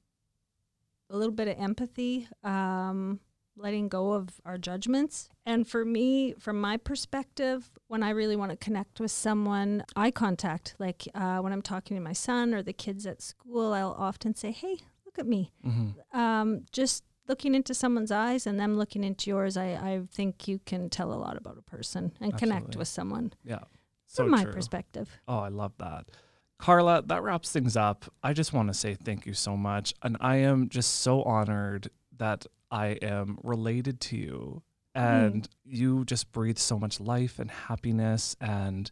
a 1.10 1.18
little 1.18 1.34
bit 1.34 1.49
of 1.49 1.60
empathy, 1.60 2.30
um, 2.45 3.20
letting 3.58 3.90
go 3.90 4.14
of 4.14 4.40
our 4.45 4.58
judgments. 4.58 5.28
And 5.45 5.68
for 5.68 5.84
me, 5.84 6.34
from 6.40 6.62
my 6.62 6.78
perspective, 6.78 7.70
when 7.88 8.04
I 8.04 8.12
really 8.12 8.38
want 8.38 8.52
to 8.52 8.58
connect 8.58 9.02
with 9.02 9.12
someone, 9.12 9.84
eye 9.98 10.12
contact. 10.12 10.76
Like 10.80 11.10
uh, 11.14 11.40
when 11.40 11.52
I'm 11.52 11.62
talking 11.62 11.98
to 11.98 12.02
my 12.02 12.14
son 12.14 12.54
or 12.54 12.64
the 12.64 12.72
kids 12.72 13.06
at 13.06 13.22
school, 13.22 13.74
I'll 13.74 13.98
often 13.99 14.34
say, 14.34 14.52
"Hey, 14.52 14.78
look 15.06 15.20
at 15.20 15.28
me." 15.28 15.52
Mm-hmm. 15.66 16.18
um, 16.18 16.66
just 16.72 17.04
looking 17.28 17.54
into 17.54 17.74
someone's 17.74 18.12
eyes 18.12 18.48
and 18.48 18.58
them 18.58 18.78
looking 18.78 19.04
into 19.04 19.30
yours, 19.30 19.58
I, 19.58 19.72
I 19.72 20.02
think 20.10 20.48
you 20.48 20.60
can 20.60 20.90
tell 20.90 21.12
a 21.12 21.20
lot 21.20 21.36
about 21.36 21.58
a 21.58 21.62
person 21.62 22.14
and 22.22 22.38
connect 22.38 22.78
with 22.78 22.88
someone 22.88 23.34
Yeah. 23.44 23.66
So 24.07 24.23
from 24.23 24.31
my 24.31 24.43
true. 24.43 24.53
perspective. 24.53 25.09
Oh, 25.27 25.39
I 25.39 25.49
love 25.49 25.73
that. 25.79 26.09
Carla, 26.57 27.03
that 27.05 27.21
wraps 27.21 27.51
things 27.51 27.77
up. 27.77 28.05
I 28.23 28.34
just 28.34 28.51
want 28.51 28.69
to 28.69 28.73
say 28.73 28.95
thank 28.95 29.25
you 29.25 29.34
so 29.34 29.55
much. 29.55 29.93
And 30.01 30.17
I 30.19 30.38
am 30.38 30.69
just 30.69 31.01
so 31.01 31.21
honored 31.23 31.89
that 32.17 32.45
I 32.71 32.88
am 33.01 33.38
related 33.43 34.01
to 34.01 34.17
you. 34.17 34.63
And 34.95 35.47
you 35.63 36.05
just 36.05 36.31
breathe 36.31 36.57
so 36.57 36.79
much 36.79 36.99
life 36.99 37.38
and 37.38 37.51
happiness 37.51 38.35
and 38.41 38.89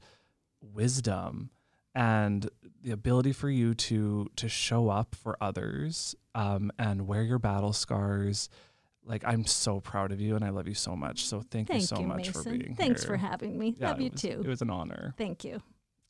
wisdom 0.61 1.49
and 1.95 2.47
the 2.83 2.91
ability 2.91 3.31
for 3.31 3.49
you 3.49 3.73
to 3.73 4.29
to 4.35 4.49
show 4.49 4.89
up 4.89 5.15
for 5.15 5.37
others 5.41 6.15
um, 6.35 6.71
and 6.77 7.07
wear 7.07 7.23
your 7.23 7.39
battle 7.39 7.73
scars. 7.73 8.49
Like 9.05 9.23
I'm 9.25 9.45
so 9.45 9.79
proud 9.79 10.11
of 10.11 10.19
you 10.19 10.35
and 10.35 10.43
I 10.43 10.49
love 10.49 10.67
you 10.67 10.73
so 10.73 10.95
much. 10.95 11.25
So 11.25 11.41
thank, 11.51 11.67
Thank 11.67 11.81
you 11.81 11.87
so 11.87 11.99
you, 11.99 12.07
much 12.07 12.29
for 12.29 12.39
Mason. 12.39 12.57
being 12.59 12.75
Thanks 12.75 13.03
here. 13.03 13.09
for 13.11 13.17
having 13.17 13.57
me. 13.57 13.75
Yeah, 13.79 13.89
Love 13.89 14.01
you 14.01 14.09
was- 14.11 14.21
too. 14.21 14.41
It 14.43 14.47
was 14.47 14.61
an 14.61 14.69
honor. 14.69 15.13
Thank 15.17 15.43
you. 15.43 15.61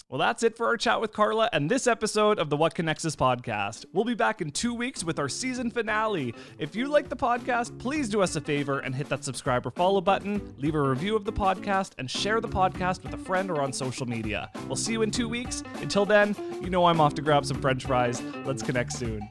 Well, 0.08 0.20
that's 0.20 0.44
it 0.44 0.56
for 0.56 0.68
our 0.68 0.78
chat 0.78 1.02
with 1.02 1.12
Carla 1.14 1.50
and 1.52 1.70
this 1.70 1.88
episode 1.88 2.38
of 2.38 2.52
the 2.52 2.56
What 2.56 2.76
Connects 2.76 3.06
Us 3.06 3.16
podcast. 3.16 3.86
We'll 3.92 4.06
be 4.06 4.14
back 4.14 4.40
in 4.40 4.52
two 4.52 4.72
weeks 4.76 5.04
with 5.04 5.18
our 5.18 5.28
season 5.28 5.72
finale. 5.72 6.36
If 6.60 6.76
you 6.76 6.90
like 6.90 7.10
the 7.10 7.16
podcast, 7.16 7.76
please 7.80 8.08
do 8.08 8.22
us 8.22 8.36
a 8.36 8.42
favor 8.42 8.80
and 8.82 8.94
hit 8.94 9.10
that 9.10 9.24
subscribe 9.24 9.66
or 9.66 9.72
follow 9.72 10.02
button, 10.02 10.54
leave 10.60 10.76
a 10.76 10.80
review 10.82 11.16
of 11.16 11.26
the 11.26 11.34
podcast, 11.34 11.94
and 11.98 12.10
share 12.10 12.40
the 12.40 12.48
podcast 12.48 13.02
with 13.02 13.16
a 13.16 13.18
friend 13.18 13.50
or 13.50 13.64
on 13.64 13.74
social 13.74 14.06
media. 14.06 14.52
We'll 14.68 14.76
see 14.76 14.92
you 14.92 15.02
in 15.02 15.10
two 15.10 15.28
weeks. 15.28 15.64
Until 15.82 16.06
then, 16.06 16.36
you 16.62 16.70
know 16.70 16.86
I'm 16.86 17.02
off 17.02 17.16
to 17.16 17.24
grab 17.24 17.44
some 17.44 17.60
french 17.60 17.86
fries. 17.86 18.22
Let's 18.46 18.62
connect 18.62 18.94
soon. 18.94 19.28